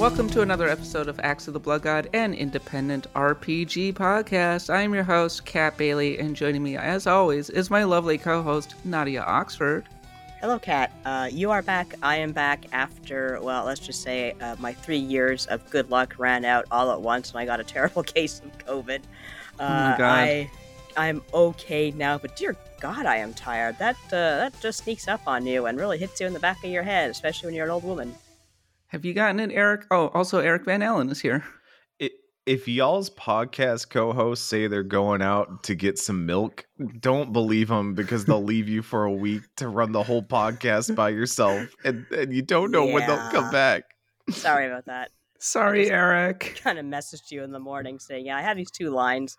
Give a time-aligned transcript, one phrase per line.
[0.00, 4.72] welcome to another episode of Acts of the Blood God, and independent RPG podcast.
[4.72, 8.42] I am your host, Kat Bailey, and joining me, as always, is my lovely co
[8.42, 9.84] host, Nadia Oxford.
[10.40, 10.90] Hello, Kat.
[11.04, 11.96] Uh, you are back.
[12.02, 16.14] I am back after, well, let's just say uh, my three years of good luck
[16.16, 19.02] ran out all at once and I got a terrible case of COVID.
[19.58, 20.02] Uh, oh.
[20.02, 20.50] I,
[20.96, 23.78] I'm okay now, but dear God, I am tired.
[23.78, 26.64] That, uh, that just sneaks up on you and really hits you in the back
[26.64, 28.14] of your head, especially when you're an old woman.
[28.90, 29.86] Have you gotten it, Eric?
[29.90, 31.44] Oh, also, Eric Van Allen is here.
[32.46, 36.66] If y'all's podcast co-hosts say they're going out to get some milk,
[36.98, 40.96] don't believe them because they'll leave you for a week to run the whole podcast
[40.96, 43.84] by yourself, and, and you don't know when they'll come back.
[44.30, 45.10] Sorry about that.
[45.38, 46.58] Sorry, just- Eric.
[46.62, 49.36] Kind of messaged you in the morning saying, yeah, I have these two lines.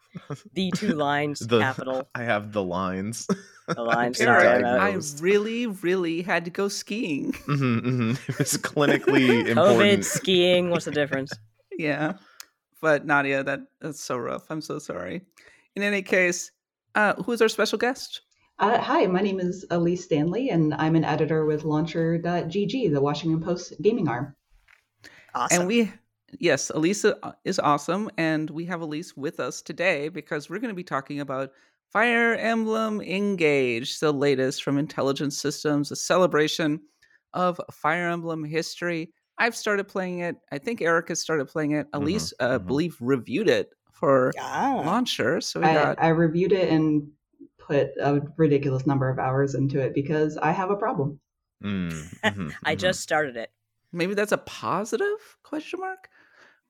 [0.54, 3.28] The two lines, The capital, I have the lines.
[3.76, 4.18] the lines.
[4.18, 7.34] Get Sorry I really, really had to go skiing.
[7.46, 10.06] hmm hmm It was clinically COVID, important.
[10.06, 11.34] skiing, what's the difference?
[11.78, 12.14] yeah.
[12.82, 14.50] But Nadia, that that's so rough.
[14.50, 15.22] I'm so sorry.
[15.76, 16.52] In any case,
[16.96, 18.22] uh, who is our special guest?
[18.60, 23.42] Uh, hi, my name is Alyse Stanley, and I'm an editor with Launcher.gg, the Washington
[23.42, 24.36] Post gaming arm.
[25.34, 25.62] Awesome.
[25.62, 25.92] And we,
[26.40, 30.70] yes, Alyse uh, is awesome, and we have Alyse with us today because we're going
[30.70, 31.52] to be talking about
[31.92, 36.80] Fire Emblem Engage, the latest from Intelligent Systems, a celebration
[37.34, 39.12] of Fire Emblem history.
[39.38, 40.38] I've started playing it.
[40.52, 41.88] I think Eric has started playing it.
[41.94, 42.68] Alyse, uh, mhm.
[42.68, 44.82] believe, reviewed it for Ah.
[44.86, 45.42] launcher.
[45.42, 47.10] So we I, got I reviewed it and
[47.58, 51.20] put a ridiculous number of hours into it because I have a problem.
[51.64, 51.92] Mm,
[52.24, 52.80] mhm, I mhm.
[52.80, 53.52] just started it.
[53.92, 56.08] maybe that's a positive question mark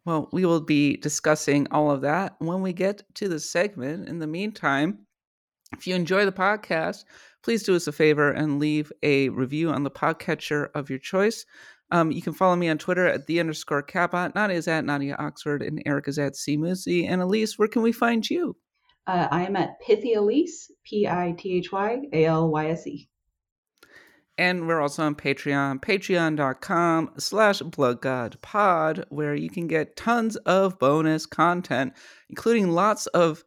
[0.05, 4.19] well we will be discussing all of that when we get to the segment in
[4.19, 5.05] the meantime
[5.73, 7.03] if you enjoy the podcast
[7.43, 11.45] please do us a favor and leave a review on the podcatcher of your choice
[11.91, 15.15] um, you can follow me on twitter at the underscore kappa nadia is at nadia
[15.19, 17.07] oxford and eric is at c Musi.
[17.07, 18.55] and alyse where can we find you
[19.07, 22.85] Uh, I am at Pithy Alyse, P I T H Y A L Y S
[22.85, 23.09] E.
[24.37, 31.25] And we're also on Patreon, patreon.com slash bloodgodpod, where you can get tons of bonus
[31.25, 31.93] content,
[32.29, 33.43] including lots of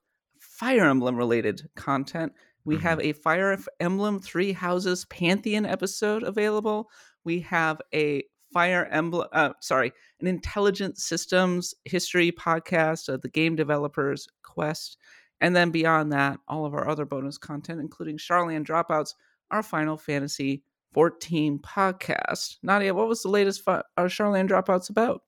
[0.54, 2.32] Fire Emblem related content.
[2.65, 6.91] We have a Fire Emblem Three Houses Pantheon episode available.
[7.25, 8.22] We have a
[8.53, 14.97] Fire Emblem, uh, sorry, an Intelligent Systems history podcast of the game developers Quest.
[15.41, 19.14] And then beyond that, all of our other bonus content, including Sharlayan Dropouts,
[19.50, 20.62] our Final Fantasy
[20.93, 22.59] 14 podcast.
[22.62, 25.22] Nadia, what was the latest fi- uh, Sharlayan Dropouts about?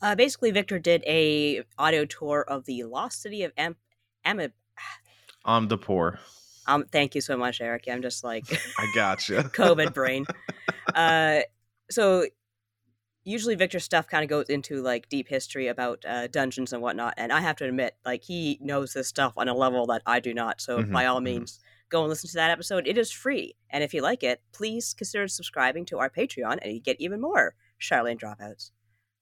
[0.00, 3.52] Uh, basically, Victor did a audio tour of the lost city of
[4.24, 4.40] Am.
[4.40, 4.52] Am-
[5.46, 6.18] Amdapor.
[6.66, 7.84] um, thank you so much, Eric.
[7.90, 8.44] I'm just like
[8.78, 9.42] I gotcha.
[9.54, 10.24] COVID brain.
[10.94, 11.40] Uh,
[11.90, 12.26] so
[13.24, 17.14] usually Victor's stuff kind of goes into like deep history about uh, dungeons and whatnot,
[17.16, 20.20] and I have to admit, like he knows this stuff on a level that I
[20.20, 20.60] do not.
[20.60, 21.24] So Mhm, by all mhm.
[21.24, 22.86] means, go and listen to that episode.
[22.86, 26.72] It is free, and if you like it, please consider subscribing to our Patreon, and
[26.72, 28.70] you get even more Sharlayan dropouts.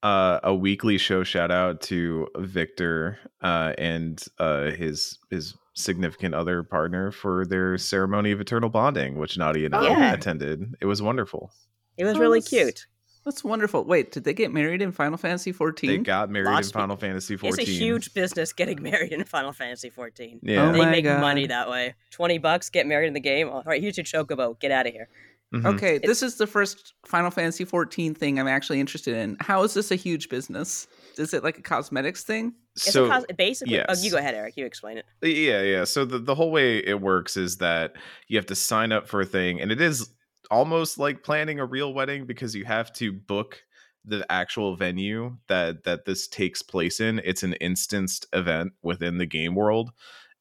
[0.03, 6.63] Uh, a weekly show shout out to Victor uh, and uh, his his significant other
[6.63, 10.13] partner for their ceremony of eternal bonding, which Nadia and I Yeah.
[10.13, 10.75] attended.
[10.81, 11.53] It was wonderful.
[11.97, 12.87] It was Oh, really that's- cute.
[13.23, 13.85] That's wonderful.
[13.85, 15.91] Wait, did they get married in Final Fantasy 14?
[15.91, 17.49] They got married Lots in of Final Fantasy XIV.
[17.49, 20.41] It's a huge business getting married in Final Fantasy 14.
[20.43, 20.69] yeah.
[20.69, 21.21] Oh they my make God.
[21.21, 21.95] money that way.
[22.11, 23.51] Twenty bucks, get married in the game.
[23.51, 24.59] All right, here's your chocobo.
[24.59, 25.11] Get out of here.
[25.53, 25.67] Mhm.
[25.75, 29.37] Okay, this is the first Final Fantasy 14 thing I'm actually interested in.
[29.41, 30.87] How is this a huge business?
[31.19, 32.55] Is it like a cosmetics thing?
[32.77, 33.81] It's So a cos- basically.
[33.81, 34.05] Oh, yes.
[34.05, 34.57] you go ahead, Eric.
[34.57, 35.07] You explain it.
[35.23, 35.85] Yeah, yeah.
[35.85, 37.95] So the, the whole way it works is that
[38.29, 40.09] you have to sign up for a thing, and it is
[40.53, 43.61] almost like planning a real wedding because you have to book
[44.05, 47.21] the actual venue that that this takes place in.
[47.25, 49.91] It's an instanced event within the game world.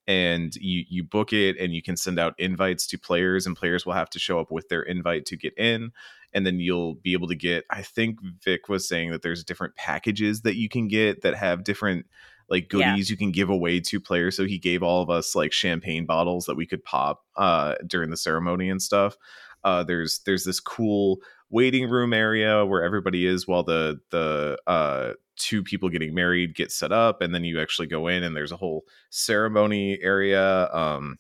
[0.10, 3.86] And you you book it and you can send out invites to players, and players
[3.86, 5.92] will have to show up with their invite to get in.
[6.34, 9.76] And then you'll be able to get, I think Vic was saying that there's different
[9.76, 12.08] packages that you can get that have different
[12.50, 12.96] like Yeah.
[12.96, 14.36] goodies you can give away to players.
[14.36, 18.10] So he gave all of us like champagne bottles that we could pop uh, during
[18.10, 19.16] the ceremony and stuff.
[19.64, 25.14] Uh, there's there's this cool waiting room area where everybody is while the the uh,
[25.40, 28.52] two people getting married get set up, and then you actually go in and there's
[28.52, 30.72] a whole ceremony area.
[30.74, 31.18] Um,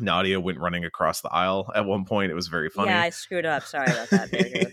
[0.00, 2.30] Nadia went running across the aisle at one point.
[2.30, 2.90] It was very funny.
[2.90, 3.62] Yeah, I screwed up.
[3.64, 4.30] Sorry about that.
[4.30, 4.70] There you go.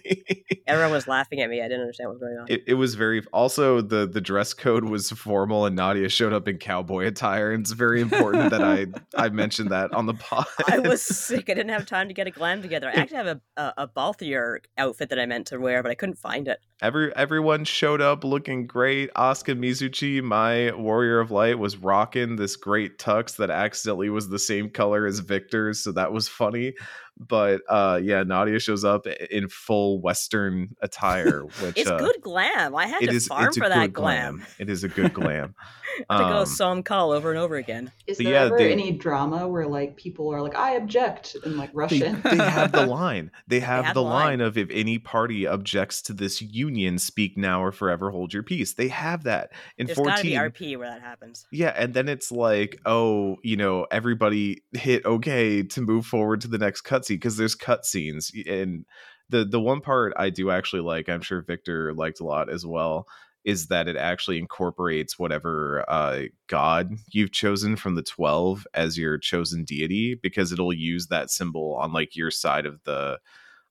[0.66, 1.60] Everyone was laughing at me.
[1.60, 2.46] I didn't understand what was going on.
[2.50, 6.48] it, it was very also the the dress code was formal and Nadia showed up
[6.48, 8.88] in cowboy attire and it's very important that I
[9.22, 10.46] I mentioned that on the pod.
[10.68, 11.50] I was sick.
[11.50, 12.88] I didn't have time to get a glam together.
[12.90, 15.96] I actually have a a, a Balthier outfit that I meant to wear, but I
[15.96, 16.60] couldn't find it.
[16.82, 19.14] Every everyone showed up looking great.
[19.16, 24.40] Asuka Mizuchi, my warrior of light, was rocking this great tux that accidentally was the
[24.40, 26.74] same color as Victor's, so that was funny.
[27.18, 32.76] But uh yeah, Nadia shows up in full Western attire, which It's uh, good glam.
[32.76, 34.46] I had it to is farm it's a for that good glam.
[34.60, 35.56] It is a good glam.
[36.10, 37.92] I had to go Um, some call over and over again.
[38.08, 41.56] Is there yeah, ever they- any drama where like people are like, I object and
[41.56, 42.20] like Russian?
[42.24, 43.30] they, they have the line.
[43.48, 44.40] They have, have the the line.
[44.40, 48.42] line of if any party objects to this union, speak now or forever hold your
[48.44, 48.74] peace.
[48.74, 50.52] They have that in There's got to be 14.
[50.52, 51.46] RP where that happens.
[51.52, 56.48] Yeah, and then it's like, oh, you know, everybody hit okay to move forward to
[56.48, 58.32] the next cutscene because there's cutscenes.
[58.50, 58.86] And
[59.30, 62.66] the the one part I do actually like, I'm sure Victor liked a lot as
[62.66, 63.08] well,
[63.44, 69.18] is that it actually incorporates whatever uh, god you've chosen from the 12 as your
[69.18, 73.20] chosen deity because it'll use that symbol on like your side of the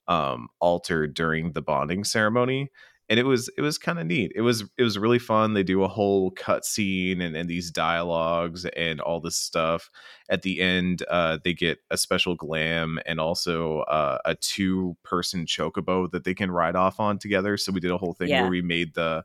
[0.08, 2.68] um altar during the bonding ceremony
[3.08, 4.32] and it was it was kind of neat.
[4.34, 5.54] It was it was really fun.
[5.54, 9.90] They do a whole cut scene and, and these dialogues and all this stuff.
[10.30, 15.44] At the end, uh, they get a special glam and also uh, a two person
[15.46, 17.56] chocobo that they can ride off on together.
[17.56, 18.42] So we did a whole thing Yeah.
[18.42, 19.24] where we made the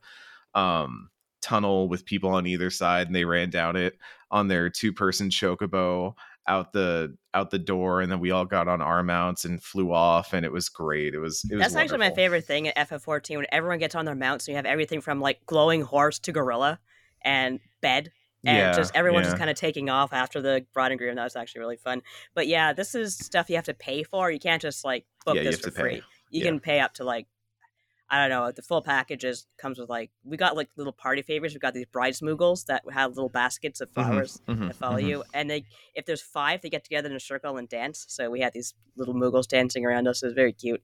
[0.53, 1.09] um,
[1.41, 3.97] tunnel with people on either side and they ran down it
[4.31, 6.13] on their two person chocobo
[6.47, 9.91] out the out the door and then we all got on our mounts and flew
[9.93, 12.77] off and it was great it was it was That's actually my favorite thing at
[12.77, 16.19] FF14 when everyone gets on their mounts and you have everything from like glowing horse
[16.19, 16.79] to gorilla
[17.23, 18.11] and bed.
[18.45, 21.15] And Yeah, just everyone's just kind of taking off after the bride and groom.
[21.15, 22.01] That was actually really fun.
[22.33, 24.31] But yeah, this is stuff you have to pay for.
[24.31, 25.81] You can't just like book Yeah, this for to pay.
[25.81, 26.01] free.
[26.29, 26.51] You Yeah.
[26.51, 27.27] can pay up to like
[28.09, 28.51] I don't know.
[28.51, 31.53] The full package is comes with like we got like little party favors.
[31.53, 34.97] We got these bride smoogles that have little baskets of Mhm, flowers mhm, that follow
[34.97, 35.07] mhm.
[35.09, 35.23] you.
[35.33, 38.05] And they if there's five, they get together in a circle and dance.
[38.07, 40.23] So we had these little moogles dancing around us.
[40.23, 40.81] It was very cute.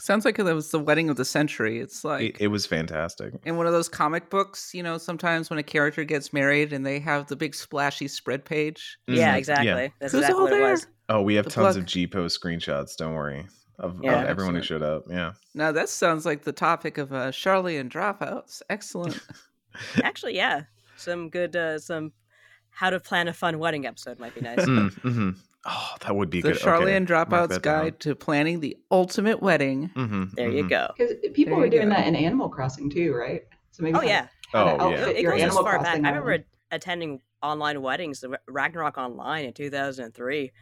[0.00, 1.80] Sounds like it was the wedding of the century.
[1.80, 3.34] It's like it, it was fantastic.
[3.44, 6.86] in one of those comic books, you know, sometimes when a character gets married and
[6.86, 8.96] they have the big splashy spread page.
[9.08, 9.38] Yeah, Mhm.
[9.38, 9.92] exactly.
[9.98, 10.70] That's Who's exactly all what it there?
[10.70, 10.86] was.
[11.08, 11.76] Oh, we have The tons plug.
[11.78, 12.96] of GPose screenshots.
[12.96, 13.46] Don't worry
[13.78, 15.04] of, Yeah, of everyone who showed up.
[15.08, 18.62] Yeah, Now that sounds like the topic of uh, Sharlayan Dropouts.
[18.70, 19.18] Excellent.
[20.02, 20.62] Actually, yeah,
[20.96, 22.12] some good, uh, some
[22.70, 24.58] how to plan a fun wedding episode might be nice.
[24.58, 25.36] Mm, mhm.
[25.66, 26.60] Oh, that would be the good.
[26.60, 27.82] Charlie Okay, and Dropouts that down.
[27.84, 29.90] Guide to Planning the Ultimate Wedding.
[29.96, 30.68] Mhm, There you mhm.
[30.70, 30.94] go.
[30.96, 31.94] Because people There were doing go.
[31.96, 33.42] that in Animal Crossing too, right?
[33.72, 35.08] So maybe Oh yeah, Oh, yeah.
[35.08, 35.80] it goes as far back.
[35.82, 40.52] Crossing I remember attending online weddings, Ragnarok Online in 2003.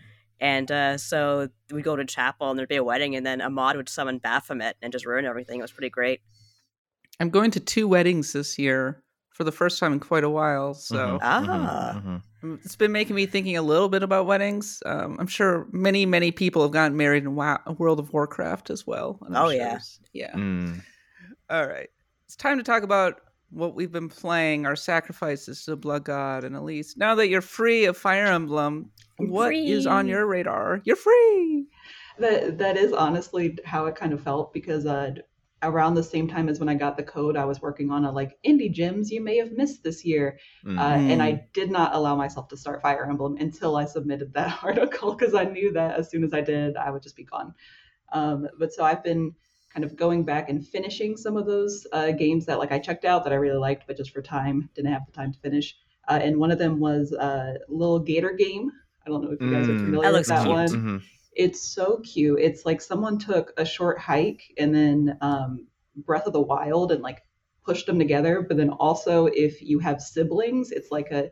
[0.40, 3.76] And uh, so we'd go to chapel and there'd be a wedding, and then Ahmad
[3.76, 5.58] would summon Baphomet and just ruin everything.
[5.58, 6.20] It was pretty great.
[7.20, 10.74] I'm going to two weddings this year for the first time in quite a while.
[10.74, 11.40] So Mhm, Ah.
[11.94, 12.22] mhm, mhm.
[12.42, 14.82] um, it's been making me thinking a little bit about weddings.
[14.86, 18.86] Um, I'm sure many, many people have gotten married in WoW, World of Warcraft as
[18.86, 19.18] well.
[19.34, 19.78] Oh, sure yeah.
[20.12, 20.32] Yeah.
[20.32, 20.82] Mm.
[21.50, 21.88] All right.
[22.26, 26.44] It's time to talk about what we've been playing, our sacrifices to the Blood God
[26.44, 26.96] and Alyse.
[26.96, 30.80] Now that you're free of Fire Emblem, I'm what is on your radar?
[30.84, 31.66] You're free.
[32.18, 35.14] That that is honestly how it kind of felt because uh,
[35.62, 38.12] around the same time as when I got the code, I was working on a
[38.12, 40.78] like indie gems you may have missed this year, Mm.
[40.78, 44.58] uh, and I did not allow myself to start Fire Emblem until I submitted that
[44.62, 47.54] article because I knew that as soon as I did, I would just be gone.
[48.12, 49.34] Um, but so I've been
[49.76, 53.04] kind of going back and finishing some of those uh, games that like I checked
[53.04, 55.76] out that I really liked, but just for time didn't have the time to finish.
[56.08, 58.72] Uh, and one of them was uh, Little Gator Game.
[59.06, 59.84] I don't know if you guys are Mm.
[59.84, 60.54] familiar That with that cute.
[60.54, 61.02] one Mhm.
[61.32, 62.40] it's so cute.
[62.40, 67.02] It's like someone took a short hike and then um, Breath of the Wild and
[67.02, 67.22] like
[67.62, 68.40] pushed them together.
[68.48, 71.30] But then also, if you have siblings, it's like a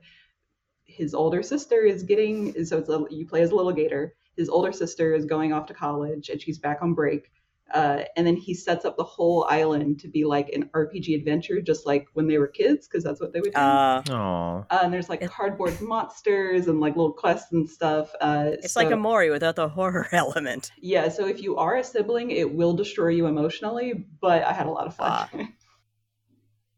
[0.84, 4.14] his older sister is getting so it's a, you play as a little gator.
[4.36, 7.30] His older sister is going off to college and she's back on break.
[7.72, 11.60] Uh, and then he sets up the whole island to be like an RPG adventure,
[11.60, 13.60] just like when they were kids, because that's what they would do.
[13.60, 14.02] Uh,
[14.70, 18.10] uh, and there's like cardboard monsters and like little quests and stuff.
[18.20, 20.72] Uh, it's like so- a Mori without the horror element.
[20.78, 24.66] yeah, so if you are a sibling, it will destroy you emotionally, but I had
[24.66, 25.10] a lot of fun.
[25.10, 25.30] Ah.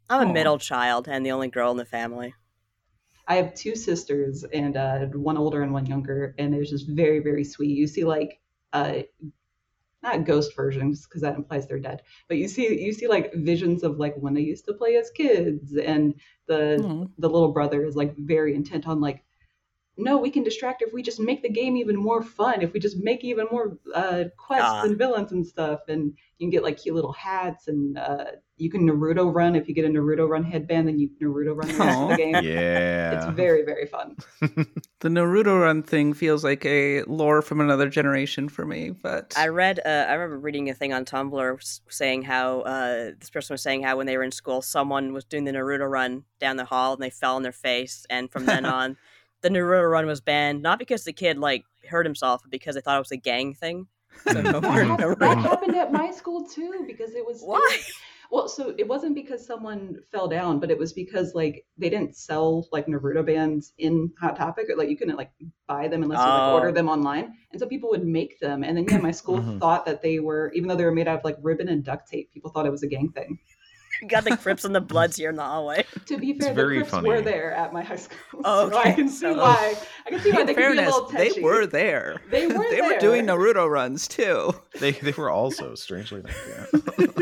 [0.08, 0.32] I'm a Aw.
[0.32, 2.32] middle child and the only girl in the family.
[3.26, 6.86] I have two sisters and uh, one older and one younger, and it was just
[6.88, 7.76] very, very sweet.
[7.76, 8.38] You see like
[8.72, 9.00] uh,
[10.02, 13.82] not ghost versions because that implies they're dead, but you see you see like visions
[13.82, 16.14] of like when they used to play as kids, and
[16.46, 17.06] the Aw.
[17.18, 19.24] the little brother is like very intent on like
[19.98, 22.80] no, we can distract if we just make the game even more fun, if we
[22.80, 24.82] just make even more uh, quests Ah.
[24.84, 25.80] and villains and stuff.
[25.88, 28.24] And you can get like cute little hats and uh,
[28.58, 29.56] you can Naruto run.
[29.56, 32.16] If you get a Naruto run headband, then you Naruto run the rest of the
[32.16, 32.34] game.
[32.44, 33.16] Yeah.
[33.26, 34.16] It's very, very fun.
[35.00, 39.48] The Naruto run thing feels like a lore from another generation for me, but I
[39.48, 39.78] read.
[39.84, 43.82] Uh, I remember reading a thing on Tumblr saying how uh, this person was saying
[43.82, 46.94] how when they were in school, someone was doing the Naruto run down the hall
[46.94, 48.96] and they fell on their face, and from then on,
[49.42, 50.62] the Naruto run was banned.
[50.62, 53.54] Not because the kid like hurt himself, but because they thought it was a gang
[53.54, 53.86] thing.
[54.32, 57.58] So no That, more that happened at my school too because it was it Why?
[57.58, 57.92] was-
[58.30, 62.16] Well, so it wasn't because someone fell down, but it was because like they didn't
[62.16, 65.30] sell like Naruto bands in Hot Topic, or like you couldn't like
[65.68, 66.72] buy them unless you like order Oh.
[66.72, 68.64] them online, and so people would make them.
[68.64, 69.60] And then yeah, my school Mhm.
[69.60, 72.08] thought that they were, even though they were made out of like ribbon and duct
[72.10, 73.38] tape, people thought it was a gang thing.
[74.02, 75.84] You got the Crips and the Bloods here in the hallway.
[76.06, 77.08] To be fair, very the Crips funny.
[77.08, 79.74] were there at my high school, Oh, so I can see so- why.
[80.06, 82.20] I can see why in they could be a fairness, little they were there.
[82.30, 83.26] They were they were doing.
[83.26, 84.52] Naruto runs too.
[84.80, 86.48] they they were also strangely enough.
[86.98, 87.16] Yeah.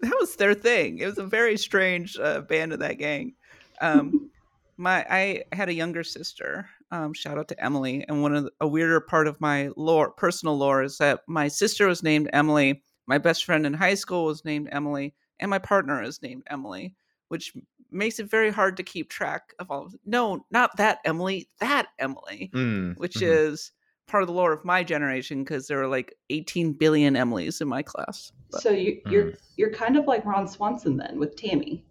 [0.00, 0.98] that was their thing.
[0.98, 3.34] It was a very strange uh, band of that gang.
[3.80, 4.30] Um,
[4.76, 6.68] my I had a younger sister.
[6.92, 8.04] Um, shout out to Emily.
[8.06, 11.48] And one of the, a weirder part of my lore, personal lore, is that my
[11.48, 12.82] sister was named Emily.
[13.08, 16.94] My best friend in high school was named Emily, and my partner is named Emily,
[17.28, 17.52] which
[17.90, 19.86] makes it very hard to keep track of all.
[19.86, 21.48] Of No, not that Emily.
[21.60, 23.22] That Emily Mm, which mhm.
[23.22, 23.72] is
[24.06, 27.68] part of the lore of my generation because there are like 18 billion Emilys in
[27.68, 28.32] my class.
[28.50, 31.84] But, So you, you're you're kind of like Ron Swanson then with Tammy.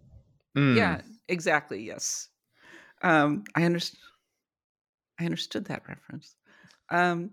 [0.56, 0.76] Mm.
[0.76, 1.82] yeah, exactly.
[1.82, 2.28] Yes,
[3.02, 4.00] um, I understand.
[5.18, 6.36] I understood that reference.
[6.90, 7.30] Um,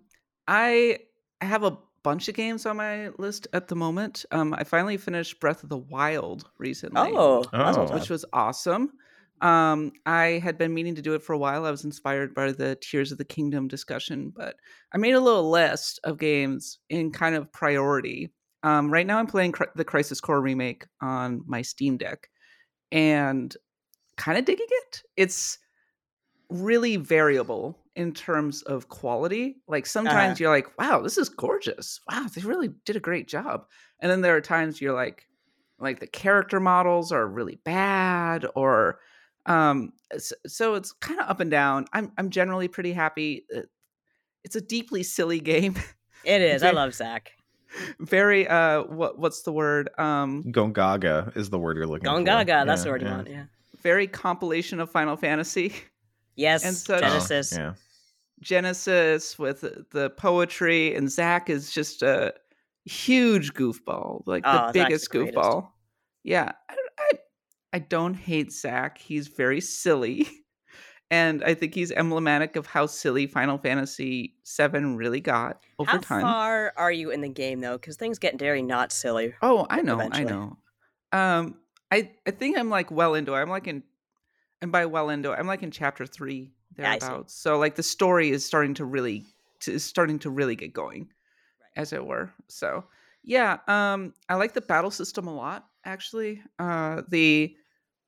[0.48, 1.00] I
[1.42, 4.26] have a bunch of games on my list at the moment.
[4.32, 7.12] Um, I finally finished Breath of the Wild recently.
[7.16, 7.94] Oh, Oh.
[7.94, 8.92] which was awesome.
[9.42, 11.66] Um, I had been meaning to do it for a while.
[11.66, 14.56] I was inspired by the Tears of the Kingdom discussion, but
[14.94, 18.32] I made a little list of games in kind of priority.
[18.64, 22.30] Um, right now, I'm playing Cri- the Crisis Core remake on my Steam Deck,
[22.92, 23.54] and
[24.16, 25.02] kind of digging it.
[25.18, 25.58] It's
[26.50, 29.58] really variable in terms of quality.
[29.68, 32.00] Like sometimes you're like, "Wow, this is gorgeous!
[32.10, 33.66] Wow, they really did a great job,"
[34.00, 35.28] and then there are times you're like,
[35.80, 39.00] like the character models are really bad or
[39.46, 39.92] um
[40.48, 43.60] so it's kind of up and down i'm i'm generally pretty happy Uh,
[44.46, 45.76] it's a deeply silly game
[46.24, 46.64] It is.
[46.64, 47.34] I love Zach.
[48.00, 52.32] very uh what what's the word um Gongaga is the word you're looking Going for.
[52.32, 52.64] Gaga.
[52.66, 53.30] That's Yeah, the word you want.
[53.30, 53.46] Yeah.
[53.82, 55.74] very compilation of final fantasy
[56.36, 56.64] Yes.
[56.66, 57.54] And such- Oh, Genesis.
[57.58, 57.74] yeah.
[58.42, 59.62] genesis with
[59.92, 62.34] the poetry and zach is just a
[62.86, 65.38] huge goofball like the Oh, the biggest greatest.
[65.38, 65.70] goofball
[66.24, 67.10] yeah I, I
[67.74, 70.28] i don't hate zach he's very silly
[71.12, 75.98] and i think he's emblematic of how silly final fantasy 7 really got over How
[76.00, 77.78] time How far are you in the game though?
[77.78, 79.34] Because things get very not silly.
[79.42, 80.26] oh i know eventually.
[80.28, 80.58] i know
[81.14, 81.56] um
[81.92, 83.84] i i think i'm like well into it i'm like in
[84.64, 87.34] and by well into i'm like in chapter three Yeah, thereabouts.
[87.36, 89.26] So like the story is starting to really
[89.62, 91.12] to, is starting to really get going
[91.76, 92.34] as it were.
[92.50, 92.86] So
[93.24, 96.42] yeah um i like the battle system a lot actually.
[96.60, 97.56] Uh the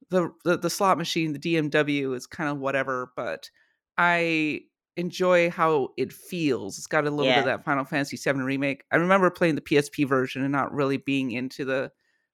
[0.09, 3.49] the the, the slot machine the dmw is kind of whatever but
[3.97, 4.61] i
[4.97, 6.77] enjoy how it feels.
[6.77, 8.85] It's got a little bit of that final fantasy 7 remake.
[8.93, 11.91] I remember playing the psp version and not really being into the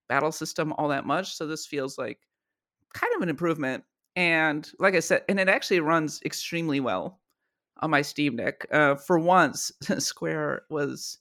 [0.10, 2.20] battle system all that much so this feels like
[2.94, 3.84] kind of an improvement
[4.16, 7.20] and like i said and it actually runs extremely well
[7.82, 11.18] on my steam deck uh, for once square was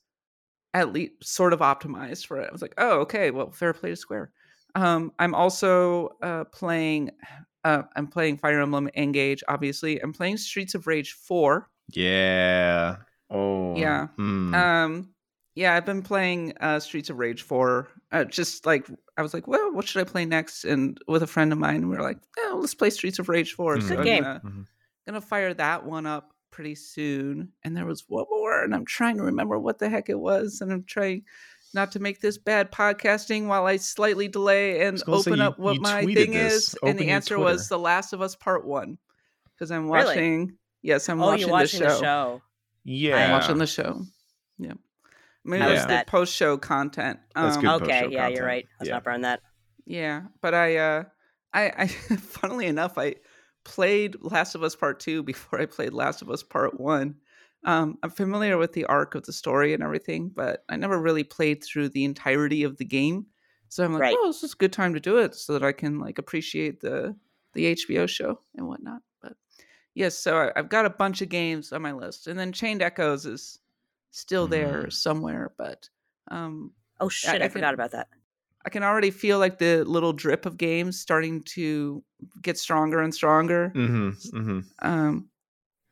[0.74, 3.90] at least sort of optimized for it i was like oh okay well fair play
[3.90, 4.30] to square
[4.74, 7.10] um, i'm also uh, playing
[7.64, 12.96] uh, i'm playing fire emblem engage obviously i'm playing streets of rage 4 Yeah.
[13.30, 13.76] Oh.
[13.76, 14.08] Yeah.
[14.16, 14.54] Hmm.
[14.54, 15.14] um
[15.54, 19.46] yeah i've been playing uh streets of rage 4 uh, just like i was like
[19.48, 22.18] well what should i play next and with a friend of mine we were like
[22.38, 23.82] oh let's play streets of rage 4 Mhm.
[23.82, 24.22] so Good I'm game.
[24.22, 24.66] gonna, Mhm.
[25.06, 29.16] gonna fire that one up pretty soon and there was one more and i'm trying
[29.16, 31.24] to remember what the heck it was and i'm trying
[31.72, 35.44] not to make this bad podcasting while i slightly delay and was say, open you-
[35.46, 36.54] up what you my thing this.
[36.70, 38.98] is and the your answer was the last of us part one
[39.54, 40.06] because i'm Really?
[40.06, 40.52] watching
[40.82, 42.42] yes i'm oh, watching, you're watching the the show show.
[42.82, 43.16] Yeah.
[43.26, 44.02] I'm watching the show.
[44.58, 44.72] Yeah.
[45.44, 47.18] Maybe How that's is the post show content.
[47.34, 47.70] That's Um, good.
[47.82, 48.66] Okay, post-show yeah, you're right.
[48.78, 48.94] Let's Yeah.
[48.96, 49.40] not burn that.
[49.86, 50.22] Yeah.
[50.40, 51.04] But I uh
[51.52, 53.16] I, I funnily enough, I
[53.64, 57.16] played Last of Us Part Two before I played Last of Us Part One.
[57.64, 61.24] Um, I'm familiar with the arc of the story and everything, but I never really
[61.24, 63.26] played through the entirety of the game.
[63.68, 64.16] So I'm like, Right.
[64.18, 66.80] oh, this is a good time to do it so that I can like appreciate
[66.80, 67.16] the
[67.54, 69.02] the HBO show and whatnot.
[69.22, 69.34] But
[69.94, 72.82] yes, so I, I've got a bunch of games on my list, and then Chained
[72.82, 73.58] Echoes is
[74.10, 74.92] still there Mm.
[74.92, 75.88] somewhere, but
[76.30, 78.08] um, Oh shit, I, I forgot can- about that.
[78.64, 82.04] I can already feel like the little drip of games starting to
[82.42, 83.72] get stronger and stronger.
[83.74, 84.60] Mm-hmm, mm-hmm.
[84.86, 85.30] Um,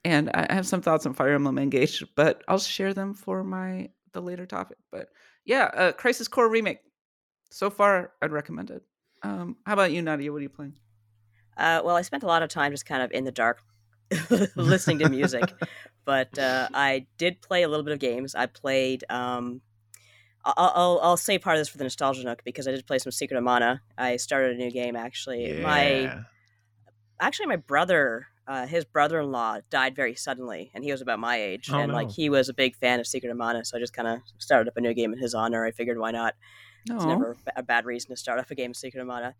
[0.04, 3.42] and I I have some thoughts on Fire Emblem Engage, but I'll share them for
[3.42, 4.76] my the later topic.
[4.92, 5.08] But
[5.46, 6.80] yeah, uh, Crisis Core remake.
[7.50, 8.82] So far, I'd recommend it.
[9.22, 10.30] Um, how about you, Nadia?
[10.30, 10.74] What are you playing?
[11.56, 13.62] Uh, well, I spent a lot of time just kind of in the dark
[14.56, 15.44] listening to music,
[16.04, 18.34] but uh, I did play a little bit of games.
[18.34, 19.04] I played.
[19.10, 19.60] Um,
[20.44, 22.98] I'll, I'll I'll say part of this for the nostalgia nook because I did play
[22.98, 23.82] some Secret of Mana.
[23.98, 25.60] I started a new game actually.
[25.62, 26.24] My
[27.20, 31.68] actually my brother uh, his brother-in-law died very suddenly and he was about my age
[31.70, 33.92] Oh, and like he was a big fan of secret of mana so i just
[33.92, 36.34] kind of started up a new game in his honor i figured why not
[36.86, 39.34] it's never a bad reason to start off a game of secret of mana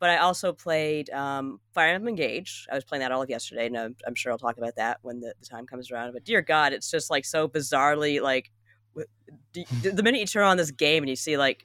[0.00, 3.66] but i also played um, fire emblem engage i was playing that all of yesterday
[3.66, 6.24] and i'm, I'm sure i'll talk about that when the, the time comes around but
[6.24, 8.50] dear god it's just like so bizarrely like
[8.94, 9.06] w-
[9.52, 11.64] d- the minute you turn on this game and you see like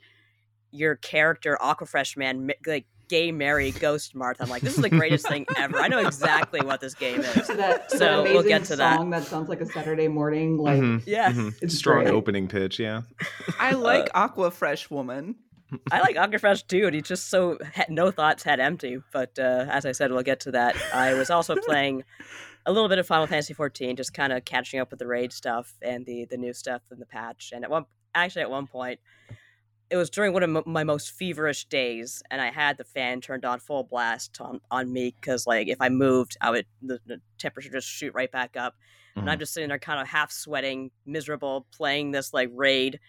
[0.71, 4.41] your character aquafresh man like gay Mary ghost Martha.
[4.41, 5.77] I'm like, this is the greatest thing ever.
[5.77, 7.45] I know exactly what this game is.
[7.45, 8.97] So that, So, that we'll amazing get to that.
[8.97, 9.23] song that.
[9.25, 11.31] sounds like a Saturday morning, like Mhm, Yeah.
[11.31, 11.55] mhm.
[11.61, 12.13] It's Strong great.
[12.15, 13.03] opening pitch, yeah.
[13.59, 15.35] I like Aqua Fresh Woman.
[15.91, 17.57] I like Aquafresh too, and he's just so
[17.89, 18.99] no thoughts head empty.
[19.11, 20.75] But uh, as I said, we'll get to that.
[20.93, 22.03] I was also playing
[22.65, 25.33] a little bit of Final Fantasy 14, just kind of catching up with the raid
[25.33, 27.51] stuff and the the new stuff in the patch.
[27.53, 28.99] And at one actually at one point,
[29.89, 33.21] it was during one of m- my most feverish days, and I had the fan
[33.21, 36.99] turned on full blast on on me because like if I moved, I would the,
[37.05, 38.75] the temperature just shoot right back up.
[39.15, 42.99] and I'm just sitting there kind of half sweating, miserable, playing this like raid.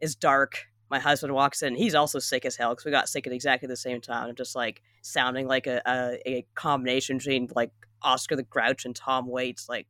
[0.00, 0.69] Is dark.
[0.90, 1.74] My husband walks in.
[1.76, 4.28] He's also sick as hell because we got sick at exactly the same time.
[4.28, 7.70] I'm just like sounding like a, a, a combination between like
[8.02, 9.68] Oscar the Grouch and Tom Waits.
[9.68, 9.86] Like,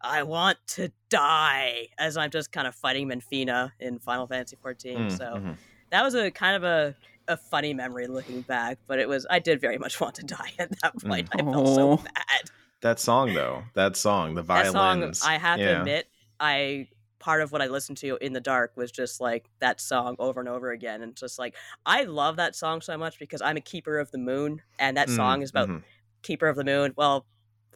[0.00, 4.98] I want to die as I'm just kind of fighting Menphina in Final Fantasy 14.
[4.98, 5.56] Mm, so mhm.
[5.90, 6.94] that was a kind of a,
[7.26, 10.52] a funny memory looking back, but it was, I did very much want to die
[10.58, 11.28] at that point.
[11.32, 11.96] I felt so Oh.
[11.96, 12.50] bad
[12.80, 16.06] That song though, that song, the that song i have to admit
[16.40, 16.86] i
[17.18, 20.40] part of what i listened to in the dark was just like that song over
[20.40, 21.54] and over again and just like
[21.86, 25.08] i love that song so much because i'm a keeper of the moon and that
[25.08, 25.82] Mm, song is about mhm.
[26.22, 27.26] keeper of the moon well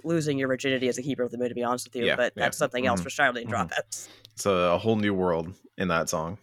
[0.04, 2.16] losing your virginity as a keeper of the moon to be honest with you Yeah,
[2.16, 3.68] but yeah, that's something else mhm, for sharlayan mhm.
[3.68, 6.38] dropouts It's a whole new world in that song.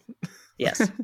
[0.58, 0.90] yes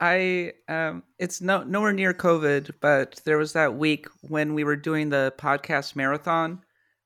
[0.00, 4.76] I um it's no nowhere near COVID, but there was that week when we were
[4.76, 6.62] doing the podcast marathon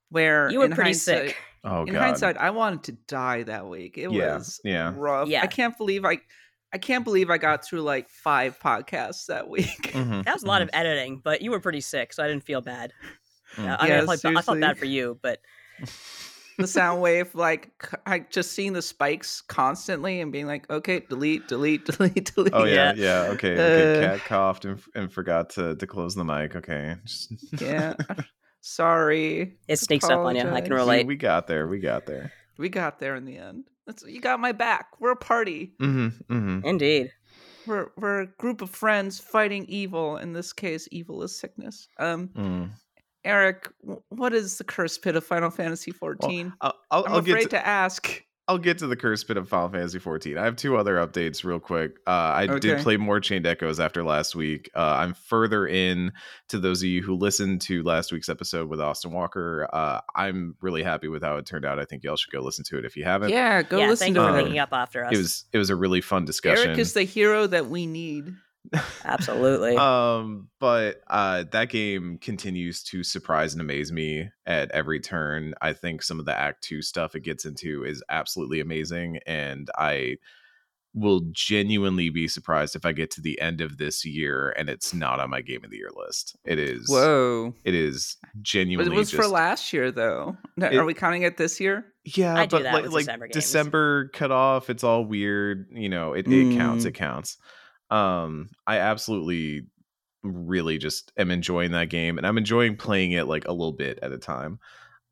[0.09, 2.01] where you were in pretty sick Oh in god.
[2.01, 3.99] hindsight, I wanted to die that week.
[3.99, 4.93] It Yeah, was yeah.
[4.97, 5.29] rough.
[5.29, 5.43] Yeah.
[5.43, 6.19] I can't believe I
[6.73, 9.67] I can't believe I got through like five podcasts that week.
[9.95, 10.65] Mhm, that was a lot mhm.
[10.65, 12.93] of editing but you were pretty sick so i didn't feel bad
[13.57, 13.67] Mm.
[13.71, 14.61] Uh, i mean Yeah, I, felt, I felt seriously.
[14.61, 15.39] bad for you but
[16.59, 17.71] the sound wave, like
[18.05, 22.53] I just seeing the spikes constantly and being like, okay, delete, delete, delete, delete.
[22.53, 23.25] Oh yeah, Yeah.
[23.27, 23.31] yeah.
[23.33, 24.05] Okay, okay.
[24.05, 26.57] Uh, Kat coughed and, and forgot to, to close the mic.
[26.57, 27.95] Okay, Just- yeah.
[28.69, 29.57] Sorry.
[29.67, 30.69] it sneaks up on you i can Apologize.
[30.71, 31.67] we, relate we got there.
[31.67, 32.33] We got there.
[32.59, 33.65] We got there in the end.
[33.87, 34.89] That's, you got my back.
[35.01, 35.73] We're a party.
[35.81, 36.67] Mm-hmm, mm-hmm.
[36.67, 37.11] indeed
[37.67, 40.19] We're we're a group of friends fighting evil.
[40.19, 41.89] In this case, evil is sickness.
[41.99, 42.71] Um, Mm.
[43.25, 43.71] Eric,
[44.11, 46.53] what is the curse pit of Final Fantasy XIV?
[46.61, 47.67] I'll, I'll, I'm I'll get afraid to, to...
[47.67, 48.23] ask.
[48.49, 50.39] I'll get to the curse bit of Final Fantasy 14.
[50.39, 51.97] I have two other updates real quick.
[52.07, 54.71] Uh, I did play more Chained Echoes after last week.
[54.75, 56.13] Uh, I'm further in
[56.49, 59.69] to those of you who listened to last week's episode with Austin Walker.
[59.71, 61.79] Uh, I'm really happy with how it turned out.
[61.79, 63.29] I think y'all should go listen to it if you haven't.
[63.31, 64.43] Yeah, go yeah listen thank to you for Um, it.
[64.45, 66.69] picking up after us It was it was a really fun discussion.
[66.69, 68.33] Eric is the hero that we need.
[69.05, 75.55] Absolutely um but uh that game continues to surprise and amaze me at every turn
[75.63, 79.71] i think some of the act 2 stuff it gets into is absolutely amazing and
[79.79, 80.17] i
[80.95, 84.93] will genuinely be surprised if i get to the end of this year and it's
[84.95, 87.55] not on my game of the year list it is Whoa.
[87.65, 90.37] it is But genuinely it was for last year, though.
[90.57, 91.85] It- Are we counting it this year?
[92.05, 93.35] yeah I do but that like, with like December games.
[93.35, 96.89] december cut off it's all weird you know it, it counts Mm.
[96.89, 97.37] it counts
[97.91, 99.67] um i absolutely
[100.23, 103.99] really just am enjoying that game and i'm enjoying playing it like a little bit
[104.03, 104.59] at a time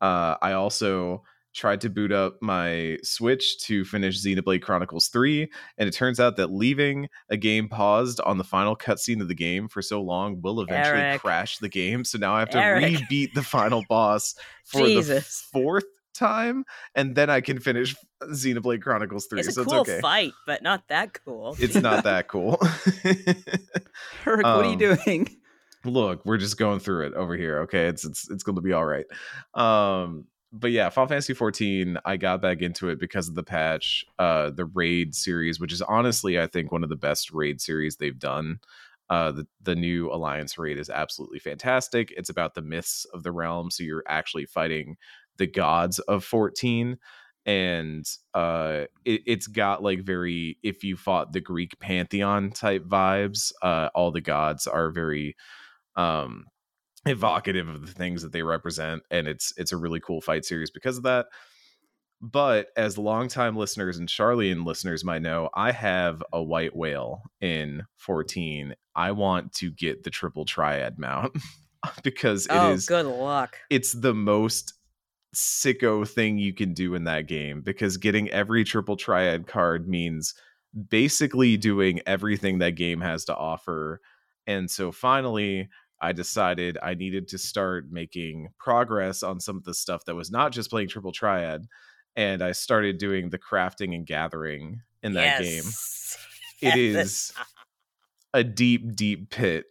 [0.01, 5.89] uh i also tried to boot up my switch to finish xenoblade chronicles 3 and
[5.89, 9.67] it turns out that leaving a game paused on the final cutscene of the game
[9.67, 11.21] for so long will eventually Eric.
[11.21, 12.83] crash the game so now i have to Eric.
[12.93, 14.35] rebeat the final boss
[14.65, 15.85] for the fourth
[16.17, 16.63] time
[16.95, 20.33] and then i can finish xenoblade chronicles 3 It's a so cool it's okay fight,
[20.45, 21.55] but not that cool.
[21.59, 22.59] it's not that cool
[24.25, 25.37] Eric, what are you Um, doing?
[25.85, 27.59] look, we're just going through it over here.
[27.61, 29.05] Okay, it's it's it's going to be all right.
[29.53, 34.05] Um, but yeah, Final Fantasy 14, I got back into it because of the patch,
[34.17, 37.97] uh, the raid series, which is honestly, I think, one of the best raid series
[37.97, 38.59] they've done.
[39.09, 42.11] Uh, the the new Alliance raid is absolutely fantastic.
[42.17, 44.97] It's about the myths of the realm, so you're actually fighting
[45.37, 46.97] the gods of 14
[47.45, 53.51] and uh it, has got like very if you fought the greek pantheon type vibes
[53.61, 55.35] uh all the gods are very
[55.95, 56.45] um
[57.05, 60.69] evocative of the things that they represent and it's it's a really cool fight series
[60.69, 61.27] because of that
[62.21, 67.83] but as longtime listeners and Sharlayan listeners might know, I have a white whale in
[67.97, 68.73] 14.
[68.95, 71.37] I want to get the triple triad mount
[72.03, 73.57] because it oh, is good luck.
[73.69, 74.73] It's the most
[75.37, 80.33] sicko thing you can do in that game because getting every triple triad card means
[80.89, 84.01] basically doing everything that game has to offer.
[84.47, 85.69] And so finally,
[86.01, 90.31] I decided I needed to start making progress on some of the stuff that was
[90.31, 91.67] not just playing triple triad.
[92.15, 95.63] And I started doing the crafting and gathering in that yes.
[95.63, 95.71] game.
[96.59, 97.31] It is
[98.33, 99.65] a deep, deep pit.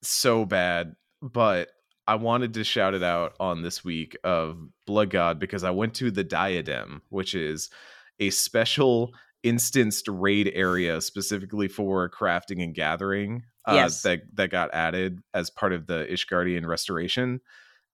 [0.00, 0.94] So bad.
[1.20, 1.68] But
[2.10, 5.94] I wanted to shout it out on this week of Blood God because I went
[5.94, 7.70] to the Diadem, which is
[8.18, 14.02] a special instanced raid area specifically for crafting and gathering uh, yes.
[14.02, 17.40] that that got added as part of the Ishgardian restoration.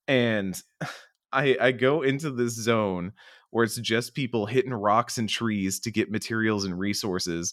[0.09, 0.59] And
[1.35, 3.13] I I go into this zone
[3.51, 7.53] where it's just people hitting rocks and trees to get materials and resources.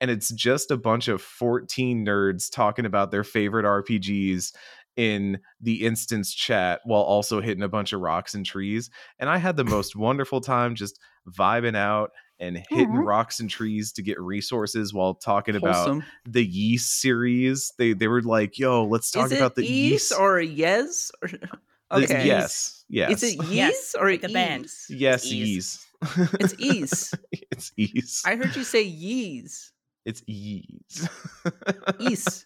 [0.00, 4.52] And it's just a bunch of 14 nerds talking about their favorite RPGs
[4.96, 8.90] in the instance chat while also hitting a bunch of rocks and trees.
[9.18, 10.98] And I had the most wonderful time just
[11.28, 13.06] vibing out and hitting mm-hmm.
[13.06, 15.98] rocks and trees to get resources while talking Wholesome.
[15.98, 17.72] about the yeast series.
[17.78, 21.30] They they were like, "Yo, let's talk about the yeast or Yes." Or...
[21.92, 22.24] Okay.
[22.24, 22.84] yes.
[22.88, 23.10] Yes.
[23.20, 24.68] Is it yeast yes, or like the band?
[24.88, 25.84] Yes, Ys.
[26.34, 27.14] It's Ys.
[27.32, 28.22] it's Ys.
[28.24, 29.72] I heard you say Ys.
[30.04, 31.08] It's Ys.
[31.98, 32.44] Ys.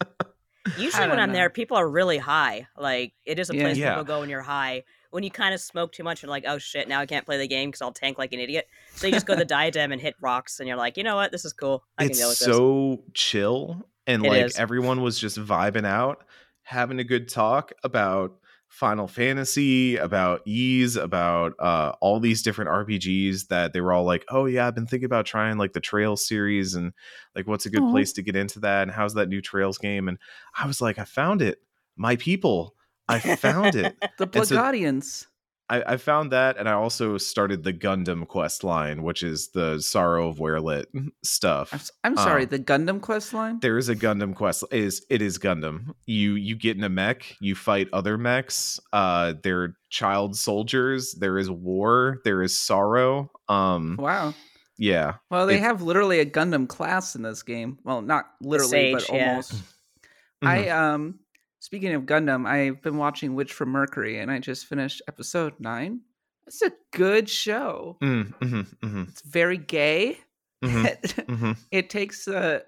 [0.77, 2.67] Usually when I'm there, people are really high.
[2.77, 3.91] Like it is a place yeah.
[3.91, 4.83] people go when you're high.
[5.11, 7.37] When you kind of smoke too much, you're like, oh shit, now I can't play
[7.37, 8.67] the game because I'll tank like an idiot.
[8.95, 11.15] So you just go to the diadem and hit rocks, and you're like, you know
[11.15, 11.83] what, this is cool.
[11.97, 14.57] I it's can deal with so chill, and it like is.
[14.57, 16.25] everyone was just vibing out,
[16.63, 18.35] having a good talk about
[18.75, 24.25] Final Fantasy, about Ys, about uh, all these different RPGs that they were all like,
[24.27, 26.91] oh yeah, I've been thinking about trying like the Trails series and
[27.35, 27.91] like what's a good Aww.
[27.91, 30.09] place to get into that and how's that new Trails game?
[30.09, 30.17] And
[30.59, 31.59] I was like, I found it,
[31.95, 32.75] my people,
[33.07, 35.27] I found it, the Blood Guardians.
[35.69, 39.79] I, I, found that, and I also started the Gundam quest line, which is the
[39.79, 40.85] Sorrow of Werlyt
[41.23, 41.69] stuff.
[41.73, 43.59] I'm, I'm sorry, um, the Gundam quest line.
[43.61, 44.63] There is a Gundam quest.
[44.71, 45.95] It is it is Gundam?
[46.05, 48.79] You you get in a mech, you fight other mechs.
[48.93, 51.15] Uh, they're child soldiers.
[51.19, 52.19] There is war.
[52.23, 53.31] There is sorrow.
[53.49, 54.33] Um, wow.
[54.77, 55.15] Yeah.
[55.31, 57.79] Well, they it, have literally a Gundam class in this game.
[57.83, 59.53] Well, not literally, Sage, but almost.
[59.53, 60.47] Mm-hmm.
[60.47, 61.19] I um
[61.65, 66.01] Speaking of Gundam, I've been watching Witch from Mercury, and I just finished episode nine.
[66.45, 67.97] It's a good show.
[68.03, 69.03] Mm, mm-hmm, mm-hmm.
[69.09, 70.19] It's very gay.
[70.63, 70.85] Mm-hmm,
[71.33, 71.51] mm-hmm.
[71.71, 72.59] it takes uh,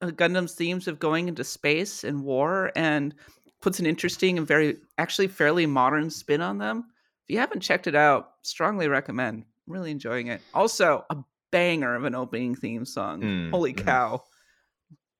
[0.00, 3.16] Gundam's themes of going into space and war and
[3.60, 6.84] puts an interesting and very, actually, fairly modern spin on them.
[7.26, 9.44] If you haven't checked it out, strongly recommend.
[9.66, 10.40] Really enjoying it.
[10.54, 11.16] Also, a
[11.50, 13.22] banger of an opening theme song.
[13.22, 14.22] Mm, Holy cow!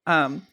[0.07, 0.47] Um,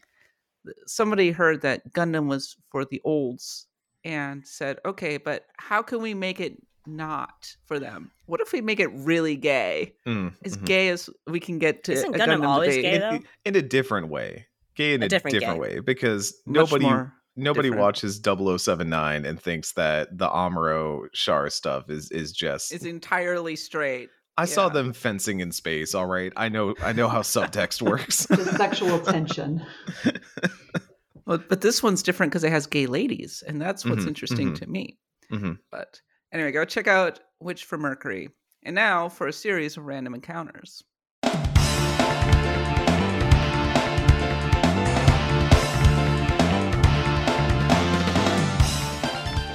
[0.85, 3.67] somebody heard that Gundam was for the olds
[4.03, 8.11] and said, okay, but how can we make it not for them?
[8.25, 9.93] What if we make it really gay?
[10.05, 10.65] Mm, as mm-hmm.
[10.65, 12.83] gay as we can get to Isn't a Gundam, Gundam always debate.
[12.83, 13.09] gay though?
[13.11, 14.47] In, in, a different way.
[14.75, 17.81] Gay in a, a, different, different way because Much nobody nobody different.
[17.81, 24.09] watches 0079 and thinks that the Amuro Char stuff is is just It's entirely straight.
[24.37, 26.33] I saw them fencing in space, all right.
[26.35, 28.25] I know I know how subtext works.
[28.25, 29.63] The sexual tension.
[31.25, 34.51] Well, but this one's different because it has gay ladies, and that's what's Mhm, interesting
[34.51, 34.59] mhm.
[34.59, 34.97] to me.
[35.31, 35.57] Mhm.
[35.71, 36.01] But
[36.33, 38.29] anyway, go check out Witch from Mercury.
[38.63, 40.83] And now for a series of random encounters.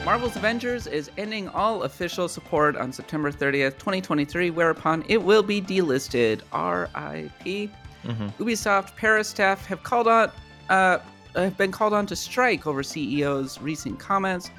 [0.08, 5.60] Marvel's Avengers is ending all official support on September 30th, 2023, whereupon it will be
[5.60, 6.40] delisted.
[6.50, 7.70] RIP.
[8.06, 8.32] Mhm.
[8.38, 10.30] Ubisoft Paris staff have called on
[10.70, 11.00] uh,
[11.34, 14.50] have been called on to strike over CEO's recent comments.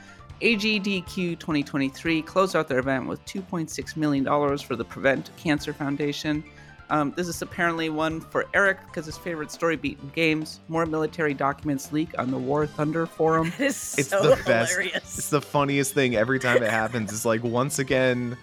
[0.43, 4.25] AGDQ 2023 closed out their event with $2.6 million
[4.59, 6.43] for the Prevent Cancer Foundation.
[6.91, 10.60] Um, this is apparently one for Eric because his favorite story beat in games.
[10.69, 13.52] More military documents leak on the War Thunder forum.
[13.58, 14.71] That is It's so the best.
[14.71, 15.17] hilarious.
[15.17, 17.12] It's the funniest thing every time it happens.
[17.13, 18.36] It's like once again,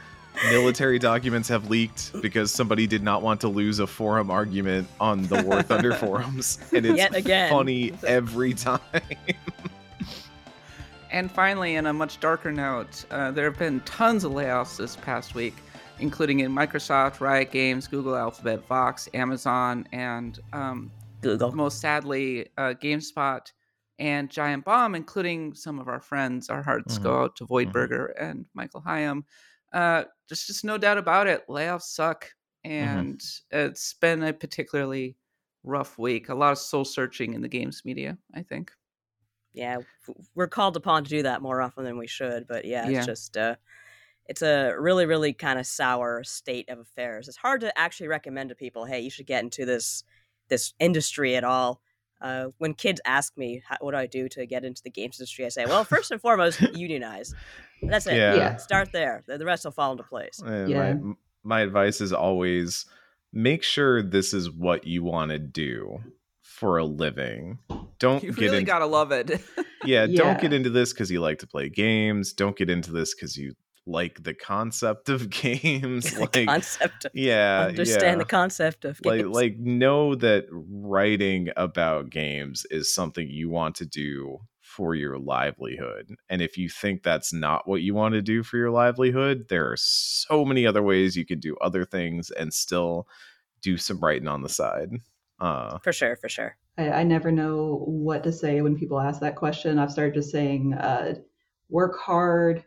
[0.51, 5.23] military documents have leaked because somebody did not want to lose a forum argument on
[5.27, 7.51] the War Thunder forums, and it's Yet again.
[7.51, 8.79] funny every time.
[11.11, 14.97] And finally, in a much darker note, uh, there have been tons of layoffs this
[14.97, 15.55] past week,
[15.99, 20.91] including in Microsoft, Riot Games, Google, Alphabet, Vox, Amazon, and um,
[21.23, 21.53] Google.
[21.53, 23.41] most sadly, uh, GameSpot
[23.99, 26.51] and Giant Bomb, including some of our friends.
[26.51, 29.25] Our hearts go out to Voidberger and Michael Higham.
[29.73, 31.47] Uh, there's just no doubt about it.
[31.49, 32.31] Layoffs suck,
[32.65, 35.17] and it's been a particularly
[35.65, 36.29] rough week.
[36.29, 38.71] A lot of soul searching in the games media, I think.
[39.55, 39.79] Yeah,
[40.35, 42.99] we're called upon to do that more often than we should, but yeah, Yeah.
[42.99, 43.57] it's just uh
[44.29, 47.29] it's a really really kind of sour state of affairs.
[47.29, 50.05] It's hard to actually recommend to people, "Hey, you should get into this
[50.49, 51.81] this industry at all."
[52.21, 55.19] Uh, when kids ask me how, what do I do to get into the games
[55.21, 57.35] industry, I say, "Well, first and foremost, unionize.
[57.83, 58.17] That's it.
[58.17, 58.35] Yeah.
[58.35, 58.57] Yeah.
[58.57, 59.23] Start there.
[59.27, 60.95] The, the rest will fall into place." Uh, Yeah.
[60.95, 62.87] my, my advice is always
[63.33, 65.99] make sure this is what you want to do
[66.43, 67.59] for a living.
[67.99, 69.31] Don't You get really into gotta love it.
[69.85, 70.17] yeah, Yeah.
[70.23, 72.33] don't get into this because you like to play games.
[72.33, 73.55] Don't get into this because you
[73.87, 76.19] like the concept of games.
[76.19, 78.19] Like concept of yeah, understand yeah.
[78.19, 79.35] the concept of like games.
[79.35, 86.11] like know that writing about games is something you want to do for your livelihood
[86.29, 89.71] and if you think that's not what you want to do for your livelihood there
[89.71, 93.07] are so many other ways you can do other things and still
[93.63, 94.91] do some writing on the side
[95.41, 96.57] uh for sure, for sure.
[96.79, 99.79] I, I never know what to say when people ask that question.
[99.79, 101.15] I've started just saying, uh,
[101.69, 102.65] work hard,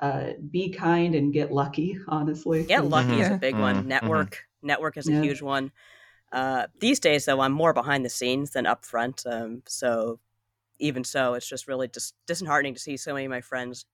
[0.00, 1.98] uh, be kind, and get lucky.
[2.08, 3.34] Honestly, Get 'cause- lucky is Mhm.
[3.34, 3.74] a big Mhm, one.
[3.84, 3.86] mhm.
[3.86, 5.22] Network, network is a Yeah.
[5.22, 5.72] huge one.
[6.32, 9.24] Uh, these days, though, I'm more behind the scenes than up front.
[9.26, 10.18] Um, so
[10.80, 13.86] even so, it's just really dis- disheartening to see so many of my friends,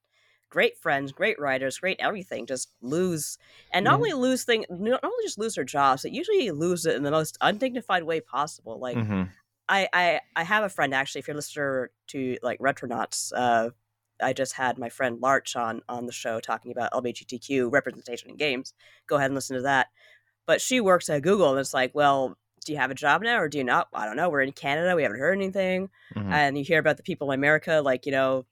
[0.49, 3.37] great friends, great writers, great everything, just lose,
[3.73, 3.97] and not Yeah.
[3.97, 7.11] only lose thing, not only just lose their jobs, but usually lose it in the
[7.11, 8.79] most undignified way possible.
[8.79, 9.29] Like mhm.
[9.69, 11.21] I, I I have a friend actually.
[11.21, 13.71] If you're listening to like Retronauts, uh,
[14.23, 18.37] I just had my friend Larch on on the show talking about LGBTQ representation in
[18.37, 18.75] games.
[19.07, 19.89] Go ahead and listen to that.
[20.47, 23.39] But she works at Google, and it's like, well, do you have a job now
[23.41, 23.89] or do you not?
[23.95, 24.29] I don't know.
[24.29, 24.95] We're in Canada.
[24.97, 25.89] We haven't heard anything.
[26.15, 26.31] Mhm.
[26.33, 28.45] And you hear about the people in America, like you know,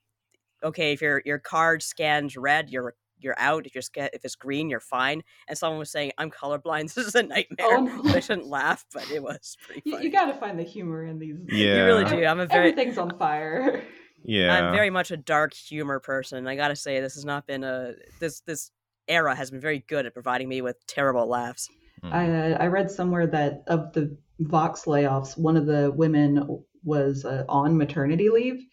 [0.63, 3.67] okay, if your your card scans red, you're you're out.
[3.67, 5.25] If you're sca- if it's green, you're fine.
[5.49, 6.83] And someone was saying, "I'm colorblind.
[6.95, 8.15] This is a nightmare." Oh, no.
[8.15, 11.19] I shouldn't laugh, but it was pretty You, you got to find the humor in
[11.19, 11.37] these.
[11.49, 11.75] Yeah.
[11.79, 12.25] You really do.
[12.25, 13.83] I'm a very Everything's on fire.
[14.25, 16.47] yeah I'm very much a dark humor person.
[16.47, 18.71] I gotta say, this has not been a this this
[19.07, 21.69] era has been very good at providing me with terrible laughs.
[22.03, 27.25] I uh, I read somewhere that of the Vox layoffs, one of the women was
[27.25, 28.65] uh, on maternity leave.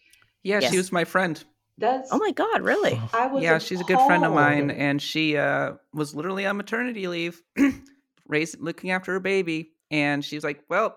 [0.42, 0.70] yeah, Yes.
[0.70, 1.42] she was my friend.
[1.78, 2.98] That's Oh my god, really?
[3.12, 6.56] I was yeah, she's a good friend of mine, and she uh, was literally on
[6.56, 7.42] maternity leave,
[8.26, 10.96] raising, looking after her baby, and she's like, "Well,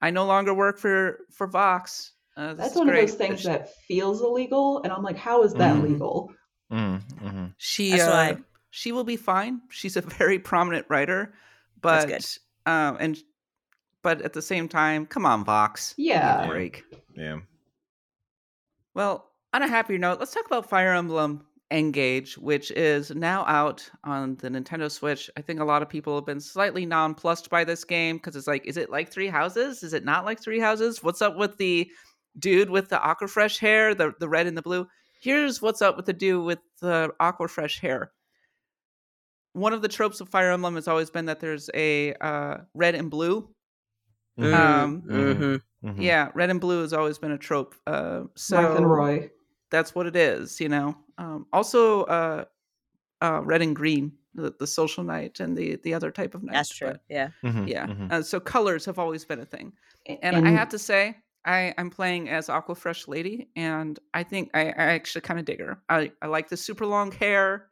[0.00, 3.04] I no longer work for for Vox." Uh, That's one great.
[3.04, 5.82] of those things that feels illegal, and I'm like, how is that Mhm.
[5.82, 6.32] legal?
[6.72, 7.54] Mhm, mhm.
[7.58, 9.60] she That's uh, why- she will be fine.
[9.70, 11.34] She's a very prominent writer,
[11.82, 12.72] That's but good.
[12.72, 13.18] um, and
[14.02, 16.46] but at the same time, come on, Vox, give me a Yeah.
[16.46, 16.84] break.
[17.14, 17.38] yeah
[18.94, 23.88] Well, on a happier note, let's talk about Fire Emblem Engage, which is now out
[24.04, 25.30] on the Nintendo Switch.
[25.36, 28.46] I think a lot of people have been slightly nonplussed by this game because it's
[28.46, 29.82] like, is it like Three Houses?
[29.82, 31.02] Is it not like Three Houses?
[31.02, 31.90] What's up with the
[32.38, 34.86] dude with the Aquafresh hair, the, the red and the blue?
[35.20, 38.12] Here's what's up with the dude with the Aquafresh hair.
[39.52, 42.94] One of the tropes of Fire Emblem has always been that there's a uh, red
[42.94, 43.54] and blue.
[44.38, 44.54] Mhm.
[44.54, 45.36] Um, Mhm.
[45.82, 46.02] hmm Mhm.
[46.02, 47.74] Yeah, red and blue has always been a trope.
[47.86, 49.30] Uh, so Marth and Roy.
[49.70, 50.96] that's what it is, you know.
[51.18, 52.44] Um, also, uh,
[53.22, 56.54] uh, red and green, the, the social knight and the the other type of knight.
[56.54, 56.88] That's true.
[56.92, 57.28] but Yeah.
[57.44, 57.68] Mhm.
[57.68, 58.10] yeah, Mhm.
[58.12, 59.72] uh, so colors have always been a thing,
[60.06, 64.66] and, I have to say, I I'm playing as Aquafresh Lady, and I think I,
[64.66, 65.78] I actually kind of dig her.
[65.88, 67.66] I I like the super long hair.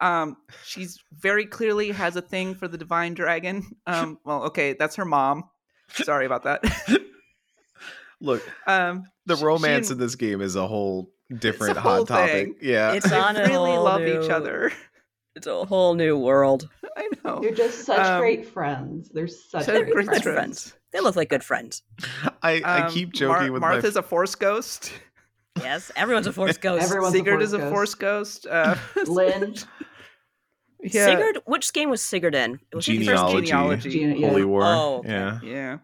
[0.00, 3.64] Um, she's very clearly has a thing for the divine dragon.
[3.86, 5.44] Um, well, okay, that's her mom.
[5.92, 6.62] Sorry about that.
[8.20, 11.80] look um, the she- she romance and- in this game is a whole different a
[11.80, 12.32] whole hot topic.
[12.32, 12.54] thing.
[12.60, 12.92] Yeah.
[12.92, 14.72] It's on they a really love new- each other.
[15.36, 16.68] It's a whole new world.
[16.96, 17.38] I know.
[17.40, 19.10] They're just such Um, great friends.
[19.14, 20.22] They're such They're great great friends.
[20.22, 20.74] friends.
[20.92, 21.82] They look like good friends.
[22.42, 24.92] I, I Um, keep joking Mar- with Marth's my a force ghost.
[25.60, 26.84] Yes, everyone's a force ghost.
[26.84, 27.72] Everyone's a Sigurd force is a ghost.
[27.72, 28.46] force ghost.
[28.46, 28.76] Uh,
[29.06, 29.54] Lyn.
[30.82, 31.06] Yeah.
[31.06, 32.60] Sigurd, which game was Sigurd in?
[32.72, 33.90] Was he the first Genealogy, genealogy.
[33.90, 34.28] Gene- yeah.
[34.28, 34.62] Holy War.
[34.64, 35.10] Oh, okay.
[35.10, 35.38] Yeah.
[35.42, 35.78] Yeah.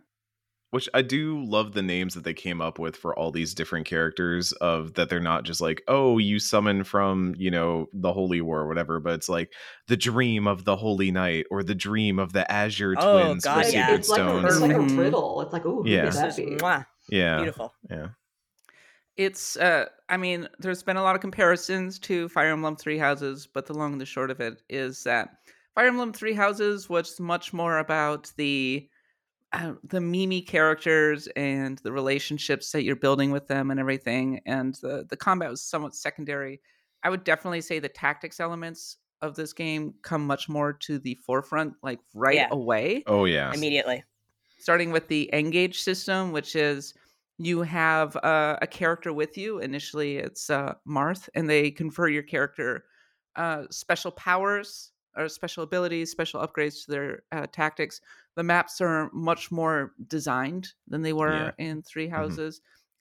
[0.77, 3.87] Which I do love the names that they came up with for all these different
[3.87, 8.43] characters of that they're not just like, oh, you summon from, you know, the Holy
[8.43, 9.55] War or whatever, but it's like
[9.89, 13.65] the dream of the Holy Knight or the dream of the Azure Oh, twins God,
[13.65, 13.87] for yeah.
[13.87, 14.99] Secret it's like, a, it's like a Mhm.
[14.99, 15.41] riddle.
[15.41, 16.01] It's like, oh, Yeah.
[16.03, 16.57] could This that is be?
[17.17, 17.37] yeah.
[17.39, 17.73] beautiful.
[17.91, 18.09] Yeah.
[19.17, 23.49] It's uh I mean, there's been a lot of comparisons to Fire Emblem Three Houses,
[23.51, 25.31] but the long and the short of it is that
[25.75, 28.87] Fire Emblem Three Houses was much more about the
[29.57, 34.75] uh, the Mimi characters and the relationships that you're building with them and everything, and
[34.77, 36.61] the the combat was somewhat secondary.
[37.03, 41.14] I would definitely say the tactics elements of this game come much more to the
[41.16, 42.49] forefront, like right Yeah.
[42.51, 43.53] away Oh yeah.
[43.53, 44.05] Immediately.
[44.59, 46.95] starting with the engage system, which is
[47.38, 49.59] you have uh, a character with you.
[49.61, 52.85] Initially, it's uh, Marth, and they confer your character
[53.37, 58.01] uh, special powers or special abilities, special upgrades to their uh, tactics.
[58.37, 61.57] The maps are much more designed than they were Yeah.
[61.59, 62.61] in Three Houses.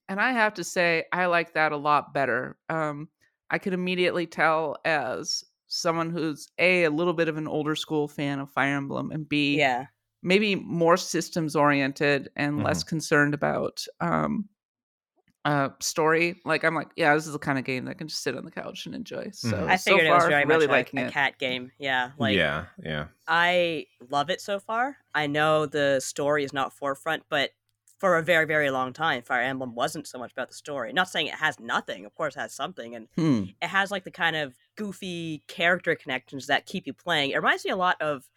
[0.10, 2.58] And I have to say, I like that a lot better.
[2.69, 3.10] Um,
[3.50, 8.08] I could immediately tell as someone who's a a little bit of an older school
[8.08, 9.88] fan of Fire Emblem, and b Yeah.
[10.24, 14.50] maybe more systems oriented and less concerned about um
[15.46, 18.08] uh story like i'm like yeah this is the kind of game that I can
[18.08, 19.70] just sit on the couch and enjoy so Mhm.
[19.70, 21.72] I so figured it was very really much like liking a it cat game.
[21.78, 22.12] Yeah.
[22.18, 22.66] Like yeah.
[22.84, 23.06] Yeah.
[23.28, 24.98] I love it so far.
[25.14, 27.52] I know the story is not forefront, but
[28.00, 30.92] for a very, very long time, Fire Emblem wasn't so much about the story.
[30.92, 33.44] Not saying it has nothing, of course it has something, and hmm.
[33.62, 37.32] it has like the kind of goofy character connections that keep you playing.
[37.32, 38.28] It reminds me a lot of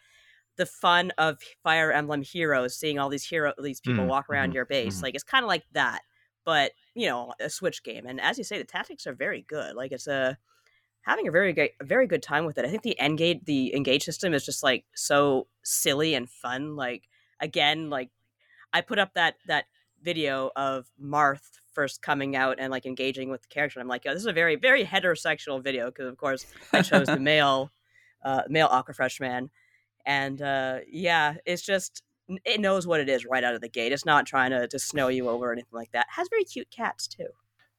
[0.57, 4.51] the fun of Fire Emblem Heroes, seeing all these hero these people Mm, walk around
[4.51, 4.99] mhm, your base.
[4.99, 5.03] mhm.
[5.03, 6.01] Like it's kind of like that,
[6.45, 8.05] but you know, a Switch game.
[8.05, 9.75] And as you say, the tactics are very good.
[9.75, 10.37] Like it's a
[11.01, 12.65] having a very great, very good time with it.
[12.65, 16.75] I think the engage the engage system is just like so silly and fun.
[16.75, 17.03] Like
[17.39, 18.09] again, like
[18.73, 19.65] I put up that that
[20.01, 23.79] video of Marth first coming out and like engaging with the character.
[23.79, 27.07] I'm like, oh, this is a very very heterosexual video because of course I chose
[27.07, 27.71] the male
[28.23, 29.49] uh, male Aquafresh man,
[30.05, 32.03] and uh, yeah, it's just
[32.45, 33.91] it knows what it is right out of the gate.
[33.91, 36.07] It's not trying to, to snow you over or anything like that.
[36.07, 37.27] It has very cute cats too.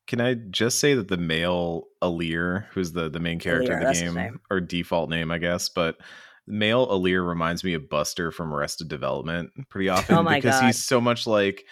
[0.06, 3.96] Can I just say that the male Alear, who's the the main character Alear, of
[3.96, 5.98] the game, or default name, I guess, but
[6.46, 10.58] male Alear reminds me of Buster from Arrested Development pretty oh often Oh my because
[10.58, 10.66] God.
[10.66, 11.64] he's so much like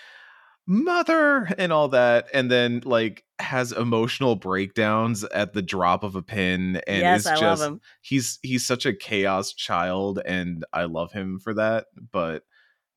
[0.69, 6.23] mother and all that, and then like has emotional breakdowns at the drop of a
[6.23, 7.81] pin, and yes, is I just love him.
[8.03, 12.43] he's he's such a chaos child, and I love him for that, but.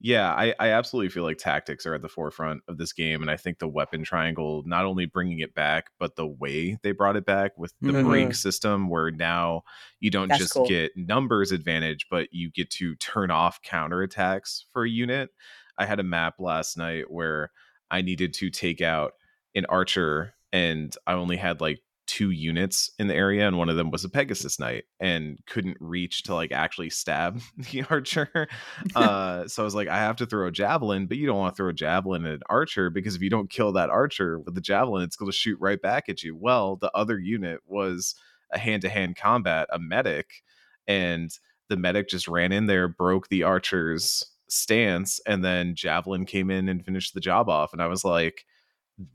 [0.03, 3.29] Yeah, I, I absolutely feel like tactics are at the forefront of this game, and
[3.29, 7.15] I think the weapon triangle, not only bringing it back, but the way they brought
[7.17, 8.01] it back with the Mhm.
[8.01, 9.61] break system, where now
[9.99, 10.65] you don't That's just cool.
[10.65, 15.29] get numbers advantage, but you get to turn off counterattacks for a unit.
[15.77, 17.51] I had a map last night where
[17.91, 19.13] I needed to take out
[19.53, 21.79] an archer, and I only had like
[22.11, 25.77] two units in the area, and one of them was a Pegasus Knight, and couldn't
[25.79, 27.39] reach to like actually stab
[27.71, 28.47] the archer.
[28.95, 31.53] Uh, so I was like, I have to throw a javelin, but you don't want
[31.53, 34.55] to throw a javelin at an archer because if you don't kill that archer with
[34.55, 36.35] the javelin, it's going to shoot right back at you.
[36.35, 38.15] Well, the other unit was
[38.51, 40.43] a hand to hand combat, a medic,
[40.87, 41.31] and
[41.69, 46.67] the medic just ran in there, broke the archer's stance, and then javelin came in
[46.67, 47.71] and finished the job off.
[47.71, 48.45] And I was like,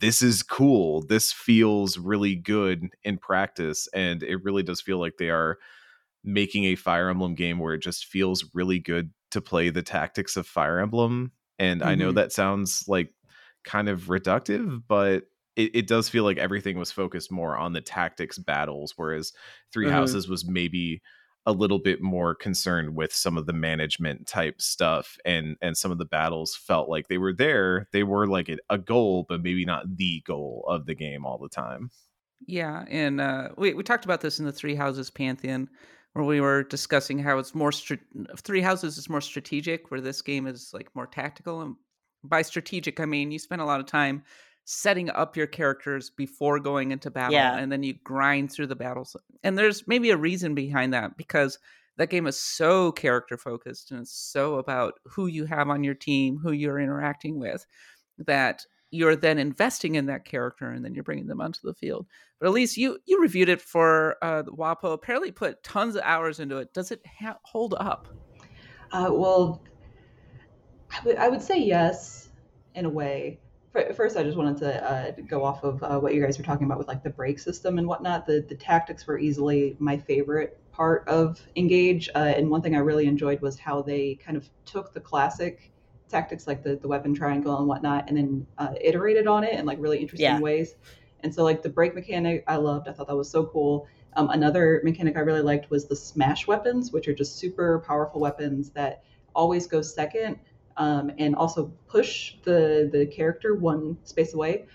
[0.01, 1.03] this is cool.
[1.03, 3.88] This feels really good in practice.
[3.94, 5.59] And it really does feel like they are
[6.25, 10.37] making a Fire Emblem game where it just feels really good to play the tactics
[10.37, 11.33] of Fire Emblem.
[11.59, 12.14] And I know Mhm.
[12.14, 13.14] that sounds like
[13.64, 15.25] kind of reductive, but
[15.57, 19.33] it, it does feel like everything was focused more on the tactics battles, whereas
[19.72, 20.27] 3 Mhm.
[20.27, 21.03] Houses was maybe
[21.47, 25.91] a little bit more concerned with some of the management type stuff and and some
[25.93, 29.43] of the battles felt like they were there they were like a, a goal but
[29.43, 31.91] maybe not the goal of the game all the time
[32.47, 35.69] Yeah, and uh, we we talked about this in the Three Houses Pantheon,
[36.13, 37.95] where we were discussing how it's more str-
[38.39, 41.63] Three Houses is more strategic, where this game is like more tactical.
[41.63, 41.77] And
[42.25, 44.23] by strategic, I mean you spend a lot of time
[44.68, 47.57] setting up your characters before going into battle, Yeah.
[47.57, 49.16] and then you grind through the battles.
[49.44, 51.59] And there's maybe a reason behind that because
[51.98, 55.94] that game is so character focused and it's so about who you have on your
[55.94, 57.64] team, who you're interacting with,
[58.19, 62.06] that you're then investing in that character and then you're bringing them onto the field.
[62.40, 64.92] But at least you you reviewed it for uh, the WAPO.
[64.92, 66.75] Apparently, put tons of hours into it.
[66.75, 68.08] Does it ha- hold up?
[68.92, 69.62] Uh, well,
[70.90, 72.31] I would- I would say yes,
[72.75, 73.40] in a way.
[73.94, 76.66] First, I just wanted to uh, go off of uh, what you guys were talking
[76.66, 78.27] about with like the break system and whatnot.
[78.27, 82.79] The the tactics were easily my favorite part of Engage, uh, and one thing I
[82.79, 85.72] really enjoyed was how they kind of took the classic
[86.08, 89.66] tactics like the the weapon triangle and whatnot, and then uh, iterated on it in
[89.66, 90.40] like really interesting Yeah.
[90.40, 90.77] ways.
[91.20, 92.88] And so like the break mechanic, I loved.
[92.88, 93.87] I thought that was so cool.
[94.14, 98.20] Um, another mechanic I really liked was the smash weapons, which are just super powerful
[98.20, 99.02] weapons that
[99.35, 100.38] always go second
[100.77, 104.66] um, and also push the the character one space away.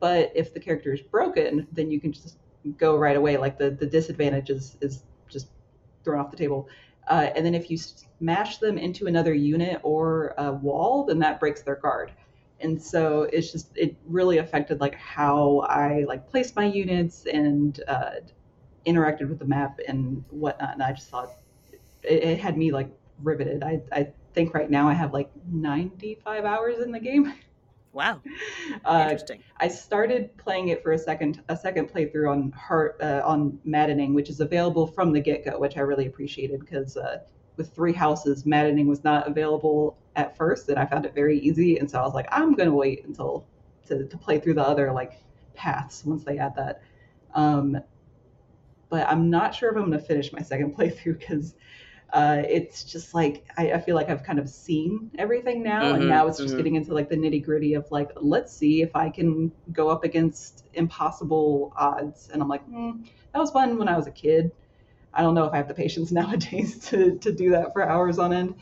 [0.00, 2.38] But if the character is broken, then you can just
[2.76, 3.36] go right away.
[3.36, 5.48] Like the the disadvantage is is just
[6.04, 6.68] thrown off the table.
[7.08, 11.40] Uh, and then if you smash them into another unit or a wall, then that
[11.40, 12.12] breaks their guard.
[12.60, 17.80] And so it's just it really affected like how I like placed my units and
[17.88, 18.10] uh,
[18.86, 20.74] interacted with the map and whatnot.
[20.74, 21.32] And I just thought
[22.02, 22.90] it, it had me like
[23.22, 23.62] riveted.
[23.62, 27.34] I I think right now I have like 95 hours in the game.
[27.92, 28.20] Wow,
[28.84, 29.42] Uh, interesting.
[29.56, 34.14] I started playing it for a second a second playthrough on heart uh, on maddening,
[34.14, 37.18] which is available from the get go, which I really appreciated because uh,
[37.56, 41.78] with three houses, maddening was not available at first, and I found it very easy.
[41.78, 43.46] And so I was like, I'm gonna wait until
[43.86, 45.14] to, to play through the other like
[45.54, 46.82] paths once they add that.
[47.34, 47.78] Um,
[48.90, 51.54] but I'm not sure if I'm gonna finish my second playthrough because
[52.12, 55.94] uh, it's just like I, I feel like I've kind of seen everything now, Mhm,
[55.94, 56.56] and now it's just mhm.
[56.56, 60.04] getting into like the nitty gritty of like, let's see if I can go up
[60.04, 62.30] against impossible odds.
[62.32, 63.02] And I'm like, hmm,
[63.32, 64.52] that was fun when I was a kid.
[65.12, 68.18] I don't know if I have the patience nowadays to to do that for hours
[68.18, 68.54] on end.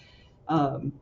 [0.48, 0.92] Um,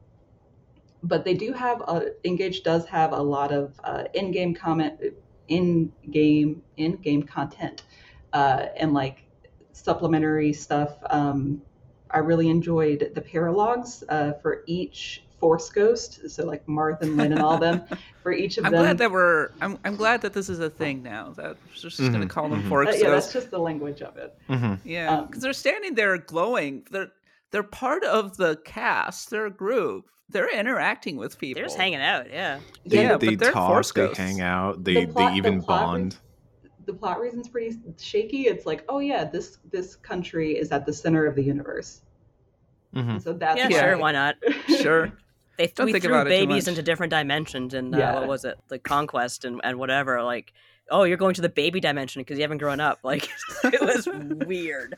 [1.02, 5.00] but they do have a, Engage does have a lot of uh, in-game comment,
[5.48, 7.84] in-game in-game content,
[8.32, 9.24] uh, and like
[9.72, 10.96] supplementary stuff.
[11.10, 11.62] Um,
[12.14, 17.32] I really enjoyed the paralogs uh, for each Force Ghost, so like Marth and Lyn
[17.32, 17.82] and all them.
[18.22, 19.50] For each of I'm them, glad that we're.
[19.60, 21.34] I'm, I'm glad that this is a thing now.
[21.36, 22.68] That we're just going to call them mhm.
[22.70, 22.94] forks.
[22.94, 24.34] Uh, yeah, that's just the language of it.
[24.48, 24.80] Mhm.
[24.82, 26.86] Yeah, Um, because they're standing there glowing.
[26.90, 27.12] They're
[27.50, 29.28] they're part of the cast.
[29.28, 30.06] They're a group.
[30.30, 31.60] They're interacting with people.
[31.60, 32.30] They're just hanging out.
[32.30, 32.60] Yeah.
[32.86, 34.16] They, Yeah, they but they're talk, Force they ghosts.
[34.16, 36.16] hang out, they, plot- they even plot bond.
[36.86, 38.46] The plot reason's pretty shaky.
[38.46, 42.00] It's like, oh yeah, this this country is at the center of the universe.
[42.94, 43.22] Mhm.
[43.22, 43.80] So that's Yeah, Yeah.
[43.80, 43.98] sure.
[43.98, 44.36] Why not?
[44.80, 45.12] Sure.
[45.56, 48.14] They Don't we think threw about babies into different dimensions, and uh, Yeah.
[48.14, 50.22] what was it, the conquest and, and whatever.
[50.22, 50.52] Like,
[50.90, 52.98] oh, you're going to the baby dimension because you haven't grown up.
[53.04, 53.28] Like,
[53.64, 54.08] it was
[54.46, 54.96] weird.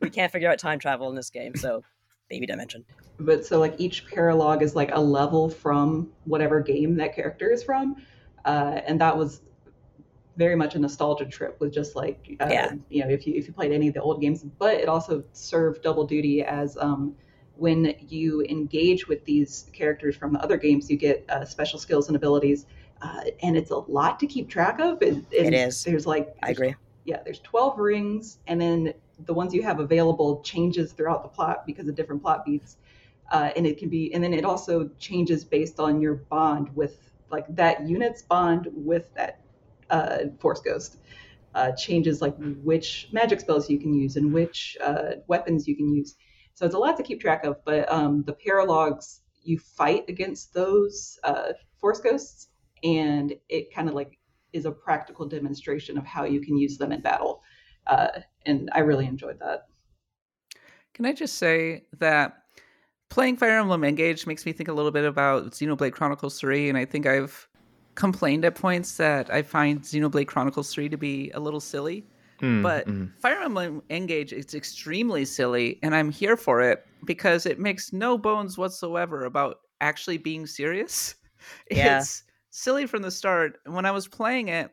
[0.00, 1.84] We can't figure out time travel in this game, so
[2.28, 2.84] baby dimension.
[3.18, 7.62] but so like each paralog is like a level from whatever game that character is
[7.62, 7.96] from
[8.44, 9.40] uh, and that was
[10.44, 12.72] very much a nostalgia trip with just like uh, Yeah.
[12.88, 15.22] you know if you if you played any of the old games but it also
[15.32, 17.14] served double duty as um,
[17.56, 18.26] when you
[18.56, 22.60] engage with these characters from the other games you get uh, special skills and abilities
[23.02, 25.84] uh, and it's a lot to keep track of it, It is.
[25.84, 26.74] there's like I agree.
[27.04, 28.92] yeah, there's 12 rings, and then
[29.24, 32.76] the ones you have available changes throughout the plot because of different plot beats.
[33.32, 37.12] Uh, and it can be, and then it also changes based on your bond with,
[37.30, 39.40] like, that unit's bond with that
[39.90, 40.96] uh, Force Ghost.
[41.52, 45.92] Uh, changes, like, which magic spells you can use and which uh, weapons you can
[45.92, 46.14] use.
[46.54, 50.54] So it's a lot to keep track of, but um, the paralogs, you fight against
[50.54, 52.48] those uh, Force Ghosts,
[52.84, 54.18] and it kind of like
[54.52, 57.42] is a practical demonstration of how you can use them in battle.
[57.86, 58.08] Uh,
[58.46, 59.66] and I really enjoyed that.
[60.94, 62.44] Can I just say that
[63.08, 66.78] playing Fire Emblem Engage makes me think a little bit about Xenoblade Chronicles 3, and
[66.78, 67.48] I think I've
[67.94, 72.04] complained at points that I find Xenoblade Chronicles 3 to be a little silly.
[72.40, 73.10] Mm, But mhm.
[73.20, 78.16] Fire Emblem Engage is extremely silly, and I'm here for it because it makes no
[78.16, 81.14] bones whatsoever about actually being serious.
[81.70, 82.00] Yeah.
[82.00, 83.60] It's silly from the start.
[83.64, 84.70] When I was playing it,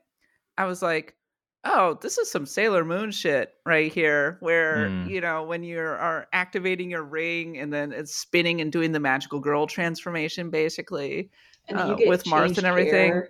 [0.58, 1.16] I was like,
[1.64, 5.10] oh, this is some Sailor Moon shit right here, where, Mm.
[5.10, 9.00] you know, when you are activating your ring and then it's spinning and doing the
[9.00, 11.30] magical girl transformation, basically.
[11.68, 13.12] And then Uh, with Marth and everything.
[13.12, 13.30] hair,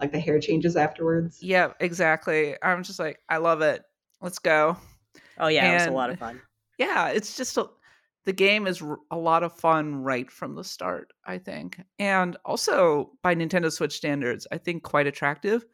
[0.00, 1.42] like the hair changes afterwards.
[1.42, 2.56] Yeah, exactly.
[2.62, 3.82] I'm just like, I love it.
[4.20, 4.76] Let's go.
[5.38, 6.40] Oh yeah, it was a lot of fun.
[6.78, 7.66] yeah, it's just a,
[8.24, 13.10] the game is a lot of fun right from the start, I think, and also
[13.22, 15.64] by Nintendo Switch standards, I think quite attractive.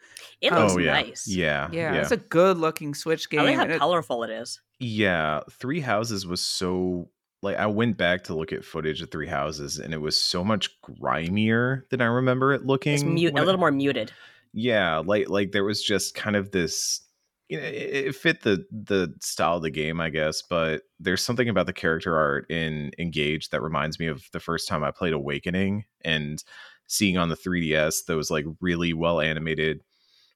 [0.40, 1.26] It Oh, looks oh yeah, nice.
[1.28, 3.44] yeah, Yeah, yeah, it's a good looking Switch I game.
[3.46, 4.60] like how and it- colorful it is.
[4.78, 7.10] Yeah, Three Houses was so
[7.42, 10.44] like I went back to look at footage of Three Houses and it was so
[10.44, 12.94] much grimier than I remember it looking.
[12.94, 14.12] It's mute, a little more muted.
[14.52, 17.02] yeah, like like there was just kind of this
[17.48, 21.22] you know, it, it fit the the style of the game, I guess, but there's
[21.22, 24.90] something about the character art in Engage that reminds me of the first time I
[24.92, 26.42] played Awakening and
[26.86, 29.80] seeing on the 3DS those like really well animated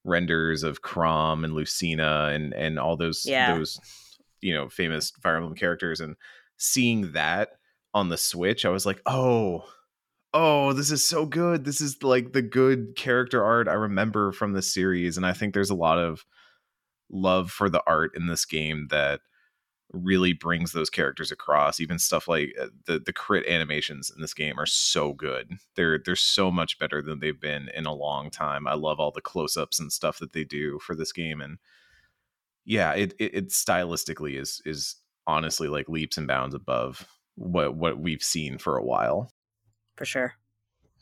[0.04, 3.56] renders of Chrom and Lucina and and all those Yeah.
[3.56, 3.78] those
[4.40, 6.16] you know famous Fire Emblem characters and
[6.64, 7.50] seeing that
[7.92, 9.64] on the Switch, I was like, oh,
[10.32, 11.64] oh, this is so good.
[11.64, 15.54] This is like the good character art I remember from the series, and I think
[15.54, 16.24] there's a lot of
[17.10, 19.20] love for the art in this game that
[19.92, 21.78] really brings those characters across.
[21.78, 25.52] Even stuff like uh, the the crit animations in this game are so good.
[25.76, 28.66] They're they're so much better than they've been in a long time.
[28.66, 31.58] I love all the close-ups and stuff that they do for this game and
[32.64, 34.96] yeah it it, it stylistically is is
[35.26, 37.06] honestly like leaps and bounds above
[37.36, 39.30] what what we've seen for a while
[39.96, 40.34] for sure.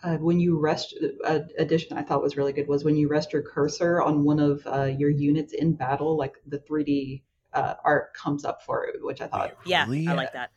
[0.02, 3.32] Uh, when you rest, uh, addition I thought was really good was when you rest
[3.32, 8.12] your cursor on one of uh, your units in battle, like the 3D uh, art
[8.12, 9.86] comes up for it, which I thought Wait, Yeah.
[9.88, 10.50] I like that.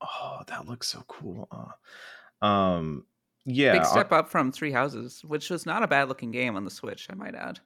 [0.00, 3.04] oh that looks so cool uh, um
[3.44, 6.56] yeah Big uh, step up from Three Houses, which was not a bad looking game
[6.56, 7.60] on the Switch, I might add.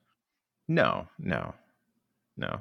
[0.66, 1.55] no no
[2.36, 2.61] no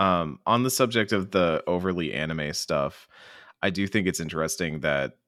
[0.00, 3.06] Um on the subject of the overly anime stuff
[3.62, 5.18] i do think it's interesting that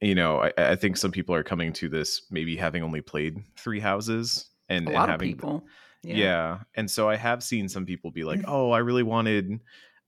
[0.00, 3.38] you know i, I think some people are coming to this maybe having only played
[3.56, 5.64] three houses and, A and lot of having people.
[6.04, 6.58] yeah.
[6.76, 9.58] and so i have seen some people be like oh i really wanted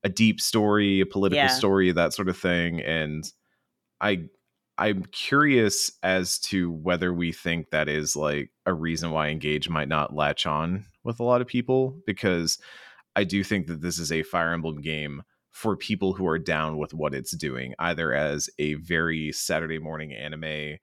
[0.03, 1.47] a deep story a political Yeah.
[1.49, 3.29] story that sort of thing and
[3.99, 4.23] i
[4.77, 9.89] i'm curious as to whether we think that is like a reason why engage might
[9.89, 12.57] not latch on with a lot of people because
[13.15, 16.77] i do think that this is a fire emblem game for people who are down
[16.77, 20.77] with what it's doing either as a very saturday morning anime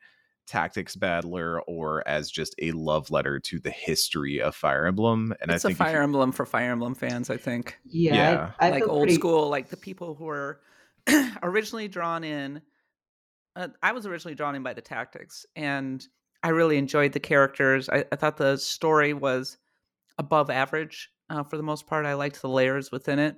[0.47, 5.51] tactics battler or as just a love letter to the history of fire emblem and
[5.51, 7.79] it's i a think if you- Fire Emblem for Fire Emblem fans, I think.
[7.85, 8.51] yeah, Yeah.
[8.59, 10.61] I, I like old pretty, school, like the people who were
[11.43, 12.63] originally drawn in.
[13.57, 16.07] Uh, I was originally drawn in by the tactics, and
[16.43, 17.89] I really enjoyed the characters.
[17.91, 19.59] I, I thought the story was
[20.19, 22.07] above average uh, for the most part.
[22.07, 23.37] I liked the layers within it.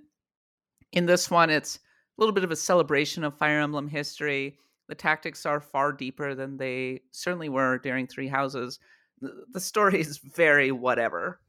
[0.93, 1.81] In this one, it's a
[2.21, 4.57] little bit of a celebration of Fire Emblem history.
[4.89, 8.81] The tactics are far deeper than they certainly were during Three Houses.
[9.21, 11.41] The, the story is very whatever.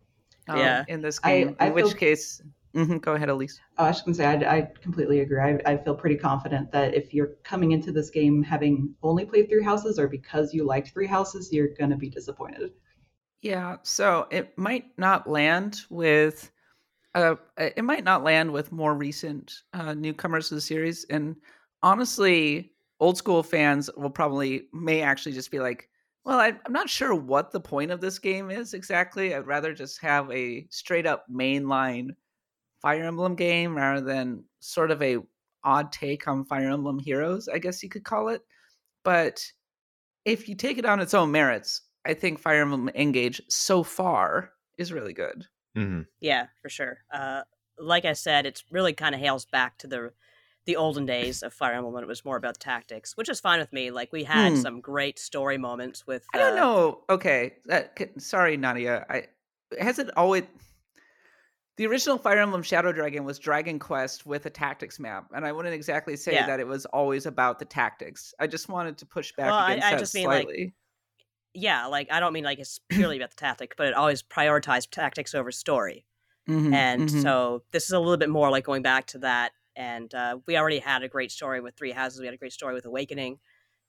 [0.48, 0.86] um, Yeah.
[0.88, 2.42] In this game, I in which feel- case,
[2.74, 3.60] Mhm, go ahead, Alyse.
[3.80, 5.42] Oh, I was gonna say, I, I completely agree.
[5.42, 9.50] I, I feel pretty confident that if you're coming into this game having only played
[9.50, 12.72] Three Houses, or because you liked Three Houses, you're gonna be disappointed.
[13.42, 16.52] Yeah, so it might not land with
[17.16, 21.36] uh it might not land with more recent uh newcomers to the series and
[21.84, 25.90] honestly old school fans will probably may actually just be like
[26.26, 29.36] well I, i'm not sure what the point of this game is exactly.
[29.36, 32.12] I'd rather just have a straight up mainline
[32.82, 35.20] fire emblem game rather than sort of a
[35.64, 38.44] odd take on fire emblem heroes i guess you could call it.
[39.04, 39.46] But
[40.26, 44.52] if you take it on its own merits i think fire emblem engage so far
[44.78, 46.06] is really good Mhm.
[46.20, 46.98] Yeah, for sure.
[47.14, 47.44] Uh,
[47.78, 50.12] like I said, it's really kind of hails back to the
[50.66, 53.60] the olden days of Fire Emblem when it was more about tactics, which is fine
[53.60, 53.90] with me.
[53.90, 54.58] Like we had Hmm.
[54.60, 56.26] some great story moments with.
[56.34, 57.04] I don't uh, know.
[57.10, 59.06] Okay, that, c- sorry, Nadia.
[59.10, 59.28] I
[59.80, 60.44] has it always.
[61.78, 65.54] The original Fire Emblem Shadow Dragon was Dragon Quest with a tactics map, and I
[65.54, 66.48] wouldn't exactly say Yeah.
[66.48, 68.34] that it was always about the tactics.
[68.42, 70.74] I just wanted to push back Well, I- against I that just mean, like, slightly.
[71.54, 74.90] Yeah, like I don't mean like it's purely about the tactic, but it always prioritized
[74.92, 76.06] tactics over story.
[76.48, 77.22] Mhm, and mhm.
[77.22, 80.58] so this is a little bit more like going back to that and uh, we
[80.58, 83.40] already had a great story with three houses we had a great story with awakening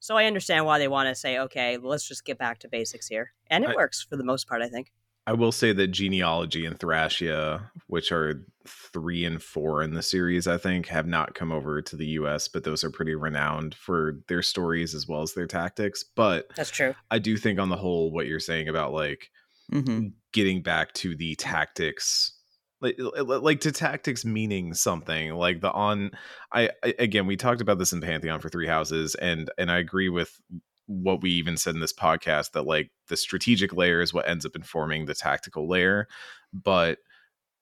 [0.00, 3.08] so i understand why they want to say okay let's just get back to basics
[3.08, 4.92] here and it I- works for the most part i think
[5.26, 10.48] I will say that Genealogy and Thracia, which are three and four in the series,
[10.48, 14.18] I think, have not come over to the US, but those are pretty renowned for
[14.28, 16.02] their stories as well as their tactics.
[16.04, 19.30] But that's true I do think, on the whole, what you're saying about like
[19.72, 20.12] Mhm.
[20.32, 22.32] getting back to the tactics
[22.80, 26.10] like, like to tactics meaning something like the on
[26.52, 29.78] I, I again we talked about this in pantheon for three houses and and i
[29.78, 30.40] agree with
[30.86, 34.44] what we even said in this podcast that like the strategic layer is what ends
[34.44, 36.08] up informing the tactical layer
[36.52, 36.98] but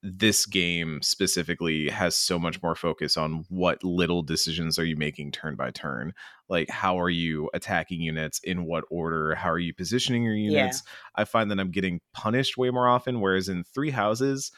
[0.02, 5.30] this game specifically has so much more focus on what little decisions are you making
[5.30, 6.14] turn by turn
[6.48, 10.82] like how are you attacking units in what order how are you positioning your units
[10.84, 11.20] yeah.
[11.20, 14.50] i find that i'm getting punished way more often whereas in three houses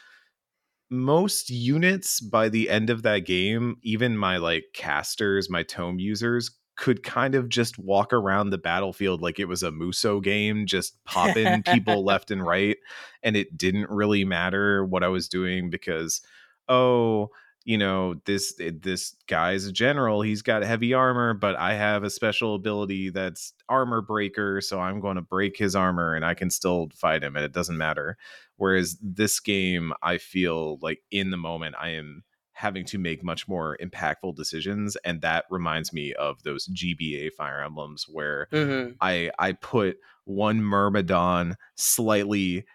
[0.89, 6.51] most units by the end of that game even my like casters my tome users
[6.75, 11.03] could kind of just walk around the battlefield like it was a Musou game, just
[11.05, 12.77] popping people left and right.
[13.21, 16.21] And it didn't really matter what I was doing because,
[16.67, 17.29] oh,
[17.65, 20.21] you know, this eh, this guy's a general.
[20.21, 24.99] He's got heavy armor, but I have a special ability that's armor breaker, so I'm
[24.99, 28.17] going to break his armor and I can still fight him and it doesn't matter.
[28.57, 32.23] Whereas this game, I feel like in the moment I am
[32.53, 37.63] having to make much more impactful decisions and that reminds me of those GBA fire
[37.63, 38.93] emblems where mm-hmm.
[39.01, 42.65] I I put one myrmidon slightly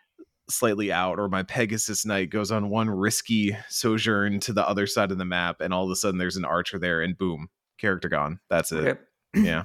[0.50, 5.10] slightly out or my pegasus knight goes on one risky sojourn to the other side
[5.10, 7.48] of the map and all of a sudden there's an archer there and boom
[7.78, 9.08] character gone that's it Rip.
[9.34, 9.64] yeah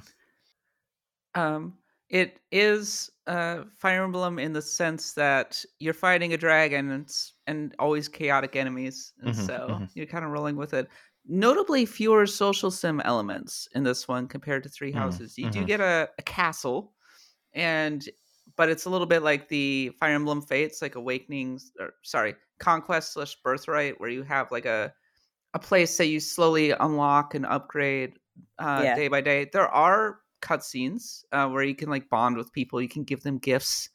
[1.34, 1.74] um
[2.14, 7.12] it is uh, Fire Emblem in the sense that you're fighting a dragon and,
[7.48, 9.84] and always chaotic enemies, and mm-hmm, so mm-hmm.
[9.94, 10.86] you're kind of rolling with it.
[11.26, 15.32] Notably, fewer social sim elements in this one compared to Three mm, Houses.
[15.32, 16.92] Mm-hmm, you do get a, a, castle,
[17.52, 18.08] and
[18.54, 23.14] but it's a little bit like the Fire Emblem Fates, like Awakenings, or sorry, Conquest
[23.14, 24.94] slash Birthright, where you have like a
[25.54, 28.12] a place that you slowly unlock and upgrade
[28.60, 28.94] uh, yeah.
[28.94, 29.50] day by day.
[29.52, 32.80] There are cutscenes uh, where you can like bond with people.
[32.80, 33.88] You can give them gifts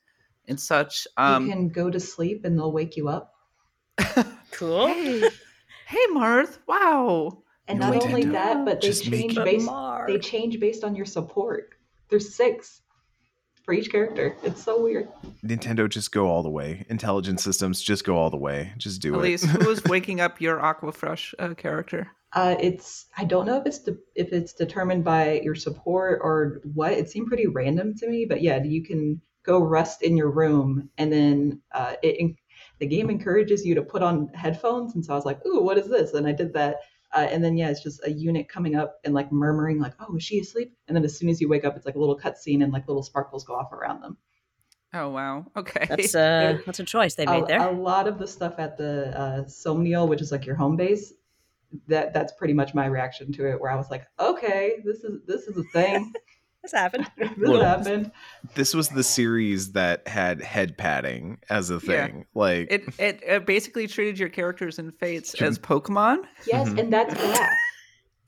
[0.48, 1.08] and such.
[1.16, 3.36] Um, you can go to sleep and they'll wake you up.
[4.52, 4.88] cool.
[4.88, 5.22] Hey,
[5.88, 6.58] hey, Marth!
[6.68, 7.44] Wow.
[7.68, 9.70] And not only that, but they change based.
[10.08, 11.76] They change based on your support.
[12.10, 12.82] There's six
[13.64, 14.36] for each character.
[14.42, 15.08] It's so weird.
[15.46, 16.84] Nintendo just go all the way.
[16.90, 18.74] Intelligent systems just go all the way.
[18.80, 19.62] Just do Alyse, it.
[19.62, 22.08] who is waking up your Aquafresh uh, character?
[22.34, 26.62] Uh, it's I don't know if it's de- if it's determined by your support or
[26.74, 26.94] what.
[26.94, 30.90] It seemed pretty random to me, but yeah, you can go rest in your room,
[30.98, 32.36] and then uh, it
[32.80, 34.94] the game encourages you to put on headphones.
[34.94, 36.78] And so I was like, "Ooh, what is this?" And I did that,
[37.16, 40.16] uh, and then yeah, it's just a unit coming up and like murmuring, like, "Oh,
[40.16, 42.20] is she asleep?" And then as soon as you wake up, it's like a little
[42.20, 44.18] cutscene and like little sparkles go off around them.
[44.94, 45.46] Oh wow!
[45.56, 47.68] Okay, that's uh, that's a choice they made a, there.
[47.68, 51.14] A lot of the stuff at the uh, Somniel, which is like your home base,
[51.88, 55.20] that that's pretty much my reaction to it where i was like okay this is
[55.26, 56.12] this is a thing
[56.64, 58.12] this happened this well, happened
[58.56, 62.24] this was the series that had head padding as a thing yeah.
[62.34, 66.80] like it, it, it basically treated your characters and fates as pokemon yes mm-hmm.
[66.80, 67.58] and that's black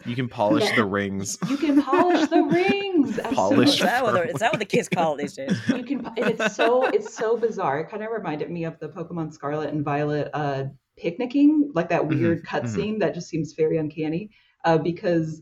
[0.06, 1.38] you can polish the rings.
[1.50, 3.20] You can polish the rings.
[3.34, 3.76] Polish.
[3.76, 5.60] Is that, what is that what the kids call it these days?
[5.68, 6.10] You can.
[6.18, 7.82] It's so it's so bizarre.
[7.82, 10.66] It kind of reminded me of the Pokemon Scarlet and Violet uh,
[11.02, 12.56] picnicking, like that mm-hmm, weird mm-hmm.
[12.56, 13.00] cutscene mm-hmm.
[13.00, 14.30] that just seems very uncanny
[14.66, 15.42] uh, because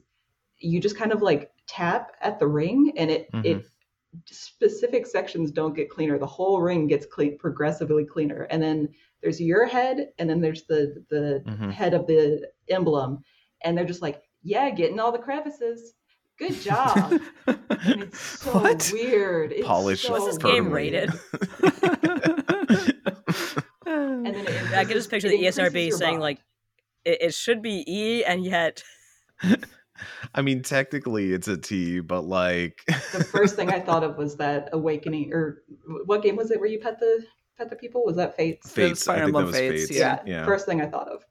[0.58, 3.46] you just kind of like tap at the ring and it mm-hmm.
[3.46, 3.66] it
[4.26, 6.18] specific sections don't get cleaner.
[6.18, 8.90] The whole ring gets clean progressively cleaner, and then
[9.22, 11.70] there's your head, and then there's the the mm-hmm.
[11.70, 13.20] head of the emblem,
[13.64, 15.94] and they're just like, yeah, getting all the crevices.
[16.38, 17.22] Good job.
[17.48, 18.90] and it's so what?
[18.94, 19.52] weird.
[19.52, 20.04] It's Polish.
[20.04, 21.12] So What's this game rated?
[23.90, 26.40] and then it, I can just picture the ESRB saying like,
[27.06, 28.84] it, it should be E, and yet.
[30.34, 34.38] I mean, technically it's a T, but like the first thing I thought of was
[34.38, 35.64] that Awakening, or
[36.06, 37.26] what game was it where you pet the
[37.58, 38.04] pet the people?
[38.06, 38.72] Was that Fates?
[38.72, 39.04] Fates.
[39.04, 39.88] Fire Emblem Fates.
[39.88, 40.00] Fates.
[40.00, 40.20] Yeah.
[40.26, 40.46] yeah.
[40.46, 41.24] First thing I thought of.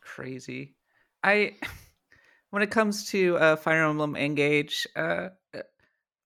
[0.00, 0.74] Crazy.
[1.22, 1.56] I
[2.50, 5.62] when it comes to uh, Fire Emblem Engage, uh, uh,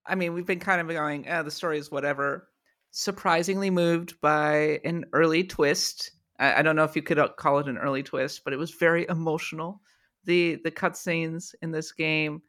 [0.06, 2.49] I mean, we've been kind of going, uh, the story is whatever
[2.90, 6.12] surprisingly moved by an early twist.
[6.38, 8.58] I, I, don't know if you could uh, call it an early twist, but it
[8.58, 9.80] was very emotional.
[10.24, 12.42] The the cutscenes in this game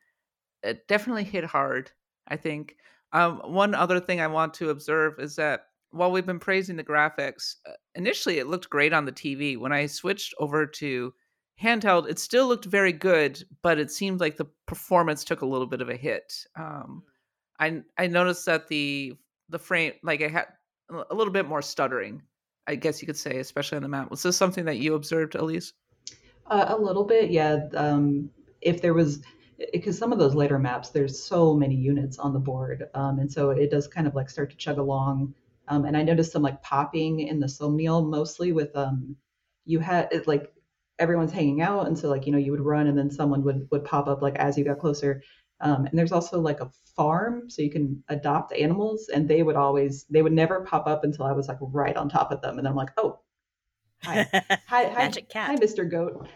[0.64, 1.92] it definitely hit hard.
[2.28, 2.76] I think.
[3.14, 6.84] Um, one other thing I want to observe is that while we've been praising the
[6.84, 9.60] graphics, uh, initially it looked great on the TV.
[9.60, 11.14] When I switched over to
[11.62, 15.68] handheld, it still looked very good, but it seemed like the performance took a little
[15.68, 16.34] bit of a hit.
[16.56, 17.04] Um,
[17.60, 19.14] I I noticed that the
[19.52, 20.47] the frame like it had
[21.10, 22.22] a little bit more stuttering
[22.68, 25.36] i guess you could say especially on the map was this something that you observed
[25.36, 25.74] alyse?
[26.47, 28.30] Uh, a little bit yeah um,
[28.62, 29.22] if there was
[29.72, 33.32] because some of those later maps there's so many units on the board um, and
[33.32, 35.34] so it does kind of like start to chug along
[35.68, 39.16] um, and i noticed some like popping in the somniel mostly with um
[39.66, 40.52] you had it like
[40.99, 43.68] everyone's hanging out and so like you know you would run and then someone would
[43.72, 45.22] would pop up like as you got closer
[45.62, 49.55] um, and there's also like a farm, so you can adopt animals, and they would
[49.55, 52.57] always, they would never pop up until I was like right on top of them.
[52.57, 53.20] And then I'm like, oh,
[54.03, 54.28] Hi,
[54.68, 55.47] hi, hi, Magic cat.
[55.49, 55.89] hi, Mr.
[55.89, 56.28] Goat.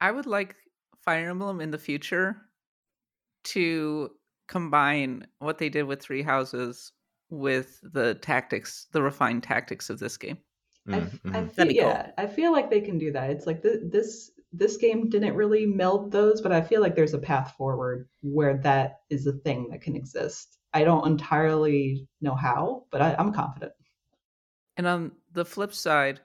[0.00, 0.54] I would like
[1.02, 2.36] Fire Emblem in the future
[3.44, 4.10] to
[4.48, 6.92] combine what they did with Three Houses
[7.30, 10.38] with the tactics, the refined tactics of this game.
[10.92, 11.32] I, Mm-hmm.
[11.32, 11.88] feel, That'd be cool.
[11.88, 13.30] yeah, I feel like they can do that.
[13.30, 17.14] It's like th- this this game didn't really meld those, but I feel like there's
[17.14, 20.58] a path forward where that is a thing that can exist.
[20.72, 23.72] I don't entirely know how, but I, I'm confident.
[24.76, 26.20] And on the flip side,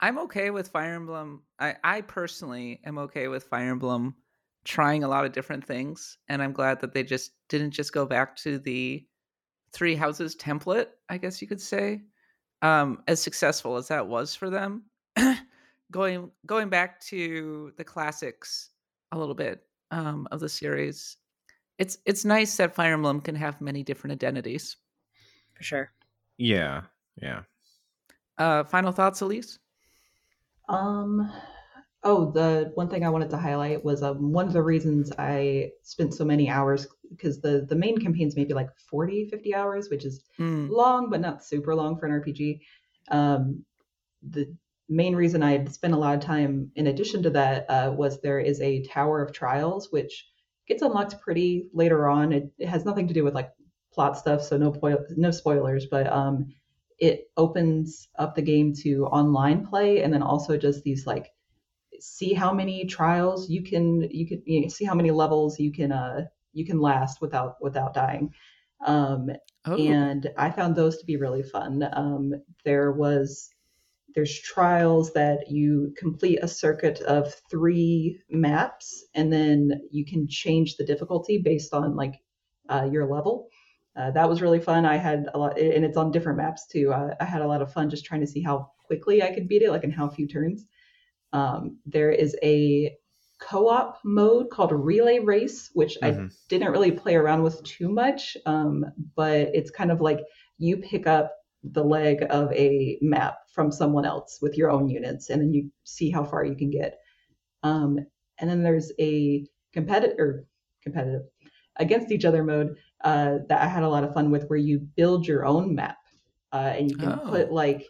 [0.00, 1.42] I'm okay with Fire Emblem.
[1.58, 4.16] I, I personally am okay with Fire Emblem
[4.64, 6.18] trying a lot of different things.
[6.28, 9.06] And I'm glad that they just didn't just go back to the
[9.72, 12.02] three houses template, I guess you could say.
[12.62, 14.84] Um, as successful as that was for them.
[15.90, 18.70] going going back to the classics
[19.12, 21.16] a little bit um, of the series.
[21.78, 24.76] It's it's nice that Fire Emblem can have many different identities.
[25.54, 25.92] For sure.
[26.38, 26.82] Yeah,
[27.20, 27.42] yeah.
[28.38, 29.58] Uh, final thoughts, Alyse?
[30.68, 31.30] Um,
[32.02, 35.70] oh, the one thing I wanted to highlight was um, one of the reasons I
[35.82, 40.04] spent so many hours because the the main campaign's maybe like 40, 50 hours, which
[40.04, 40.70] is Mm.
[40.70, 42.60] long but not super long for an RPG.
[43.10, 43.64] Um,
[44.22, 44.54] the
[44.90, 48.40] main reason I spent a lot of time in addition to that uh, was there
[48.40, 50.28] is a Tower of Trials, which
[50.68, 52.32] gets unlocked pretty later on.
[52.32, 53.50] It, it has nothing to do with like
[53.92, 56.48] plot stuff, so no poi- no spoilers, but um,
[56.98, 61.32] it opens up the game to online play and then also just these like
[62.00, 65.72] see how many trials you can you can you know, see how many levels you
[65.72, 66.22] can uh
[66.52, 68.32] you can last without without dying
[68.86, 69.30] um
[69.66, 71.86] Oh, and I found those to be really fun.
[71.92, 72.32] Um,
[72.64, 73.50] there was
[74.14, 80.76] there's trials that you complete a circuit of three maps, and then you can change
[80.76, 82.14] the difficulty based on like
[82.68, 83.48] uh, your level.
[83.96, 84.84] Uh, that was really fun.
[84.86, 86.92] I had a lot, and it's on different maps too.
[86.92, 89.48] Uh, I had a lot of fun just trying to see how quickly I could
[89.48, 90.66] beat it, like in how few turns.
[91.32, 92.96] Um, there is a
[93.40, 96.30] co-op mode called Relay Race, which I Mhm.
[96.48, 98.84] didn't really play around with too much, um,
[99.14, 100.20] but it's kind of like
[100.58, 101.32] you pick up
[101.64, 105.70] the leg of a map from someone else with your own units, and then you
[105.84, 106.98] see how far you can get.
[107.62, 107.98] Um,
[108.38, 110.46] and then there's a competitor
[110.82, 111.22] competitive
[111.76, 114.80] against each other mode uh, that I had a lot of fun with, where you
[114.96, 115.98] build your own map,
[116.52, 117.30] uh, and you can Oh.
[117.30, 117.86] put like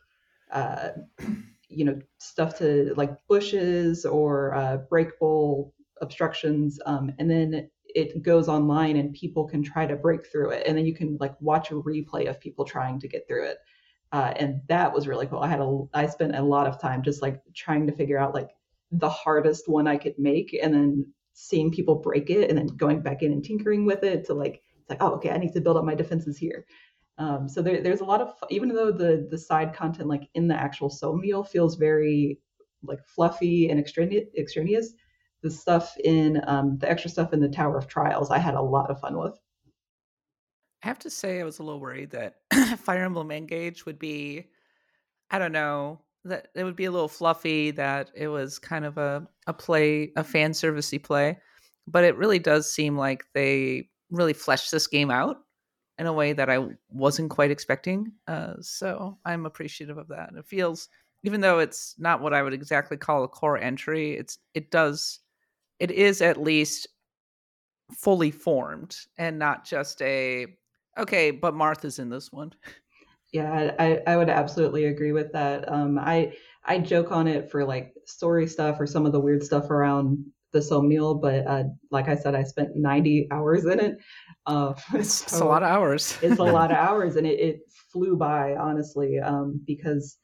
[0.52, 0.90] uh,
[1.68, 8.48] you know stuff to like bushes or uh, breakable obstructions, um, and then it goes
[8.48, 11.70] online and people can try to break through it, and then you can like watch
[11.70, 13.58] a replay of people trying to get through it.
[14.12, 15.38] Uh, and that was really cool.
[15.40, 18.34] I had a I spent a lot of time just like trying to figure out
[18.34, 18.50] like
[18.90, 23.02] the hardest one I could make, and then seeing people break it, and then going
[23.02, 25.60] back in and tinkering with it to like it's like oh okay I need to
[25.60, 26.66] build up my defenses here.
[27.18, 30.48] Um, so there, there's a lot of even though the the side content like in
[30.48, 32.40] the actual Somniel feels very
[32.82, 34.94] like fluffy and extraneous, extraneous
[35.42, 38.62] the stuff in um, the extra stuff in the Tower of Trials I had a
[38.62, 39.38] lot of fun with.
[40.82, 42.36] I have to say, I was a little worried that
[42.78, 44.46] Fire Emblem Engage would be,
[45.30, 48.98] I don't know, that it would be a little fluffy, that it was kind of
[48.98, 51.38] a, a play, a fan servicey play.
[51.86, 55.38] But it really does seem like they really fleshed this game out
[55.98, 58.12] in a way that I wasn't quite expecting.
[58.26, 60.30] Uh, so I'm appreciative of that.
[60.36, 60.88] It feels,
[61.24, 65.20] even though it's not what I would exactly call a core entry, it's it does,
[65.80, 66.86] it is at least
[67.96, 70.46] fully formed and not just a
[70.98, 72.52] okay, but Marth's in this one.
[73.32, 75.70] Yeah, I, I would absolutely agree with that.
[75.72, 76.32] Um, I
[76.64, 80.24] I joke on it for like story stuff or some of the weird stuff around
[80.52, 83.96] the Somniel, but uh, like I said, I spent 90 hours in it.
[84.46, 86.18] Uh, It's, it's a lot of hours.
[86.22, 87.60] it's a lot of hours and it, it
[87.92, 90.16] flew by honestly um, because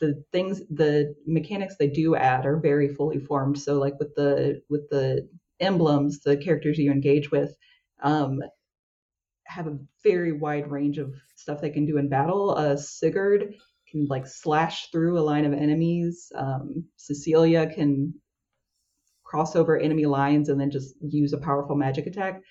[0.00, 3.58] the things the mechanics they do add are very fully formed.
[3.58, 5.28] So like with the with the
[5.60, 7.56] emblems the characters you engage with
[8.02, 8.40] um,
[9.44, 12.54] have a very wide range of stuff they can do in battle.
[12.56, 13.54] Uh, sigurd
[13.90, 16.30] can like slash through a line of enemies.
[16.34, 18.14] Um, cecilia can
[19.24, 22.42] cross over enemy lines and then just use a powerful magic attack.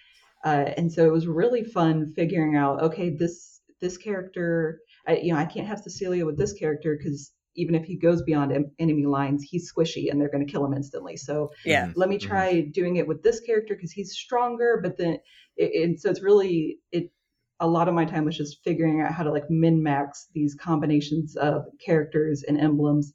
[0.44, 5.34] Uh, and so it was really fun figuring out okay this this character I, you
[5.34, 8.72] know i can't have cecilia with this character because even if he goes beyond em-
[8.80, 11.88] enemy lines he's squishy and they're going to kill him instantly so Yeah.
[11.88, 11.94] Mhm.
[11.96, 12.22] let me Mhm.
[12.22, 15.18] try doing it with this character because he's stronger but then
[15.58, 17.12] it, and so it's really it
[17.60, 20.56] a lot of my time was just figuring out how to like min max these
[20.56, 23.14] combinations of characters and emblems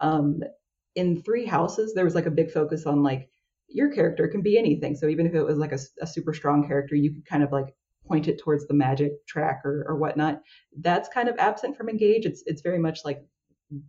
[0.00, 0.40] um
[0.94, 3.28] in three houses there was like a big focus on like
[3.68, 6.94] your character can be anything so even if it was like a super strong character
[6.94, 7.74] you could kind of like
[8.06, 10.42] point it towards the magic track or, or whatnot.
[10.78, 12.26] That's kind of absent from Engage.
[12.26, 13.24] It's it's very much like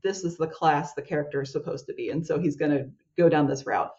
[0.04, 2.90] this is the class the character is supposed to be, and so he's going to
[3.18, 3.92] go down this route.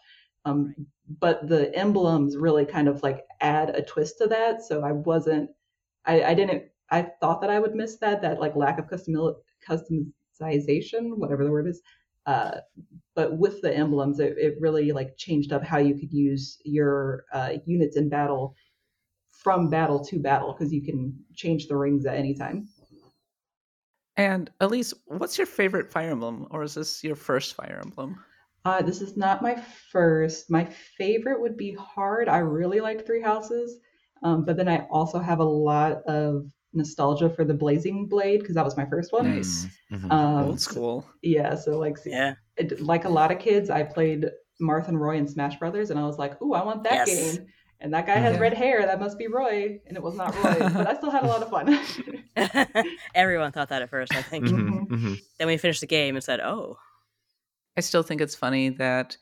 [0.45, 0.73] Um,
[1.19, 4.61] but the emblems really kind of like add a twist to that.
[4.63, 5.49] So I wasn't,
[6.05, 9.33] I, I didn't, I thought that I would miss that that like lack of custom
[9.67, 11.81] customization, whatever the word is.
[12.25, 12.59] Uh,
[13.15, 17.25] but with the emblems, it, it really like changed up how you could use your
[17.33, 18.55] uh, units in battle
[19.31, 22.67] from battle to battle because you can change the rings at any time.
[24.17, 28.19] And Alyse, what's your favorite Fire Emblem, or is this your first Fire Emblem?
[28.65, 29.55] Uh, this is not my
[29.91, 30.49] first.
[30.49, 32.27] My favorite would be Hard.
[32.27, 33.79] I really liked Three Houses,
[34.23, 38.55] um, but then I also have a lot of nostalgia for the Blazing Blade because
[38.55, 39.25] that was my first one.
[39.27, 40.11] Nice, Mhm.
[40.11, 41.05] Um, old school.
[41.21, 42.33] Yeah, so like Yeah.
[42.57, 45.99] it, like a lot of kids, I played Marth and Roy in Smash Brothers, and
[45.99, 47.37] I was like, "Ooh, I want that Yes.
[47.37, 47.45] game."
[47.79, 48.39] And that guy has Yeah.
[48.41, 48.85] red hair.
[48.85, 50.59] That must be Roy, and it was not Roy.
[50.73, 51.77] but I still had a lot of fun.
[53.15, 54.45] Everyone thought that at first, I think.
[54.45, 55.21] Mhm, mhm.
[55.37, 56.77] Then we finished the game and said, "Oh,
[57.75, 59.17] I still think it's funny that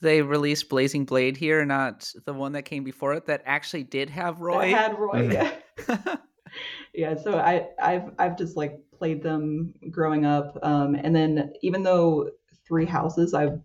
[0.00, 4.10] they released Blazing Blade here, not the one that came before it that actually did
[4.10, 4.70] have That Roy.
[4.70, 5.28] had Roy.
[5.28, 5.32] Mhm.
[5.32, 6.16] Yeah.
[6.94, 11.82] yeah so i i've i've just like played them growing up um and then even
[11.82, 12.30] though
[12.66, 13.60] three houses i've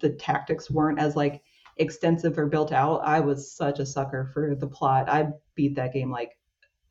[0.00, 1.42] the tactics weren't as like
[1.80, 5.92] extensive or built out i was such a sucker for the plot i beat that
[5.92, 6.32] game like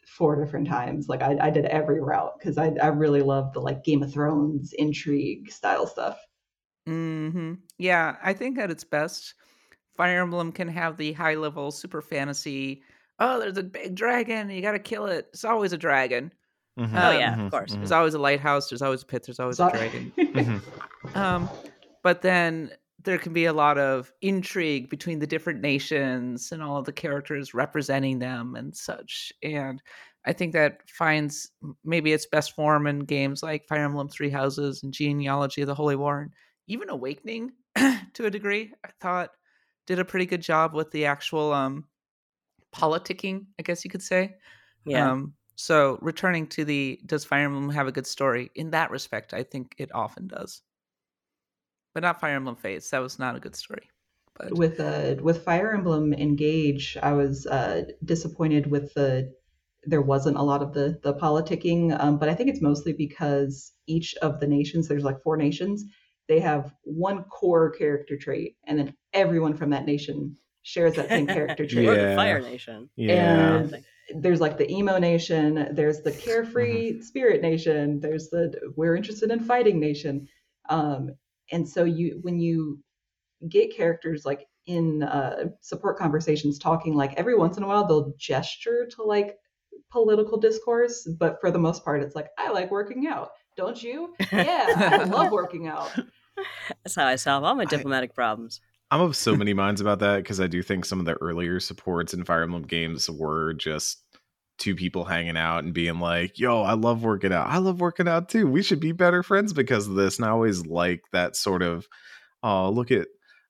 [0.08, 3.60] four different times like i, I did every route because I, I really love the
[3.62, 6.18] like game of thrones intrigue style stuff
[6.88, 9.36] hmm Yeah, I think at its best,
[9.96, 12.82] Fire Emblem can have the high level super fantasy.
[13.20, 14.50] Oh, there's a big dragon.
[14.50, 15.28] You got to kill it.
[15.34, 16.32] It's always a dragon.
[16.80, 17.80] Mhm, oh Um, yeah, mhm, of course." mhm.
[17.80, 18.70] There's always a lighthouse.
[18.70, 19.24] There's always a pit.
[19.26, 20.12] There's always So- a dragon.
[20.18, 21.16] Mhm.
[21.16, 21.50] Um,
[22.02, 22.72] but then
[23.04, 26.92] there can be a lot of intrigue between the different nations and all of the
[26.92, 29.32] characters representing them and such.
[29.42, 29.82] And
[30.26, 31.52] I think that finds
[31.84, 35.76] maybe its best form in games like Fire Emblem Three Houses and Genealogy of the
[35.76, 36.34] Holy War, and
[36.68, 37.52] even Awakening
[38.14, 38.74] to a degree.
[38.86, 39.32] I thought
[39.88, 41.86] did a pretty good job with the actual um,
[42.76, 44.36] politicking, I guess you could say.
[44.86, 45.12] yeah.
[45.12, 48.52] Um, so returning to the does Fire Emblem have a good story?
[48.56, 50.62] In that respect, I think it often does.
[51.94, 52.90] But not Fire Emblem Fates.
[52.92, 53.90] That was not a good story.
[54.38, 59.34] But with uh with Fire Emblem Engage, I was uh, disappointed with the
[59.84, 63.74] there wasn't a lot of the the politicking, um, but I think it's mostly because
[63.88, 65.84] each of the nations, there's like four nations,
[66.28, 71.28] they have one core character trait, and then everyone from that nation shares that same
[71.28, 71.86] character trait.
[71.86, 72.10] We're Yeah.
[72.10, 72.90] the Fire Nation.
[72.96, 73.56] Yeah.
[73.56, 73.84] And
[74.16, 79.40] there's like the emo nation, there's the carefree spirit nation, there's the we're interested in
[79.42, 80.28] fighting nation.
[80.70, 81.12] Um,
[81.52, 82.80] and so you when you
[83.48, 88.14] get characters like in uh, support conversations talking like every once in a while they'll
[88.18, 89.38] gesture to like
[89.92, 93.32] political discourse, but for the most part it's like I like working out.
[93.58, 94.14] Don't you?
[94.32, 95.92] Yeah, I love working out.
[96.84, 98.62] That's how I solve all my I- diplomatic problems.
[98.92, 101.60] I'm of so many minds about that because I do think some of the earlier
[101.60, 104.00] supports in Fire Emblem games were just
[104.60, 107.48] two people hanging out and being like, "Yo, I love working out.
[107.48, 108.48] I love working out too.
[108.48, 111.88] We should be better friends because of this." And I always like that sort of,
[112.44, 113.08] "Oh, look at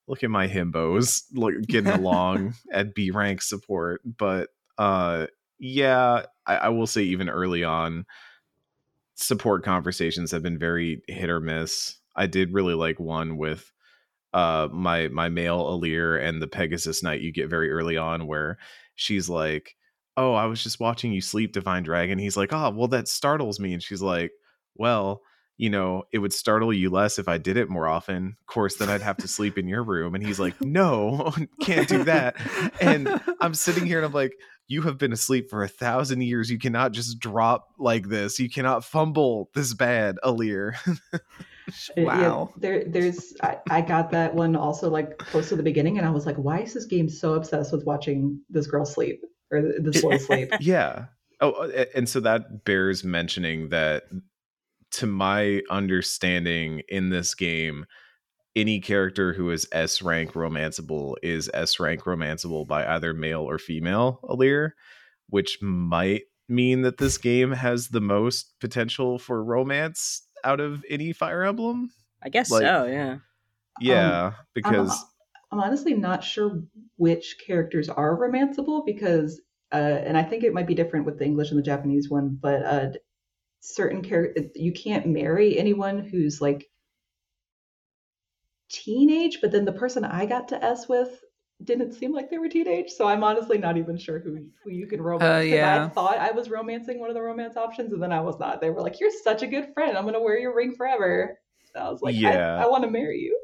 [0.07, 5.27] look at my himbos, look getting along at B rank support." But uh,
[5.59, 8.05] yeah, I, I will say even early on,
[9.15, 11.97] support conversations have been very hit or miss.
[12.15, 13.71] I did really like one with
[14.31, 18.59] uh my my male Alear and the Pegasus Knight you get very early on where
[18.95, 19.75] she's like,
[20.19, 23.59] "Oh, I was just watching you sleep, Divine Dragon." He's like, "Oh, well that startles
[23.59, 24.31] me." And she's like,
[24.75, 25.21] "Well,
[25.57, 28.37] you know, it would startle you less if I did it more often.
[28.39, 31.87] Of course, then I'd have to sleep in your room." And he's like, "No, can't
[31.87, 32.35] do that."
[32.81, 34.33] And I'm sitting here and I'm like,
[34.67, 36.49] you have been asleep for a thousand years.
[36.49, 38.39] You cannot just drop like this.
[38.39, 40.75] You cannot fumble this bad, Alear.
[41.95, 42.53] Yeah, wow.
[42.57, 43.33] there, there's.
[43.41, 46.35] I, I got that one also like close to the beginning, and I was like,
[46.35, 49.21] "Why is this game so obsessed with watching this girl sleep
[49.51, 51.05] or this boy sleep?" yeah.
[51.41, 54.03] Oh, uh, and so that bears mentioning that
[54.91, 57.85] to my understanding in this game,
[58.55, 63.57] any character who is S rank romanceable is S rank romanceable by either male or
[63.57, 64.71] female Alear,
[65.29, 71.13] which might mean that this game has the most potential for romance out of any
[71.13, 71.91] Fire Emblem.
[72.21, 72.85] I guess Like- so.
[72.85, 73.17] Yeah.
[73.81, 75.05] Yeah, I'm, because
[75.51, 76.63] I'm honestly not sure
[76.97, 79.41] which characters are romanceable because,
[79.71, 82.37] uh, and I think it might be different with the English and the Japanese one,
[82.41, 82.89] but uh,
[83.61, 86.69] certain characters you can't marry anyone who's like
[88.69, 89.39] teenage.
[89.41, 91.23] But then the person I got to S with
[91.63, 92.89] didn't seem like they were teenage.
[92.91, 95.37] So I'm honestly not even sure who who you can romance.
[95.37, 95.85] Uh, 'cause yeah.
[95.85, 98.61] I thought I was romancing one of the romance options, and then I was not.
[98.61, 99.97] They were like, "You're such a good friend.
[99.97, 101.39] I'm gonna wear your ring forever."
[101.73, 102.55] So I was like, Yeah.
[102.59, 103.41] "I, I want to marry you."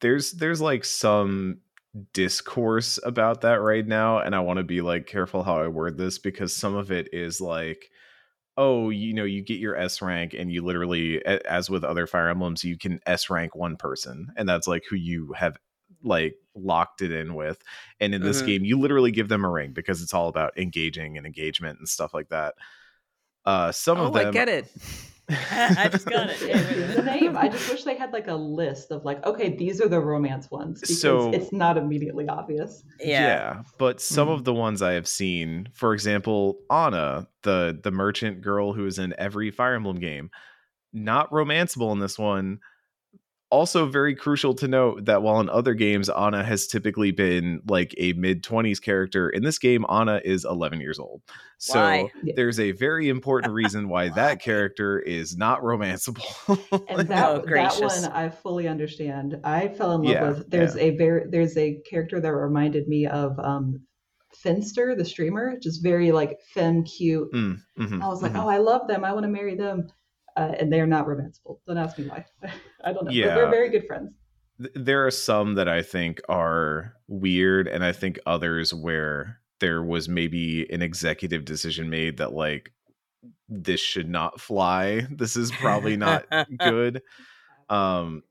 [0.00, 1.58] There's there's like some
[2.12, 5.96] discourse about that right now and i want to be like careful how i word
[5.96, 7.90] this because some of it is like
[8.56, 12.28] oh you know you get your s rank and you literally as with other fire
[12.28, 15.56] emblems you can s rank one person and that's like who you have
[16.02, 17.62] like locked it in with
[18.00, 18.46] and in this Mhm.
[18.46, 21.88] game you literally give them a ring because it's all about engaging and engagement and
[21.88, 22.54] stuff like that
[23.44, 24.66] uh some oh, of them I get it.
[25.30, 26.40] I just got it.
[26.42, 27.36] Yeah, wait the name.
[27.36, 30.50] I just wish they had like a list of like, okay, these are the romance
[30.50, 32.82] ones because So- it's not immediately obvious.
[33.00, 33.62] Yeah.
[33.78, 34.34] but some Mhm.
[34.34, 38.98] of the ones I have seen, for example, Anna, the the merchant girl who is
[38.98, 40.30] in every Fire Emblem game,
[40.92, 42.58] not romanceable in this one.
[43.54, 47.94] Also, very crucial to note that while in other games Anna has typically been like
[47.98, 51.22] a mid twenties character, in this game Anna is eleven years old.
[51.58, 52.10] So Why?
[52.34, 54.14] There's a very important reason why Why?
[54.16, 56.24] that character is not romanceable.
[56.88, 59.40] And that Oh, that one I fully understand.
[59.44, 60.50] I fell in love Yeah, with.
[60.50, 63.86] There's a very there's a character that reminded me of um
[64.34, 67.32] Finster, the streamer, just very like femme cute.
[67.32, 68.42] Mm, mhm, I was like, mhm.
[68.42, 69.04] oh, I love them.
[69.04, 69.86] I want to marry them.
[70.36, 71.58] Uh, and they're not romanceable.
[71.66, 72.24] Don't ask me why.
[72.84, 73.08] I don't know.
[73.10, 73.36] But Yeah.
[73.36, 74.12] we're very good friends.
[74.74, 80.08] there are some that I think are weird, and I think others where there was
[80.08, 82.72] maybe an executive decision made that like
[83.48, 85.06] this should not fly.
[85.10, 86.24] This is probably not
[86.58, 87.02] good.
[87.70, 88.22] Um,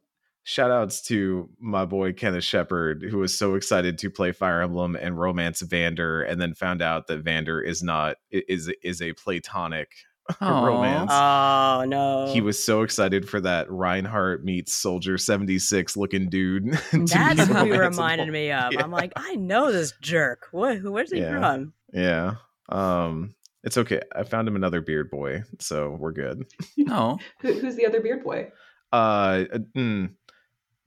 [0.44, 4.96] shout outs to my boy Kenneth Shepard, who was so excited to play Fire Emblem
[4.96, 9.90] and romance Vander, and then found out that Vander is not is is a platonic.
[10.42, 11.12] romance.
[11.14, 12.32] Oh no.
[12.34, 16.72] He was so excited for that Reinhardt meets Soldier 76 looking dude.
[16.92, 18.74] That's who he reminded me of.
[18.74, 18.84] Yeah.
[18.84, 20.48] I'm like, I know this jerk.
[20.52, 20.78] What?
[20.78, 20.92] Who?
[20.92, 21.40] Where's he Yeah.
[21.40, 21.74] from?
[21.94, 22.36] Yeah.
[22.70, 24.02] Um it's okay.
[24.14, 26.46] I found him another beard boy, so we're good.
[26.76, 27.18] No.
[27.42, 28.52] Who, who's the other beard boy?
[28.92, 30.10] Uh, uh, mm,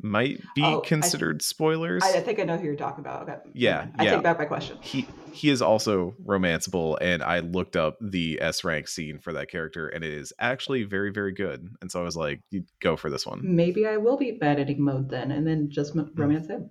[0.03, 2.05] might be Oh, I- considered spoilers.
[2.05, 3.23] I, I think I know who you're talking about.
[3.23, 3.37] Okay.
[3.55, 4.11] Yeah, I yeah.
[4.13, 4.79] take back my question.
[4.83, 9.51] he he is also romanceable and I looked up the S rank scene for that
[9.51, 11.69] character and it is actually very very good.
[11.81, 12.41] And so I was like,
[12.81, 13.41] go for this one.
[13.43, 16.71] Maybe I will be bad editing mode then, and then just m- romance him.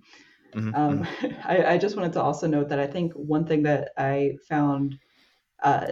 [0.56, 1.36] Mhm, Um, mhm.
[1.46, 4.98] I, I just wanted to also note that I think one thing that I found
[5.64, 5.88] uh,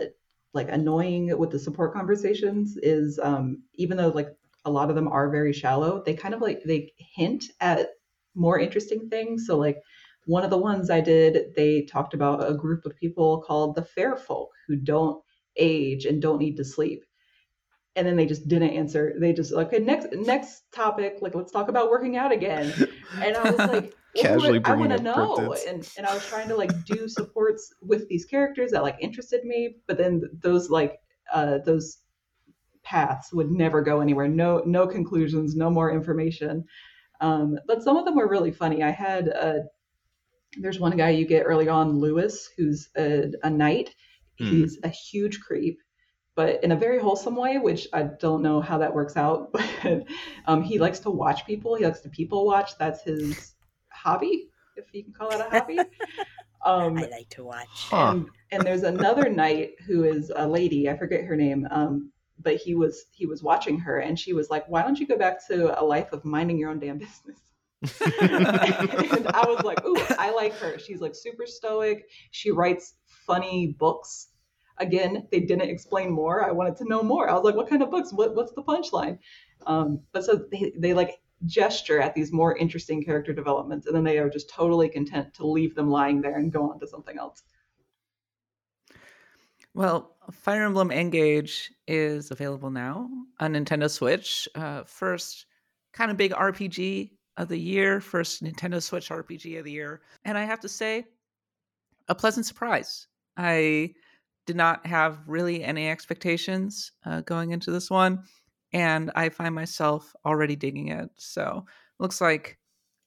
[0.53, 4.29] like annoying with the support conversations is um, even though like
[4.65, 7.89] a lot of them are very shallow, they kind of like they hint at
[8.35, 9.45] more interesting things.
[9.45, 9.77] So like
[10.25, 13.83] one of the ones I did, they talked about a group of people called the
[13.83, 15.21] fair folk who don't
[15.57, 17.03] age and don't need to sleep.
[17.95, 19.13] And then they just didn't answer.
[19.19, 21.17] They just okay, next next topic.
[21.21, 22.73] Like let's talk about working out again.
[23.21, 25.55] And I was like, Casually I want to know.
[25.67, 29.43] And and I was trying to like do supports with these characters that like interested
[29.43, 30.99] me, but then those like
[31.31, 31.99] uh those
[32.83, 34.27] paths would never go anywhere.
[34.27, 36.65] No no conclusions, no more information.
[37.21, 38.83] Um, but some of them were really funny.
[38.83, 39.63] I had a,
[40.57, 43.95] there's one guy you get early on, Louis, who's a, a knight.
[44.39, 44.49] Hmm.
[44.49, 45.79] He's a huge creep,
[46.35, 49.53] but in a very wholesome way, which I don't know how that works out.
[49.83, 50.03] But
[50.47, 51.75] um, he likes to watch people.
[51.75, 52.77] He likes to people watch.
[52.77, 53.55] That's his
[53.89, 55.79] hobby, if you can call it a hobby.
[56.65, 57.67] Um, I like to watch.
[57.73, 58.11] Huh.
[58.11, 60.89] and, and there's another knight who is a lady.
[60.89, 61.67] I forget her name.
[61.69, 65.07] Um, but he was he was watching her, and she was like, "Why don't you
[65.07, 67.39] go back to a life of minding your own damn business?"
[68.21, 70.79] and I was like, "Ooh, I like her.
[70.79, 72.09] She's like super stoic.
[72.31, 74.29] She writes funny books."
[74.79, 76.43] Again, they didn't explain more.
[76.43, 77.29] I wanted to know more.
[77.29, 78.11] I was like, "What kind of books?
[78.11, 79.19] What what's the punchline?"
[79.65, 84.03] Um, but so they they like gesture at these more interesting character developments, and then
[84.03, 87.17] they are just totally content to leave them lying there and go on to something
[87.17, 87.43] else.
[89.73, 93.09] Well, Fire Emblem Engage is available now
[93.39, 94.47] on Nintendo Switch.
[94.55, 95.47] Uh, first
[95.93, 100.01] kind of big RPG of the year, first Nintendo Switch RPG of the year.
[100.25, 101.05] And I have to say,
[102.07, 103.07] a pleasant surprise.
[103.37, 103.93] I
[104.45, 108.23] did not have really any expectations uh, going into this one,
[108.73, 111.09] and I find myself already digging it.
[111.15, 111.65] So,
[111.99, 112.59] looks like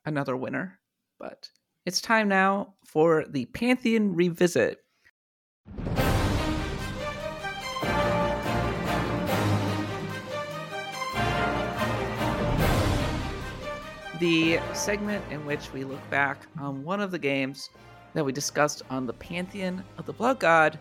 [0.06, 0.80] another winner.
[1.18, 1.48] But
[1.84, 4.78] it's time now for the Pantheon Revisit.
[14.18, 17.70] The segment in which we look back on one of the games
[18.14, 20.78] that we discussed on the Pantheon of the Blood God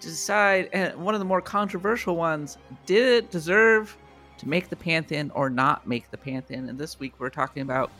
[0.00, 3.96] to decide, and one of the more controversial ones, did it deserve
[4.38, 6.68] to make the Pantheon or not make the Pantheon?
[6.68, 7.90] And this week we're talking about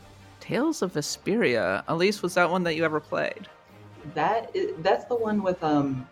[0.41, 1.85] Tales of Vesperia.
[1.89, 3.49] Elise, was that one that you ever played?
[4.15, 6.09] That is, that's the one with um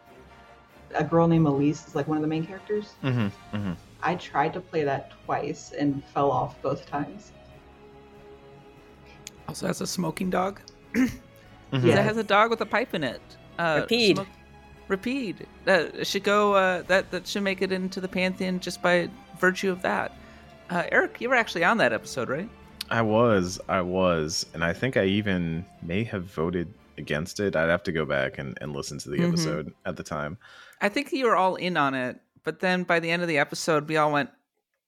[0.94, 2.94] a girl named Elise is like one of the main characters.
[3.02, 3.72] Mm-hmm, mm-hmm.
[4.02, 7.32] I tried to play that twice and fell off both times.
[9.48, 10.60] Also has a smoking dog.
[11.70, 11.84] Mhm.
[11.84, 11.96] Yeah.
[11.96, 13.20] That has a dog with a pipe in it.
[13.58, 14.16] Uh, Repede.
[14.16, 14.28] smoke-
[14.88, 15.46] Repede.
[15.66, 16.54] That should go.
[16.54, 20.16] Uh, that that should make it into the pantheon just by virtue of that.
[20.70, 22.48] Uh, Eric, you were actually on that episode, right?
[22.90, 27.54] I was, I was, and I think I even may have voted against it.
[27.54, 29.28] I'd have to go back and, and listen to the Mhm.
[29.28, 30.38] episode at the time.
[30.80, 33.36] I think you were all in on it, but then by the end of the
[33.36, 34.30] episode, we all went,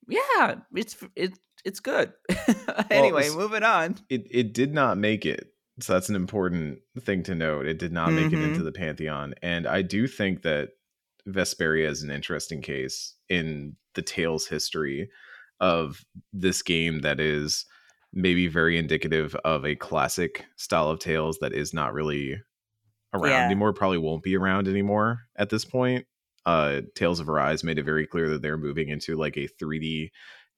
[0.09, 2.13] "Yeah, it's it, it's good."
[2.91, 3.97] anyway, it's- moving on.
[4.09, 5.49] It it did not make it.
[5.81, 7.67] So that's an important thing to note.
[7.67, 8.49] It did not make it Mhm.
[8.49, 10.71] into the pantheon, and I do think that
[11.29, 15.09] Vesperia is an interesting case in the Tales history
[15.59, 16.01] of
[16.33, 17.67] this game that is
[18.13, 22.37] maybe very indicative of a classic style of Tales that is not really
[23.15, 23.45] around Yeah.
[23.47, 23.73] anymore.
[23.73, 26.07] Probably won't be around anymore at this point.
[26.47, 30.11] Uh, Tales of Arise made it very clear that they're moving into like a 3D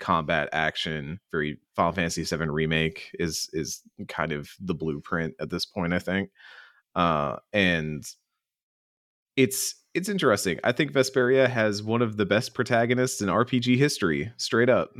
[0.02, 1.20] combat action.
[1.30, 5.92] Very Final Fantasy VII remake is is kind of the blueprint at this point.
[5.94, 6.30] I think,
[6.94, 8.04] uh, and
[9.36, 10.58] it's it's interesting.
[10.64, 14.32] I think Vesperia has one of the best protagonists in RPG history.
[14.36, 14.90] Straight up,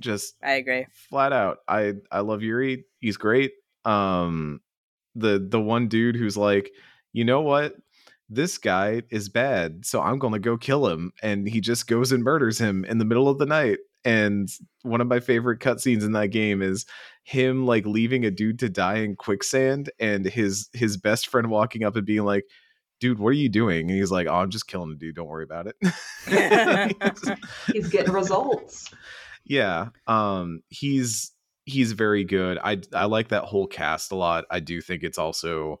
[0.00, 0.86] just I agree.
[0.92, 1.58] flat out.
[1.68, 2.84] I I love Yuri.
[2.98, 3.52] He's great.
[3.84, 4.60] Um,
[5.14, 6.72] the the one dude who's like,
[7.12, 7.76] you know what?
[8.28, 12.24] This guy is bad, so I'm gonna go kill him, and he just goes and
[12.24, 13.78] murders him in the middle of the night.
[14.08, 14.48] And
[14.82, 16.86] one of my favorite cutscenes in that game is
[17.24, 21.84] him like leaving a dude to die in quicksand, and his his best friend walking
[21.84, 22.44] up and being like,
[23.00, 25.16] "Dude, what are you doing?" And he's like, "Oh, I'm just killing a dude.
[25.16, 25.76] Don't worry about it."
[27.72, 28.92] He's getting results.
[29.48, 31.32] yeah um he's
[31.64, 35.18] he's very good i i like that whole cast a lot i do think it's
[35.18, 35.80] also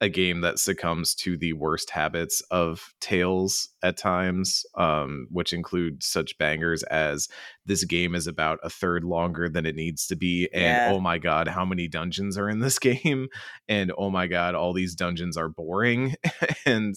[0.00, 6.02] a game that succumbs to the worst habits of tales at times um which include
[6.02, 7.28] such bangers as
[7.66, 10.92] this game is about a third longer than it needs to be and Yeah.
[10.92, 13.28] oh my god how many dungeons are in this game
[13.68, 16.14] and oh my god all these dungeons are boring
[16.66, 16.94] and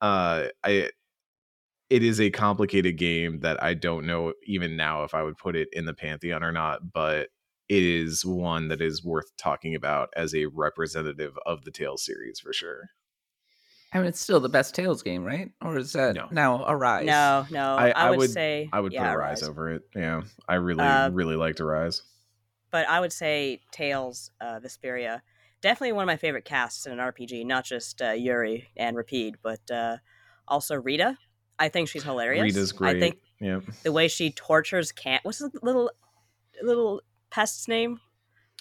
[0.00, 0.88] uh i
[1.90, 5.54] it is a complicated game that I don't know even now if I would put
[5.54, 7.28] it in the pantheon or not, but
[7.68, 12.38] it is one that is worth talking about as a representative of the Tales series
[12.40, 12.90] for sure.
[13.92, 15.50] I mean, it's still the best Tales game, right?
[15.62, 16.26] Or is that No.
[16.32, 17.06] now Arise?
[17.06, 17.74] No, no.
[17.76, 19.48] I- I, I would, would- say I would yeah, put Arise Rise.
[19.48, 19.82] over it.
[19.94, 22.02] Yeah, I really, Uh, really liked Arise.
[22.72, 25.20] but I would say Tales, uh, Vesperia,
[25.60, 27.46] definitely one of my favorite casts in an RPG.
[27.46, 29.98] Not just uh, Yuri and Repede, but uh,
[30.48, 31.16] also Rita.
[31.58, 32.42] I think she's hilarious.
[32.42, 32.96] Rita's great.
[32.96, 33.60] I think yeah.
[33.84, 35.20] the way she tortures Cam.
[35.22, 35.88] What's the little
[36.62, 37.00] little
[37.34, 38.00] pest's name?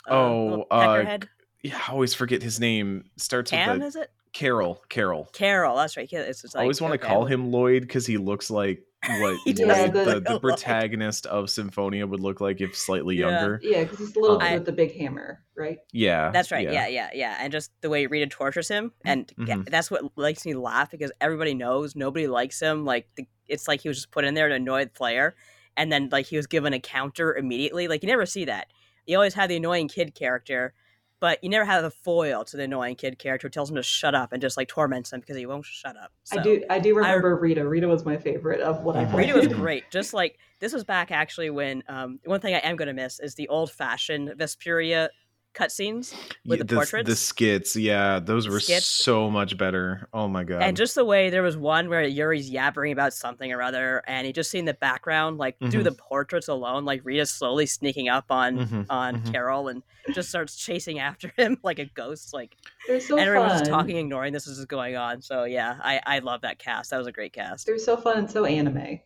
[0.08, 1.28] Oh, uh, peckerhead.
[1.62, 3.06] Yeah, I always forget his name.
[3.18, 4.12] Starts Cam, with the is it?
[4.34, 4.82] Karol.
[4.90, 5.30] Karol.
[5.32, 5.78] Karol.
[5.78, 6.12] That's right.
[6.12, 8.84] It's just I always want to okay, call him Lloyd because he looks like
[9.20, 13.30] what He does Lloyd, the, the protagonist of Symphonia would look like if slightly Yeah.
[13.30, 13.60] younger.
[13.64, 15.78] Yeah, because it's a little Um, dude with the big hammer, right?
[15.92, 16.70] Yeah, That's right.
[16.70, 16.88] Yeah.
[16.88, 19.70] yeah, yeah, And just the way Rita tortures him, and ga- Mhm.
[19.70, 22.86] that's what makes me laugh because everybody knows nobody likes him.
[22.86, 25.36] Like the, it's like he was just put in there to annoy the player,
[25.78, 27.88] and then like he was given a counter immediately.
[27.88, 28.68] Like you never see that.
[29.06, 30.74] You always have the annoying kid character,
[31.20, 33.84] but you never have the foil to the annoying kid character who tells him to
[33.84, 36.12] shut up and just like torments him because he won't shut up.
[36.32, 37.68] I do I do remember Rita.
[37.68, 39.28] Rita was my favorite of what I played.
[39.28, 39.90] Rita was great.
[39.92, 43.20] Just like this was back actually when um, one thing I am going to miss
[43.20, 45.10] is the old fashioned Vesperia
[45.54, 46.14] cutscenes
[46.46, 47.10] with Yeah, the portraits.
[47.10, 48.86] The skits, yeah, those were Skits.
[48.86, 50.08] so much better.
[50.14, 50.62] Oh my god!
[50.64, 54.26] And just the way there was one where Yuri's yabbering about something or other, and
[54.28, 55.84] he just see in the background, like do Mhm.
[55.84, 59.32] the portraits alone, like Rita's slowly sneaking up on Mhm, on mhm.
[59.32, 59.84] Karol and
[60.14, 62.34] just starts chasing after him like a ghost.
[62.34, 62.56] Like
[62.88, 63.60] They're so and everyone's fun.
[63.60, 65.22] just talking, ignoring this is going on.
[65.22, 66.90] So yeah, I I love that cast.
[66.92, 67.66] That was a great cast.
[67.66, 69.00] They're so fun and so anime.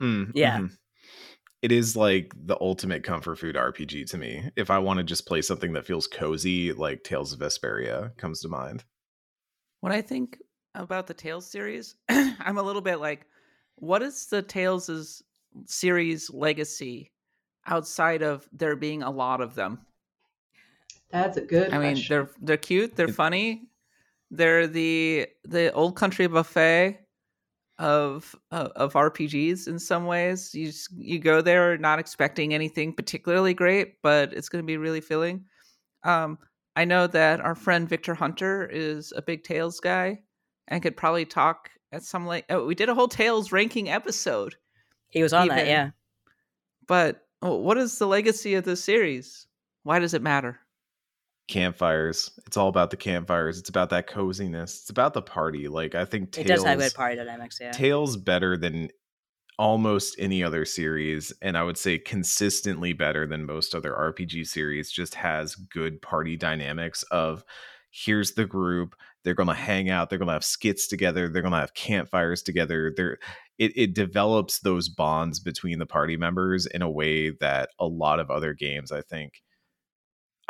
[0.00, 0.66] Mm, Yeah.
[1.62, 4.50] It is like the ultimate comfort food RPG to me.
[4.56, 8.40] If I want to just play something that feels cozy, like Tales of Vesperia comes
[8.40, 8.84] to mind.
[9.80, 10.38] When I think
[10.74, 13.26] about the Tales series, I'm a little bit like,
[13.76, 15.22] what is the Tales'
[15.66, 17.10] series legacy
[17.66, 19.80] outside of there being a lot of them?
[21.10, 23.68] That's a good I mean, they're they're cute, they're It- funny,
[24.30, 27.00] they're the the old country buffet
[27.80, 30.54] of uh, of RPGs in some ways.
[30.54, 34.76] You just, you go there not expecting anything particularly great, but it's going to be
[34.76, 35.46] really filling.
[36.04, 36.38] Um,
[36.76, 40.20] I know that our friend Victor Hunter is a big Tales guy
[40.68, 44.54] and could probably talk at some like oh, we did a whole Tales ranking episode,
[45.08, 45.90] He was on that, yeah.
[46.86, 49.46] but oh, what is the legacy of this series?
[49.84, 50.60] Why does it matter?
[51.50, 52.30] Campfires.
[52.46, 53.58] It's all about the campfires.
[53.58, 54.80] It's about that coziness.
[54.80, 55.66] It's about the party.
[55.66, 57.72] Like I think It does have good party dynamics, yeah.
[57.72, 58.88] Tales better than
[59.58, 64.92] almost any other series, and I would say consistently better than most other RPG series.
[64.92, 67.42] Just has good party dynamics of
[67.90, 68.94] here's the group.
[69.24, 70.08] They're gonna hang out.
[70.08, 71.28] They're gonna have skits together.
[71.28, 72.92] They're gonna have campfires together.
[72.96, 73.18] They're
[73.58, 78.20] it, it develops those bonds between the party members in a way that a lot
[78.20, 79.42] of other games, I think,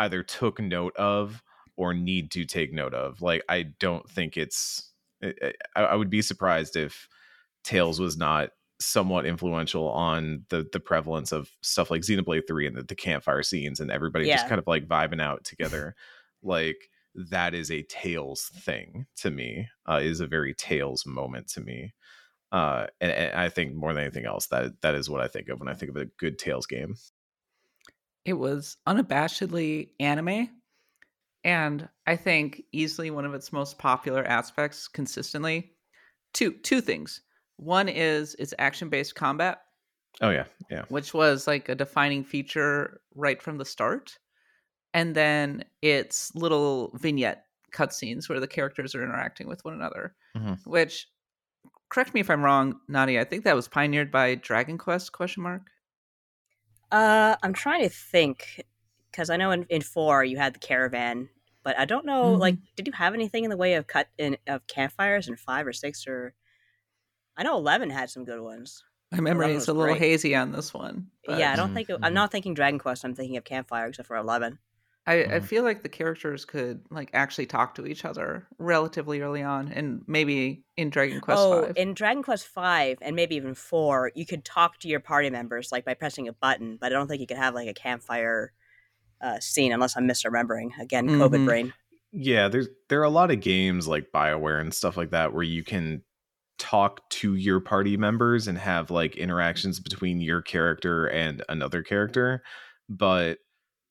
[0.01, 1.43] either took note of
[1.77, 3.23] or need to take note of.
[3.23, 4.91] Like, I don't think it's.
[5.23, 7.09] I, I I would be surprised if
[7.65, 8.51] Tales was not
[8.81, 13.43] somewhat influential on the the prevalence of stuff like Xenoblade Three and the, the campfire
[13.43, 15.95] scenes and everybody just kind of like vibing out together.
[16.43, 19.69] like that is a Tales thing to me.
[19.89, 21.93] Uh, is a very Tales moment to me.
[22.53, 25.49] Uh, and, and I think more than anything else, that that is what I think
[25.49, 26.95] of when I think of a good Tales game.
[28.25, 30.51] It was unabashedly anime,
[31.45, 35.77] and I think easily one of its most popular aspects consistently.
[36.33, 37.23] Two two things.
[37.57, 39.63] One is its action-based combat,
[40.21, 40.85] Oh yeah, yeah.
[40.89, 44.19] which was like a defining feature right from the start.
[44.95, 50.59] And then its little vignette cutscenes where the characters are interacting with one another, Mhm.
[50.67, 51.09] which
[51.91, 55.43] correct me if I'm wrong, Nadia, I think that was pioneered by Dragon Quest question
[55.43, 55.71] mark.
[56.91, 58.65] Uh, I'm trying to think
[59.11, 61.29] because I know in, in four you had the caravan,
[61.63, 62.33] but I don't know.
[62.33, 65.67] Like, did you have anything in the way of cut in of campfires in five
[65.67, 66.35] or six or?
[67.37, 68.83] I know eleven had some good ones.
[69.13, 70.03] My memory is a little great.
[70.03, 71.09] hazy on this one.
[71.27, 71.99] but yeah, I don't think mhm.
[72.03, 73.05] I'm not thinking Dragon Quest.
[73.05, 74.59] I'm thinking of campfire except for eleven.
[75.07, 75.45] I, I Mhm.
[75.45, 80.03] feel like the characters could like actually talk to each other relatively early on, and
[80.07, 81.77] maybe in Dragon Quest oh, Five.
[81.77, 85.73] in Dragon Quest Five and maybe even four, you could talk to your party members
[85.73, 88.53] like by pressing a button, but I don't think you could have like a campfire
[89.23, 90.79] uh, scene unless I'm misremembering.
[90.81, 91.45] Again, COVID Mhm.
[91.45, 91.75] brain.
[92.13, 95.45] yeah there's there are a lot of games like bioware and stuff like that where
[95.45, 96.03] you can
[96.59, 102.43] talk to your party members and have like interactions between your character and another character
[102.89, 103.39] but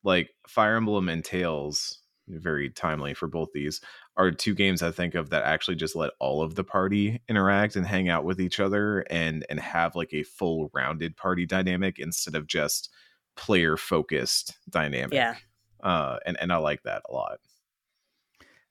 [0.03, 3.81] like fire emblem and tales very timely for both these
[4.15, 7.76] are two games i think of that actually just let all of the party interact
[7.76, 11.97] and hang out with each other and and have like a full rounded party dynamic
[11.97, 12.89] instead of just
[13.35, 15.35] player focused dynamic Yeah.
[15.81, 17.39] uh and and i like that a lot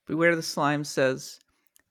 [0.06, 1.38] Beware the Slime says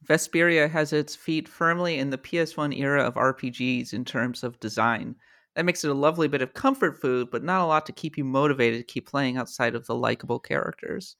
[0.03, 5.15] Vesperia has its feet firmly in the PS1 era of RPGs in terms of design.
[5.57, 8.17] That makes it a lovely bit of comfort food, but not a lot to keep
[8.17, 11.17] you motivated to keep playing outside of the likable characters.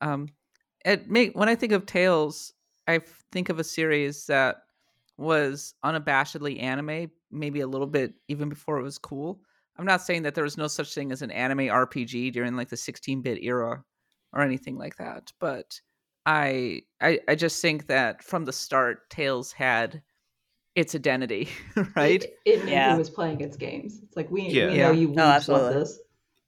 [0.00, 0.28] Um,
[0.84, 2.54] it make when I think of Tales,
[2.88, 3.00] I
[3.32, 4.58] think of a series that
[5.18, 9.40] was unabashedly anime, maybe a little bit even before it was cool.
[9.78, 12.68] I'm not saying that there was no such thing as an anime RPG during like
[12.70, 13.84] the 16-bit era
[14.32, 15.80] or anything like that, but
[16.26, 20.02] I, I I just think that from the start, Tales had
[20.74, 21.48] its identity,
[21.96, 22.22] right?
[22.22, 22.92] It, it Yeah.
[22.92, 24.00] who was playing its games.
[24.02, 24.68] It's like we, Yeah.
[24.70, 24.86] we Yeah.
[24.88, 25.74] know you weebs absolutely.
[25.80, 25.98] this.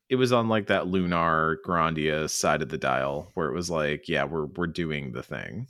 [0.08, 4.06] it was on like that lunar grandia side of the dial where it was like
[4.08, 5.66] yeah we're we're doing the thing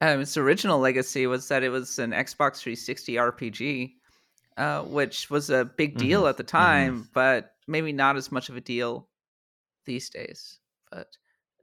[0.00, 3.92] Um, its original legacy was that it was an Xbox 360 RPG,
[4.56, 8.48] uh, which was a big deal Mhm, at the time, but maybe not as much
[8.48, 9.08] of a deal
[9.84, 10.58] these days.
[10.90, 11.16] But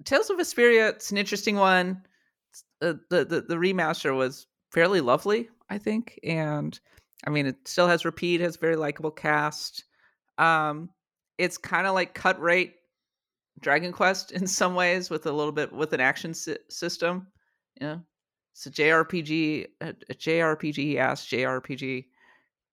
[0.05, 2.01] Tales of Vesperia, it's an interesting one.
[2.81, 6.79] Uh, the, the the remaster was fairly lovely, I think, and
[7.25, 9.85] I mean, it still has repeat, has very likable cast.
[10.37, 10.89] Um,
[11.37, 12.75] it's kind of like cut rate
[13.59, 17.27] Dragon Quest in some ways, with a little bit with an action sy- system.
[17.79, 18.01] You know,
[18.53, 22.05] it's a JRPG, a, a JRPG ass JRPG.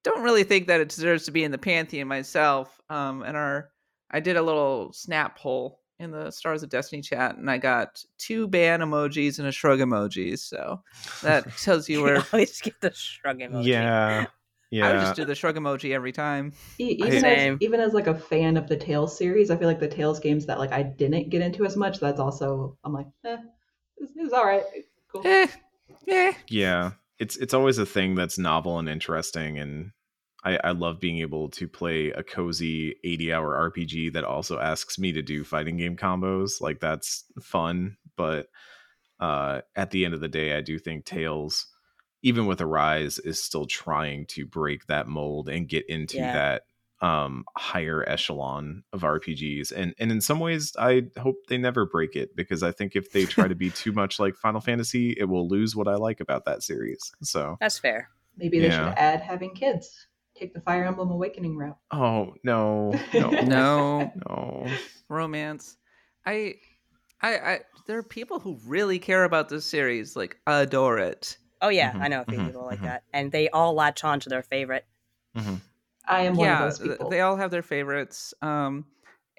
[0.03, 2.79] Don't really think that it deserves to be in the pantheon myself.
[2.89, 3.71] Um, and our,
[4.11, 8.03] I did a little snap poll in the Stars of Destiny chat, and I got
[8.17, 10.37] two ban emojis and a shrug emoji.
[10.37, 10.81] So
[11.23, 12.17] that tells you where.
[12.19, 13.65] I always get the shrug emoji.
[13.67, 14.25] yeah
[14.69, 14.87] Yeah.
[14.87, 16.53] I would just do the shrug emoji every time.
[16.79, 19.67] E- I- even as, even as like a fan of the Tales series, I feel
[19.67, 21.99] like the Tales games that like I didn't get into as much.
[21.99, 23.37] That's also I'm like, eh,
[23.97, 24.63] it's, it's all right,
[25.11, 25.21] cool.
[25.25, 25.47] Eh,
[26.07, 26.33] eh.
[26.49, 29.91] yeah it's it's always a thing that's novel and interesting and
[30.43, 34.99] I, I love being able to play a cozy 80 hour RPG that also asks
[34.99, 36.61] me to do fighting game combos.
[36.61, 37.97] Like that's fun.
[38.15, 38.47] But
[39.19, 41.65] uh, at the end of the day, I do think Tales,
[42.21, 46.31] even with Arise, is still trying to break that mold and get into Yeah.
[46.33, 46.63] that
[46.99, 52.15] um higher echelon of RPGs and and in some ways I hope they never break
[52.15, 55.25] it because I think if they try to be too much like Final Fantasy it
[55.25, 57.11] will lose what I like about that series.
[57.21, 58.09] So That's fair.
[58.35, 58.85] Maybe they Yeah.
[58.89, 60.07] should add having kids
[60.37, 61.77] take the Fire Emblem Awakening route.
[61.91, 64.79] Oh no, no, No no.
[65.09, 65.77] romance.
[66.25, 66.55] I,
[67.21, 67.59] I, I.
[67.87, 71.37] There are people who really care about this series, like adore it.
[71.61, 72.83] Oh yeah, Mhm, I know a few mhm, people like mhm.
[72.83, 74.85] that, and they all latch on to their favorite.
[75.35, 75.55] hmm
[76.05, 77.09] I am one yeah, of those people.
[77.09, 78.33] they all have their favorites.
[78.41, 78.85] Um,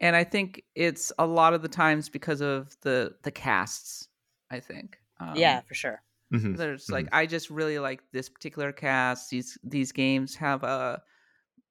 [0.01, 4.09] and I think it's a lot of the times because of the the casts.
[4.51, 4.99] I think.
[5.21, 6.03] Um, yeah, for sure.
[6.31, 9.31] Hmm there's like I just really like this particular cast.
[9.31, 11.03] These these games have a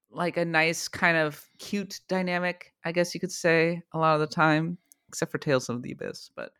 [0.09, 4.21] like a nice kind of cute dynamic, I guess you could say, a lot of
[4.21, 4.77] the time,
[5.09, 6.31] except for Tales of the Abyss.
[6.35, 6.51] But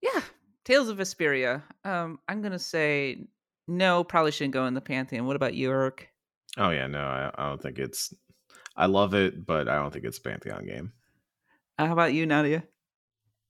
[0.00, 0.22] yeah,
[0.64, 1.62] Tales of Vesperia.
[1.84, 3.26] Um, I'm gonna say
[3.68, 5.26] no, probably shouldn't go in the pantheon.
[5.26, 6.08] What about you, Urk?
[6.56, 8.12] Oh yeah, no, I, I don't think it's.
[8.76, 10.92] I love it, but I don't think it's a Pantheon game.
[11.78, 12.64] Uh, how about you, Nadia?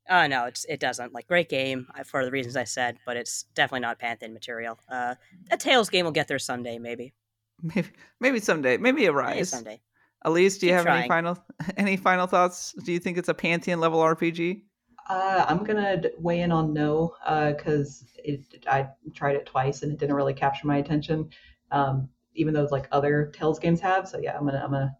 [0.08, 1.14] Oh no, it's it doesn't.
[1.14, 4.78] Like great game uh, for the reasons I said, but it's definitely not Pantheon material.
[4.88, 5.14] Uh,
[5.50, 7.14] a Tales game will get there someday, maybe.
[7.62, 7.88] Maybe
[8.20, 9.50] maybe someday, maybe a Maybe rise.
[9.50, 9.80] someday.
[10.26, 11.38] Alyse, do you Keep have any final
[11.76, 12.74] any final thoughts?
[12.84, 14.62] Do you think it's a pantheon level RPG?
[15.08, 19.98] Uh, I'm gonna weigh in on no, because it I tried it twice and it
[19.98, 21.30] didn't really capture my attention,
[21.70, 24.08] um, even though like other Tales games have.
[24.08, 24.96] So yeah, I'm gonna I'm gonna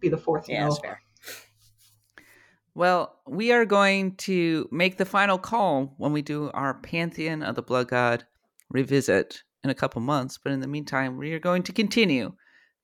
[0.00, 0.70] be the fourth Yeah, no.
[0.70, 1.02] that's fair.
[2.74, 7.54] Well, we are going to make the final call when we do our Pantheon of
[7.54, 8.24] the Blood God
[8.70, 10.38] revisit in a couple months.
[10.42, 12.32] But in the meantime, we are going to continue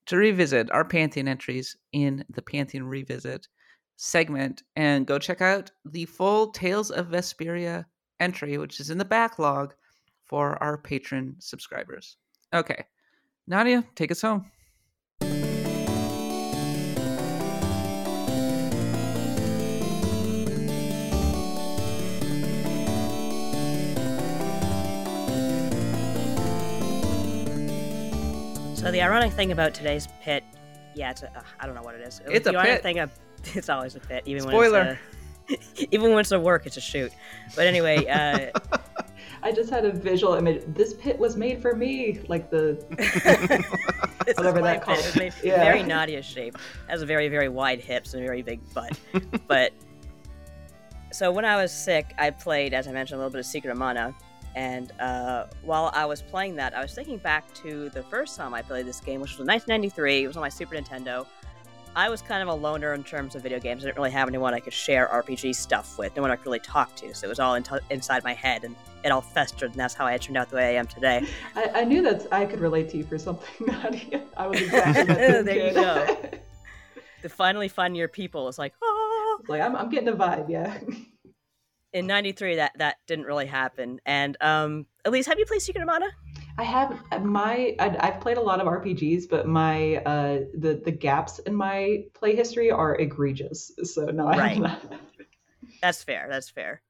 [0.05, 3.47] to revisit our Pantheon entries in the Pantheon Revisit
[3.95, 7.85] segment and go check out the full Tales of Vesperia
[8.19, 9.73] entry, which is in the backlog
[10.25, 12.17] for our patron subscribers.
[12.53, 12.85] Okay.
[13.47, 14.49] Nadia, take us home.
[28.89, 30.43] So the ironic thing about today's pit,
[30.95, 32.21] yeah, it's a, uh, I don't know what it is.
[32.25, 32.81] It's the a ironic pit.
[32.81, 33.11] Thing of,
[33.55, 34.83] it's always a pit, even Spoiler.
[34.83, 34.97] when
[35.47, 37.11] it's a, even when it's a work, it's a shoot.
[37.55, 38.49] But anyway, uh,
[39.43, 40.63] I just had a visual image.
[40.69, 42.83] This pit was made for me, like the
[44.35, 44.81] Whatever is my that pit.
[44.81, 45.63] calls- It's made yeah.
[45.63, 46.57] very Nadia shape.
[46.87, 48.97] Has a very very wide hips and a very big butt.
[49.47, 49.71] but
[51.11, 53.69] so when I was sick, I played, as I mentioned, a little bit of Secret
[53.69, 54.15] of Mana.
[54.55, 58.53] And uh, while I was playing that, I was thinking back to the first time
[58.53, 60.23] I played this game, which was in 1993.
[60.23, 61.25] It was on my Super Nintendo.
[61.95, 63.83] I was kind of a loner in terms of video games.
[63.83, 66.45] I didn't really have anyone I could share RPG stuff with, no one I could
[66.45, 67.13] really talk to.
[67.13, 70.05] So it was all in inside my head, and it all festered, and that's how
[70.05, 71.25] I turned out the way I am today.
[71.55, 74.23] I, I knew that I could relate to you for something, Nadia.
[74.37, 76.17] I was exactly that same There you go.
[77.23, 79.41] To finally find your people, it's like, oh.
[79.47, 80.79] like I'm, I'm getting a vibe, yeah.
[81.91, 83.99] In '93, that that didn't really happen.
[84.05, 86.07] And um, Alyse, have you played Secret of Mana?
[86.59, 90.91] I have my I, I've played a lot of RPGs, but my uh the the
[90.91, 93.71] gaps in my play history are egregious.
[93.83, 94.49] So no, I Right.
[94.51, 94.93] have not.
[95.81, 96.27] That's fair.
[96.29, 96.81] That's fair.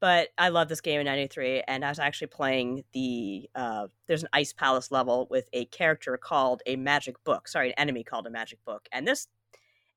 [0.00, 3.50] But I love this game in '93, and I was actually playing the.
[3.54, 7.48] Uh, there's an Ice Palace level with a character called a Magic Book.
[7.48, 9.26] Sorry, an enemy called a Magic Book, and this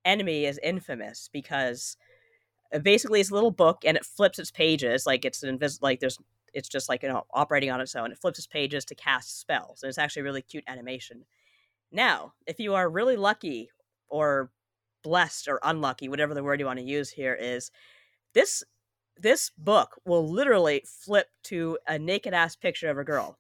[0.04, 2.06] enemy is infamous because uh,
[2.80, 6.00] basically it's a little book and it flips its pages like it's an invis- like
[6.00, 6.18] there's
[6.54, 8.12] it's just like you know operating on its own.
[8.12, 11.26] It flips its pages to cast spells, and it's actually a really cute animation.
[11.92, 13.70] Now, if you are really lucky
[14.10, 14.52] or
[15.04, 17.72] blessed or unlucky, whatever the word you want to use here is,
[18.34, 18.64] this
[19.18, 23.38] this book will literally flip to a naked ass picture of a girl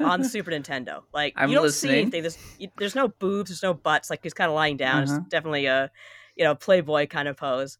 [0.00, 1.02] on Super Nintendo.
[1.12, 2.22] Like I'm you don't see anything.
[2.22, 3.50] There's you, there's no boobs.
[3.50, 4.10] There's no butts.
[4.10, 5.04] Like he's kind of lying down.
[5.04, 5.18] Uh-huh.
[5.18, 5.90] It's definitely a
[6.34, 7.78] you know Playboy kind of pose.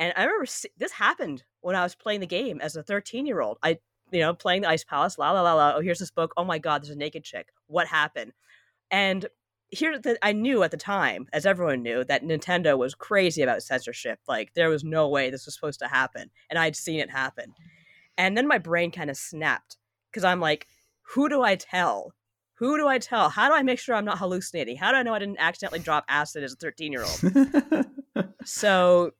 [0.00, 0.46] And I remember
[0.78, 3.58] this happened when I was playing the game as a 13 year old.
[3.62, 3.78] I
[4.10, 5.18] you know playing the Ice Palace.
[5.18, 5.74] La la la la.
[5.76, 6.32] Oh, here's this book.
[6.36, 7.48] Oh my God, there's a naked chick.
[7.66, 8.32] What happened?
[8.90, 9.26] And
[9.68, 13.62] here that I knew at the time, as everyone knew, that Nintendo was crazy about
[13.62, 14.18] censorship.
[14.26, 17.54] Like there was no way this was supposed to happen, and I'd seen it happen.
[18.16, 19.76] And then my brain kind of snapped
[20.10, 20.66] because I'm like,
[21.02, 22.14] who do I tell?
[22.54, 23.28] Who do I tell?
[23.28, 24.76] How do I make sure I'm not hallucinating?
[24.76, 28.26] How do I know I didn't accidentally drop acid as a 13 year old?
[28.44, 29.12] so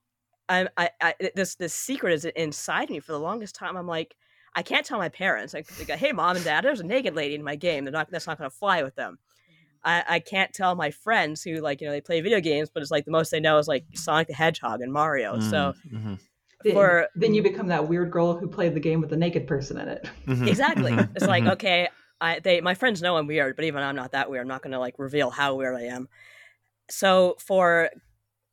[0.51, 3.77] I'm, I, I, this this secret is inside me for the longest time.
[3.77, 4.17] I'm like,
[4.55, 5.55] I can't tell my parents.
[5.55, 7.85] Like, go, hey, mom and dad, there's a naked lady in my game.
[7.85, 8.11] They're not.
[8.11, 9.19] That's not going to fly with them.
[9.83, 12.83] I, I can't tell my friends who like you know they play video games, but
[12.83, 15.39] it's like the most they know is like Sonic the Hedgehog and Mario.
[15.39, 16.19] So Mhm,
[16.63, 19.47] Then, For- then you become that weird girl who played the game with the naked
[19.47, 20.07] person in it.
[20.27, 21.53] mhm, exactly, mhm, it's like mhm.
[21.53, 21.89] okay,
[22.21, 24.43] I they my friends know I'm weird, but even I'm not that weird.
[24.43, 26.09] I'm not going to like reveal how weird I am.
[26.91, 27.89] So for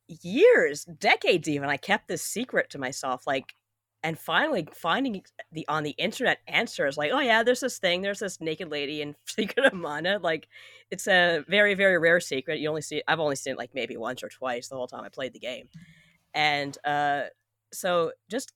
[0.08, 3.26] years, decades even, I kept this secret to myself.
[3.26, 3.54] Like
[4.02, 5.22] and finally finding
[5.52, 9.02] the on the internet answers like oh yeah there's this thing there's this naked lady
[9.02, 10.48] in secret of mana like
[10.90, 13.96] it's a very very rare secret you only see i've only seen it like maybe
[13.96, 15.68] once or twice the whole time i played the game
[16.34, 17.22] and uh
[17.72, 18.52] so just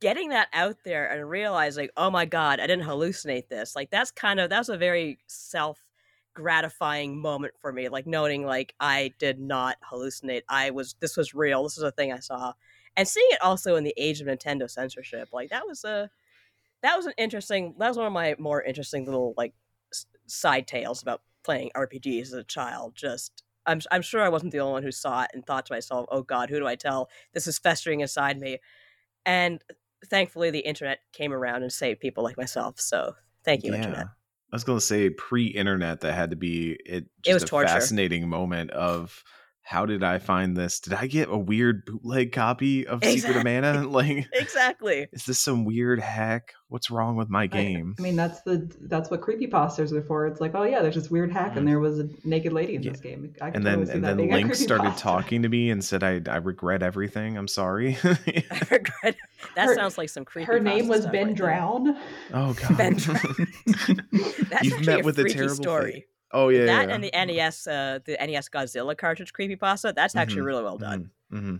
[0.00, 4.10] getting that out there and realizing oh my god i didn't hallucinate this like that's
[4.10, 5.78] kind of that's a very self
[6.34, 11.34] gratifying moment for me like noting like i did not hallucinate i was this was
[11.34, 12.52] real this is a thing i saw
[12.96, 16.10] and seeing it also in the age of Nintendo censorship, like that was a
[16.82, 17.74] that was an interesting.
[17.78, 19.54] That was one of my more interesting little like
[20.26, 22.94] side tales about playing RPGs as a child.
[22.94, 25.72] Just I'm I'm sure I wasn't the only one who saw it and thought to
[25.72, 27.08] myself, "Oh God, who do I tell?
[27.32, 28.58] This is festering inside me."
[29.24, 29.62] And
[30.06, 32.80] thankfully, the internet came around and saved people like myself.
[32.80, 34.06] So thank you, internet.
[34.52, 37.04] I was gonna say pre-internet that had to be it.
[37.22, 37.68] Just It was a torture.
[37.68, 39.22] fascinating moment of
[39.70, 40.80] how did I find this?
[40.80, 43.86] Did I get a weird bootleg copy of Secret of Mana?
[43.90, 45.06] Like, Exactly.
[45.12, 46.54] is this some weird hack?
[46.66, 47.94] What's wrong with my game?
[47.96, 50.26] I mean, that's the that's what creepy creepypastas are for.
[50.26, 51.70] It's like, oh yeah, there's this weird hack, and mm.
[51.70, 52.90] there was a naked lady in Yeah.
[52.90, 53.32] this game.
[53.40, 56.20] I can and then totally and then Link started talking to me and said, "I
[56.28, 57.36] I regret everything.
[57.36, 59.16] I'm sorry." I regret.
[59.54, 60.46] That Her- sounds like some creepy.
[60.46, 61.96] Her name was Ben Drown.
[62.34, 63.46] oh god, Ben Drown.
[64.50, 65.92] That's You've met a with a terrible story.
[65.92, 66.06] fate.
[66.32, 66.94] Oh yeah, that yeah.
[66.94, 69.94] and the NES, uh, the NES Godzilla cartridge creepypasta.
[69.94, 71.10] That's actually Mhm, really well done.
[71.30, 71.56] hmm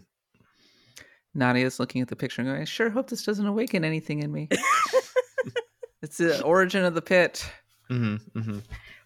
[1.34, 4.32] Nadia's looking at the picture and going, I sure hope this doesn't awaken anything in
[4.32, 4.48] me.
[6.02, 7.48] it's the origin of the pit.
[7.88, 8.58] hmm hmm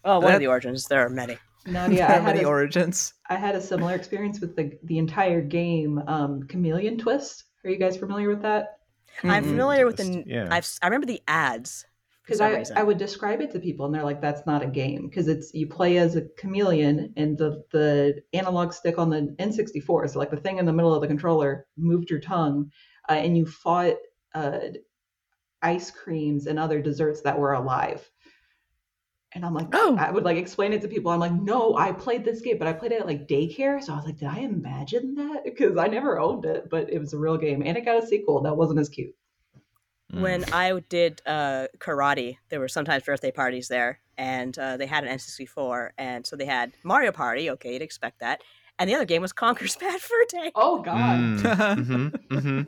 [0.03, 0.87] Oh, one That- of the origins.
[0.87, 1.37] There are many.
[1.67, 3.13] Nadia, There I are had many a, origins.
[3.27, 5.97] I had a similar experience with the the entire game.
[6.07, 7.45] Um, Chameleon Twist.
[7.63, 8.77] Are you guys familiar with that?
[9.23, 9.49] I'm Mm-mm.
[9.49, 10.23] familiar with the.
[10.27, 10.47] Yeah.
[10.51, 11.85] I've s- I remember the ads.
[12.25, 12.77] Because I, reason.
[12.77, 15.53] I would describe it to people, and they're like, "That's not a game." Because it's
[15.53, 20.31] you play as a chameleon, and the the analog stick on the N64, so like
[20.31, 22.71] the thing in the middle of the controller, moved your tongue,
[23.09, 23.95] uh, and you fought
[24.33, 24.59] uh,
[25.61, 28.09] ice creams and other desserts that were alive.
[29.33, 29.97] And I'm like, Oh.
[29.99, 31.11] I would like explain it to people.
[31.11, 33.83] I'm like, no, I played this game, but I played it at like daycare.
[33.83, 35.43] So I was like, did I imagine that?
[35.43, 38.07] Because I never owned it, but it was a real game, and it got a
[38.07, 39.13] sequel that wasn't as cute.
[40.15, 40.21] Mm.
[40.21, 45.03] when I did uh, karate, there were sometimes birthday parties there, and uh, they had
[45.03, 47.49] an N64, and so they had Mario Party.
[47.51, 48.41] Okay, you'd expect that.
[48.79, 50.51] And the other game was Conker's Bad Fur Day.
[50.55, 51.19] Oh God.
[51.19, 51.39] Mm,
[51.77, 52.67] mhm, mhm.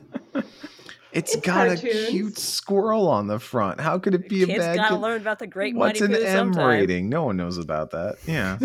[1.10, 1.84] It's It's got cartoons.
[2.08, 3.80] a cute squirrel on the front.
[3.80, 4.76] How could it be a Kids bad?
[4.76, 5.00] gotta kid?
[5.00, 6.68] learn about the Great What's Mighty an Pooh M sometime.
[6.68, 7.08] rating?
[7.08, 8.16] No one knows about that.
[8.26, 8.58] Yeah.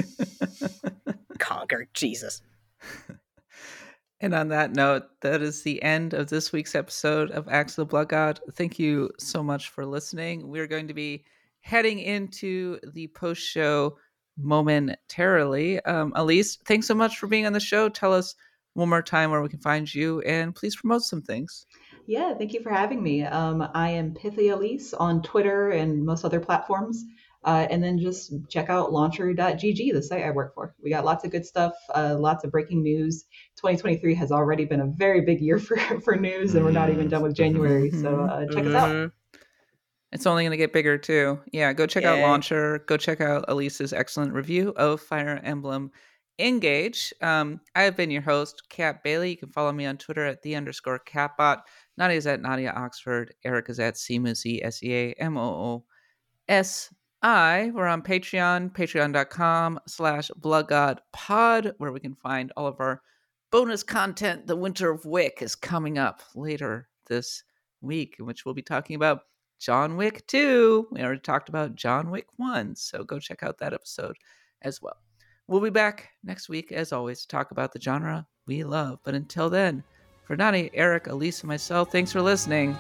[1.39, 2.41] Conquer Jesus.
[4.23, 7.75] And on that note, that is the end of this week's episode of Axe of
[7.75, 8.39] the Blood God.
[8.53, 10.47] Thank you so much for listening.
[10.47, 11.25] We're going to be
[11.59, 13.97] heading into the post show
[14.37, 15.81] momentarily.
[15.81, 17.89] Um, Alyse, thanks so much for being on the show.
[17.89, 18.33] Tell us
[18.75, 21.65] one more time where we can find you and please promote some things.
[22.07, 23.23] Yeah, thank you for having me.
[23.23, 27.03] Um, I am Pithy Elise on Twitter and most other platforms.
[27.45, 30.73] Uh, and then just check out launcher.gg, the site I work for.
[30.81, 33.25] We got lots of good stuff, uh, lots of breaking news.
[33.57, 37.09] 2023 has already been a very big year for, for news, and we're not even
[37.09, 37.91] done with January.
[37.91, 38.89] So uh, check us out.
[38.89, 39.11] Mhm.
[40.13, 41.39] It's only going to get bigger too.
[41.51, 42.83] Yeah, go check out Launcher.
[42.87, 45.89] Go check out Alyse's excellent review of Fire Emblem
[46.37, 47.11] Engage.
[47.21, 49.31] Um, I have been your host, Kat Bailey.
[49.31, 51.61] You can follow me on Twitter at the underscore Katbot.
[51.97, 53.33] Nadia's at Nadia Oxford.
[53.43, 55.83] Eric is at Seamoosey, S E A M O O
[56.47, 56.93] S
[57.23, 57.71] I.
[57.73, 63.01] We're on Patreon, patreon.com slash bloodgodpod, where we can find all of our
[63.49, 64.45] bonus content.
[64.45, 67.43] The Winter of Wick is coming up later this
[67.81, 69.21] week, in which we'll be talking about
[69.59, 70.89] John Wick 2.
[70.91, 74.17] We already talked about John Wick 1, so go check out that episode
[74.61, 74.97] as well.
[75.47, 78.99] We'll be back next week, as always, to talk about the genre we love.
[79.03, 79.83] But until then,
[80.25, 82.73] for Nani, Eric, Alyse, and myself, thanks for listening.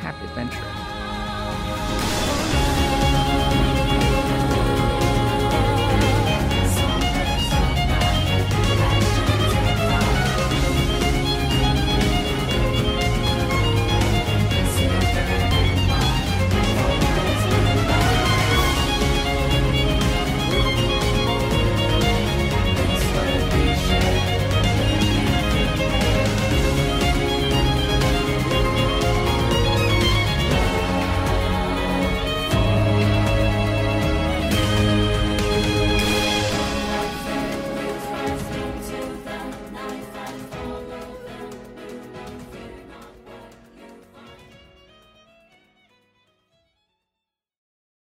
[0.00, 0.85] Happy adventuring.